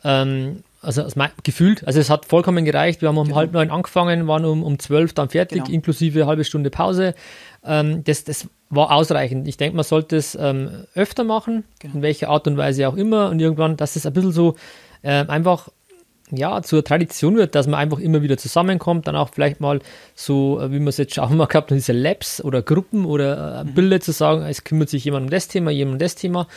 Ähm, 0.05 0.63
also 0.83 1.05
gefühlt, 1.45 1.87
also 1.87 2.01
es 2.01 2.11
hat 2.11 2.27
vollkommen 2.27 2.65
gereicht. 2.65 3.03
Wir 3.03 3.09
haben 3.09 3.19
um 3.19 3.25
genau. 3.25 3.37
halb 3.37 3.53
neun 3.53 3.71
angefangen, 3.71 4.27
waren 4.27 4.45
um, 4.45 4.63
um 4.63 4.79
zwölf 4.79 5.13
dann 5.13 5.31
fertig, 5.31 5.65
genau. 5.65 5.75
inklusive 5.75 6.27
halbe 6.27 6.45
Stunde 6.45 6.71
Pause. 6.71 7.15
Ähm, 7.65 8.03
das, 8.05 8.25
das 8.25 8.49
war 8.69 8.91
ausreichend. 8.91 9.47
Ich 9.47 9.57
denke, 9.57 9.77
man 9.77 9.85
sollte 9.85 10.17
es 10.17 10.35
ähm, 10.35 10.87
öfter 10.95 11.25
machen, 11.25 11.65
genau. 11.79 11.95
in 11.95 12.03
welcher 12.03 12.31
Art 12.31 12.47
und 12.47 12.57
Weise 12.57 12.89
auch 12.89 12.97
immer. 12.97 13.31
Und 13.31 13.41
irgendwann, 13.41 13.77
dass 13.77 13.97
es 13.97 14.07
ein 14.07 14.13
bisschen 14.13 14.33
so 14.33 14.57
äh, 15.03 15.27
einfach 15.27 15.69
ja, 16.35 16.63
zur 16.63 16.83
Tradition 16.83 17.37
wird, 17.37 17.55
dass 17.55 17.67
man 17.67 17.79
einfach 17.79 17.99
immer 17.99 18.23
wieder 18.23 18.39
zusammenkommt, 18.39 19.07
dann 19.07 19.17
auch 19.17 19.29
vielleicht 19.29 19.61
mal 19.61 19.81
so, 20.15 20.61
äh, 20.61 20.71
wie 20.71 20.79
man 20.79 20.89
es 20.89 20.97
jetzt 20.97 21.15
schon 21.15 21.37
mal 21.37 21.47
gehabt 21.47 21.71
hat, 21.71 21.77
diese 21.77 21.93
Labs 21.93 22.43
oder 22.43 22.63
Gruppen 22.63 23.05
oder 23.05 23.61
äh, 23.61 23.65
mhm. 23.65 23.75
Bilder 23.75 24.01
zu 24.01 24.13
sagen, 24.13 24.43
es 24.43 24.65
kümmert 24.65 24.89
sich 24.89 25.05
jemand 25.05 25.25
um 25.25 25.31
das 25.31 25.49
Thema, 25.49 25.71
jemand 25.71 25.97
um 25.97 25.99
das 25.99 26.15
Thema. 26.15 26.49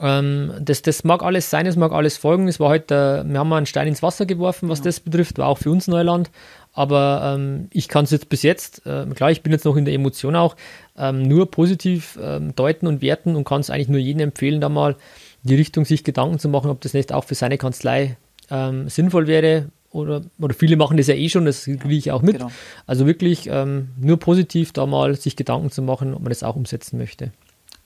Ähm, 0.00 0.52
das, 0.60 0.82
das 0.82 1.04
mag 1.04 1.22
alles 1.22 1.48
sein, 1.48 1.66
es 1.66 1.76
mag 1.76 1.92
alles 1.92 2.16
folgen. 2.16 2.48
Es 2.48 2.58
war 2.58 2.68
heute, 2.68 3.24
äh, 3.24 3.30
wir 3.30 3.38
haben 3.38 3.48
mal 3.48 3.58
einen 3.58 3.66
Stein 3.66 3.86
ins 3.86 4.02
Wasser 4.02 4.26
geworfen, 4.26 4.68
was 4.68 4.80
ja. 4.80 4.86
das 4.86 4.98
betrifft, 4.98 5.38
war 5.38 5.46
auch 5.46 5.58
für 5.58 5.70
uns 5.70 5.86
Neuland. 5.86 6.30
Aber 6.72 7.36
ähm, 7.36 7.68
ich 7.72 7.86
kann 7.86 8.04
es 8.04 8.10
jetzt 8.10 8.28
bis 8.28 8.42
jetzt, 8.42 8.84
äh, 8.84 9.06
klar, 9.14 9.30
ich 9.30 9.42
bin 9.42 9.52
jetzt 9.52 9.64
noch 9.64 9.76
in 9.76 9.84
der 9.84 9.94
Emotion 9.94 10.34
auch, 10.34 10.56
ähm, 10.96 11.22
nur 11.22 11.50
positiv 11.50 12.18
ähm, 12.22 12.54
deuten 12.54 12.86
und 12.86 13.02
werten 13.02 13.36
und 13.36 13.44
kann 13.44 13.60
es 13.60 13.70
eigentlich 13.70 13.88
nur 13.88 14.00
jedem 14.00 14.20
empfehlen, 14.20 14.60
da 14.60 14.68
mal 14.68 14.96
die 15.42 15.54
Richtung 15.54 15.84
sich 15.84 16.04
Gedanken 16.04 16.38
zu 16.38 16.48
machen, 16.48 16.70
ob 16.70 16.80
das 16.80 16.94
nicht 16.94 17.12
auch 17.12 17.24
für 17.24 17.34
seine 17.34 17.58
Kanzlei 17.58 18.16
ähm, 18.50 18.88
sinnvoll 18.88 19.26
wäre. 19.26 19.70
Oder, 19.90 20.22
oder 20.40 20.54
viele 20.54 20.76
machen 20.76 20.96
das 20.96 21.06
ja 21.06 21.14
eh 21.14 21.28
schon, 21.28 21.44
das 21.44 21.64
kriege 21.64 21.94
ich 21.94 22.10
auch 22.10 22.22
mit. 22.22 22.38
Genau. 22.38 22.50
Also 22.86 23.06
wirklich 23.06 23.48
ähm, 23.48 23.90
nur 24.00 24.18
positiv 24.18 24.72
da 24.72 24.86
mal 24.86 25.14
sich 25.14 25.36
Gedanken 25.36 25.70
zu 25.70 25.82
machen, 25.82 26.14
ob 26.14 26.22
man 26.22 26.30
das 26.30 26.42
auch 26.42 26.56
umsetzen 26.56 26.98
möchte. 26.98 27.30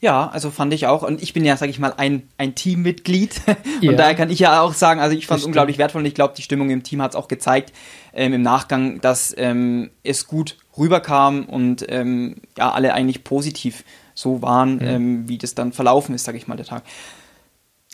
Ja, 0.01 0.29
also 0.29 0.51
fand 0.51 0.73
ich 0.73 0.87
auch. 0.87 1.03
Und 1.03 1.23
ich 1.23 1.33
bin 1.33 1.44
ja, 1.44 1.57
sag 1.57 1.68
ich 1.68 1.79
mal, 1.81 1.92
ein, 1.97 2.29
ein 2.38 2.55
Teammitglied. 2.55 3.40
Und 3.83 3.83
ja. 3.83 3.92
daher 3.92 4.14
kann 4.14 4.31
ich 4.31 4.38
ja 4.38 4.61
auch 4.62 4.73
sagen, 4.73 5.01
also 5.01 5.16
ich 5.16 5.27
fand 5.27 5.40
es 5.40 5.47
unglaublich 5.47 5.77
wertvoll 5.79 6.03
und 6.03 6.07
ich 6.07 6.14
glaube, 6.14 6.35
die 6.37 6.42
Stimmung 6.42 6.71
im 6.71 6.83
Team 6.83 7.03
hat 7.03 7.12
es 7.12 7.16
auch 7.16 7.29
gezeigt 7.29 7.73
ähm, 8.12 8.33
im 8.33 8.42
Nachgang, 8.42 9.01
dass 9.01 9.35
ähm, 9.37 9.90
es 10.03 10.27
gut 10.27 10.57
rüberkam 10.79 11.45
und 11.45 11.85
ähm, 11.88 12.37
ja, 12.57 12.71
alle 12.71 12.95
eigentlich 12.95 13.25
positiv 13.25 13.85
so 14.14 14.43
waren, 14.43 14.77
mhm. 14.77 15.29
wie 15.29 15.38
das 15.38 15.55
dann 15.55 15.73
verlaufen 15.73 16.14
ist, 16.14 16.25
sag 16.25 16.35
ich 16.35 16.49
mal, 16.49 16.57
der 16.57 16.67
Tag. 16.67 16.83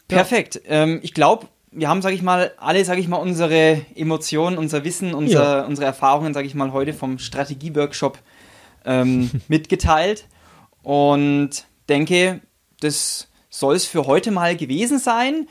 Perfekt. 0.08 0.60
Ja. 0.64 0.82
Ähm, 0.82 1.00
ich 1.02 1.14
glaube, 1.14 1.48
wir 1.70 1.88
haben, 1.88 2.02
sage 2.02 2.14
ich 2.14 2.22
mal, 2.22 2.52
alle, 2.58 2.84
sage 2.84 3.00
ich 3.00 3.08
mal, 3.08 3.16
unsere 3.16 3.84
Emotionen, 3.94 4.58
unser 4.58 4.84
Wissen, 4.84 5.12
unser, 5.12 5.58
ja. 5.58 5.64
unsere 5.64 5.86
Erfahrungen, 5.86 6.32
sage 6.32 6.46
ich 6.46 6.54
mal, 6.54 6.72
heute 6.72 6.92
vom 6.92 7.18
Strategie-Workshop 7.18 8.18
ähm, 8.84 9.30
mitgeteilt 9.48 10.26
und 10.82 11.64
denke, 11.88 12.40
das 12.80 13.28
soll 13.50 13.76
es 13.76 13.86
für 13.86 14.06
heute 14.06 14.30
mal 14.30 14.56
gewesen 14.56 14.98
sein. 14.98 15.48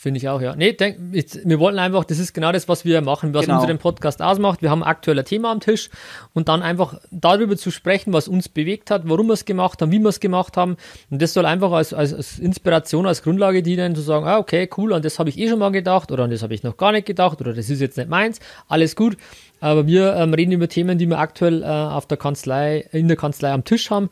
Finde 0.00 0.18
ich 0.18 0.28
auch, 0.28 0.40
ja. 0.40 0.54
Nee, 0.54 0.74
denk, 0.74 0.96
wir 1.10 1.58
wollten 1.58 1.80
einfach, 1.80 2.04
das 2.04 2.20
ist 2.20 2.32
genau 2.32 2.52
das, 2.52 2.68
was 2.68 2.84
wir 2.84 3.00
machen, 3.00 3.34
was 3.34 3.46
genau. 3.46 3.56
unseren 3.56 3.78
Podcast 3.78 4.22
ausmacht. 4.22 4.62
Wir 4.62 4.70
haben 4.70 4.84
ein 4.84 5.24
Thema 5.24 5.50
am 5.50 5.58
Tisch 5.58 5.90
und 6.34 6.48
dann 6.48 6.62
einfach 6.62 7.00
darüber 7.10 7.56
zu 7.56 7.72
sprechen, 7.72 8.12
was 8.12 8.28
uns 8.28 8.48
bewegt 8.48 8.92
hat, 8.92 9.08
warum 9.08 9.26
wir 9.26 9.32
es 9.32 9.44
gemacht 9.44 9.82
haben, 9.82 9.90
wie 9.90 9.98
wir 9.98 10.10
es 10.10 10.20
gemacht 10.20 10.56
haben. 10.56 10.76
Und 11.10 11.20
das 11.20 11.32
soll 11.32 11.46
einfach 11.46 11.72
als, 11.72 11.92
als, 11.92 12.14
als 12.14 12.38
Inspiration, 12.38 13.08
als 13.08 13.24
Grundlage 13.24 13.60
dienen, 13.60 13.96
zu 13.96 14.00
sagen, 14.00 14.24
ah, 14.24 14.38
okay, 14.38 14.70
cool, 14.76 14.92
an 14.92 15.02
das 15.02 15.18
habe 15.18 15.30
ich 15.30 15.38
eh 15.40 15.48
schon 15.48 15.58
mal 15.58 15.72
gedacht 15.72 16.12
oder 16.12 16.22
an 16.22 16.30
das 16.30 16.44
habe 16.44 16.54
ich 16.54 16.62
noch 16.62 16.76
gar 16.76 16.92
nicht 16.92 17.08
gedacht 17.08 17.40
oder 17.40 17.52
das 17.52 17.68
ist 17.68 17.80
jetzt 17.80 17.96
nicht 17.96 18.08
meins. 18.08 18.38
Alles 18.68 18.94
gut. 18.94 19.16
Aber 19.58 19.88
wir 19.88 20.14
ähm, 20.14 20.32
reden 20.32 20.52
über 20.52 20.68
Themen, 20.68 20.98
die 20.98 21.08
wir 21.08 21.18
aktuell 21.18 21.64
äh, 21.64 21.66
auf 21.66 22.06
der 22.06 22.18
Kanzlei, 22.18 22.86
in 22.92 23.08
der 23.08 23.16
Kanzlei 23.16 23.50
am 23.50 23.64
Tisch 23.64 23.90
haben. 23.90 24.10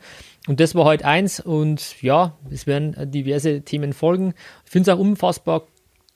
Und 0.49 0.59
das 0.59 0.75
war 0.75 0.83
heute 0.83 1.05
halt 1.05 1.15
eins 1.15 1.39
und 1.39 2.01
ja, 2.01 2.35
es 2.49 2.67
werden 2.67 3.09
diverse 3.09 3.61
Themen 3.61 3.93
folgen. 3.93 4.33
Ich 4.65 4.71
finde 4.71 4.91
es 4.91 4.97
auch 4.97 4.99
unfassbar 4.99 5.63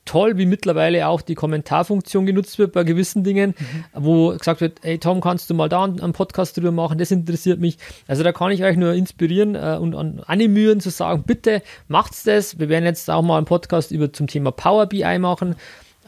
toll, 0.05 0.37
wie 0.37 0.45
mittlerweile 0.45 1.07
auch 1.07 1.21
die 1.21 1.35
Kommentarfunktion 1.35 2.25
genutzt 2.25 2.59
wird 2.59 2.73
bei 2.73 2.83
gewissen 2.83 3.23
Dingen, 3.23 3.55
mhm. 3.57 3.83
wo 3.93 4.29
gesagt 4.35 4.61
wird, 4.61 4.79
hey 4.81 4.97
Tom, 4.97 5.21
kannst 5.21 5.49
du 5.49 5.53
mal 5.53 5.69
da 5.69 5.83
einen 5.83 6.13
Podcast 6.13 6.57
drüber 6.57 6.71
machen, 6.71 6.97
das 6.97 7.11
interessiert 7.11 7.59
mich. 7.59 7.77
Also 8.07 8.23
da 8.23 8.31
kann 8.31 8.51
ich 8.51 8.63
euch 8.63 8.77
nur 8.77 8.93
inspirieren 8.93 9.55
äh, 9.55 9.77
und, 9.79 9.93
und 9.93 10.23
animieren 10.27 10.79
zu 10.79 10.89
sagen, 10.89 11.23
bitte 11.25 11.61
macht's 11.87 12.23
das. 12.23 12.59
Wir 12.59 12.69
werden 12.69 12.85
jetzt 12.85 13.09
auch 13.09 13.21
mal 13.21 13.37
einen 13.37 13.45
Podcast 13.45 13.91
über 13.91 14.11
zum 14.11 14.27
Thema 14.27 14.51
Power 14.51 14.87
BI 14.87 15.19
machen. 15.19 15.55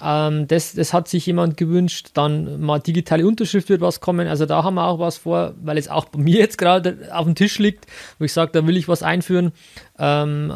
Ähm, 0.02 0.48
das, 0.48 0.74
das 0.74 0.94
hat 0.94 1.08
sich 1.08 1.26
jemand 1.26 1.58
gewünscht. 1.58 2.10
Dann 2.14 2.62
mal 2.62 2.80
digitale 2.80 3.28
Unterschrift 3.28 3.70
wird 3.70 3.82
was 3.82 4.00
kommen. 4.00 4.28
Also 4.28 4.46
da 4.46 4.64
haben 4.64 4.76
wir 4.76 4.88
auch 4.88 5.00
was 5.00 5.18
vor, 5.18 5.54
weil 5.62 5.78
es 5.78 5.88
auch 5.88 6.06
bei 6.06 6.20
mir 6.20 6.40
jetzt 6.40 6.58
gerade 6.58 7.10
auf 7.12 7.26
dem 7.26 7.36
Tisch 7.36 7.60
liegt, 7.60 7.86
wo 8.20 8.26
ich 8.26 8.34
sage, 8.34 8.52
da 8.54 8.66
will 8.66 8.78
ich 8.78 8.88
was 8.88 9.04
einführen. 9.04 9.52
Ähm, 10.00 10.52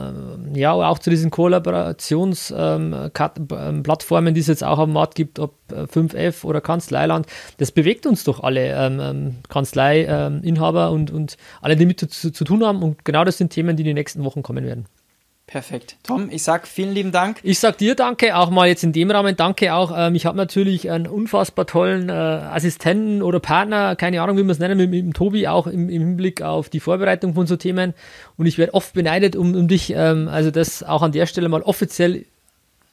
äh, 0.53 0.59
ja, 0.59 0.73
auch 0.73 0.99
zu 0.99 1.09
diesen 1.09 1.29
Kollaborationsplattformen, 1.29 4.27
ähm, 4.27 4.33
die 4.33 4.41
es 4.41 4.47
jetzt 4.47 4.63
auch 4.63 4.79
am 4.79 4.93
Markt 4.93 5.15
gibt, 5.15 5.39
ob 5.39 5.55
5F 5.71 6.43
äh, 6.43 6.47
oder 6.47 6.61
Kanzleiland. 6.61 7.27
Das 7.57 7.71
bewegt 7.71 8.07
uns 8.07 8.23
doch 8.23 8.43
alle 8.43 8.73
ähm, 8.73 8.99
ähm 8.99 9.35
Kanzleiinhaber 9.49 10.91
und, 10.91 11.11
und 11.11 11.37
alle, 11.61 11.75
die 11.75 11.85
mit 11.85 11.99
zu, 11.99 12.31
zu 12.31 12.43
tun 12.43 12.65
haben. 12.65 12.81
Und 12.81 13.05
genau 13.05 13.23
das 13.23 13.37
sind 13.37 13.51
Themen, 13.51 13.77
die 13.77 13.83
in 13.83 13.87
den 13.87 13.95
nächsten 13.95 14.23
Wochen 14.23 14.41
kommen 14.41 14.65
werden. 14.65 14.87
Perfekt. 15.47 15.95
Tom, 16.03 16.29
ich 16.29 16.43
sag 16.43 16.67
vielen 16.67 16.93
lieben 16.93 17.13
Dank. 17.13 17.39
Ich 17.41 17.59
sag 17.59 17.77
dir 17.77 17.95
danke, 17.95 18.35
auch 18.35 18.49
mal 18.49 18.67
jetzt 18.67 18.83
in 18.83 18.91
dem 18.91 19.09
Rahmen 19.09 19.33
danke 19.37 19.73
auch. 19.73 19.93
Ähm, 19.95 20.13
ich 20.13 20.25
habe 20.25 20.35
natürlich 20.35 20.91
einen 20.91 21.07
unfassbar 21.07 21.65
tollen 21.65 22.09
äh, 22.09 22.11
Assistenten 22.11 23.21
oder 23.21 23.39
Partner, 23.39 23.95
keine 23.95 24.21
Ahnung, 24.21 24.37
wie 24.37 24.41
man 24.43 24.49
es 24.49 24.59
nennen, 24.59 24.77
mit, 24.77 24.89
mit 24.89 24.99
dem 24.99 25.13
Tobi, 25.13 25.47
auch 25.47 25.65
im, 25.65 25.87
im, 25.87 26.01
Hinblick 26.01 26.41
auf 26.41 26.67
die 26.67 26.81
Vorbereitung 26.81 27.33
von 27.33 27.47
so 27.47 27.55
Themen. 27.55 27.93
Und 28.35 28.45
ich 28.45 28.57
werde 28.57 28.73
oft 28.73 28.93
beneidet 28.93 29.37
um, 29.37 29.55
um 29.55 29.69
dich. 29.69 29.93
Ähm, 29.95 30.27
also 30.27 30.51
das 30.51 30.83
auch 30.83 31.01
an 31.01 31.13
der 31.13 31.27
Stelle 31.27 31.47
mal 31.47 31.61
offiziell 31.61 32.25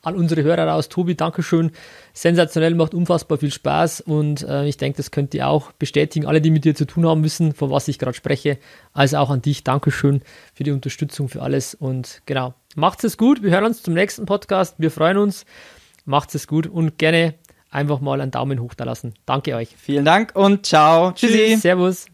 an 0.05 0.17
unsere 0.17 0.43
Hörer 0.43 0.67
raus. 0.67 0.89
Tobi, 0.89 1.15
Dankeschön. 1.15 1.71
Sensationell, 2.13 2.75
macht 2.75 2.95
unfassbar 2.95 3.39
viel 3.39 3.53
Spaß 3.53 4.01
und 4.03 4.43
äh, 4.43 4.67
ich 4.67 4.77
denke, 4.77 4.97
das 4.97 5.11
könnt 5.11 5.35
ihr 5.35 5.49
auch 5.49 5.73
bestätigen. 5.73 6.27
Alle, 6.27 6.41
die 6.41 6.51
mit 6.51 6.65
dir 6.65 6.75
zu 6.75 6.87
tun 6.87 7.07
haben, 7.07 7.25
wissen, 7.25 7.53
von 7.53 7.71
was 7.71 7.89
ich 7.89 7.99
gerade 7.99 8.17
spreche. 8.17 8.59
Also 8.93 9.17
auch 9.19 9.31
an 9.31 9.43
dich, 9.43 9.65
Dankeschön 9.65 10.23
für 10.55 10.65
die 10.65 10.71
Unterstützung, 10.71 11.29
für 11.29 11.43
alles 11.43 11.75
und 11.75 12.23
genau. 12.27 12.55
Macht 12.77 13.05
es 13.05 13.17
gut. 13.17 13.43
Wir 13.43 13.51
hören 13.51 13.65
uns 13.67 13.83
zum 13.83 13.95
nächsten 13.95 14.27
Podcast. 14.27 14.75
Wir 14.79 14.91
freuen 14.91 15.19
uns. 15.19 15.45
Macht 16.05 16.35
es 16.35 16.47
gut 16.47 16.67
und 16.67 16.99
gerne 16.99 17.35
einfach 17.71 18.01
mal 18.01 18.21
einen 18.21 18.31
Daumen 18.31 18.61
hoch 18.61 18.75
da 18.75 18.85
lassen. 18.85 19.15
Danke 19.27 19.55
euch. 19.55 19.75
Vielen 19.77 20.05
Dank 20.05 20.35
und 20.35 20.67
ciao. 20.67 21.13
Tschüssi. 21.13 21.51
Tschüss, 21.51 21.63
servus. 21.63 22.14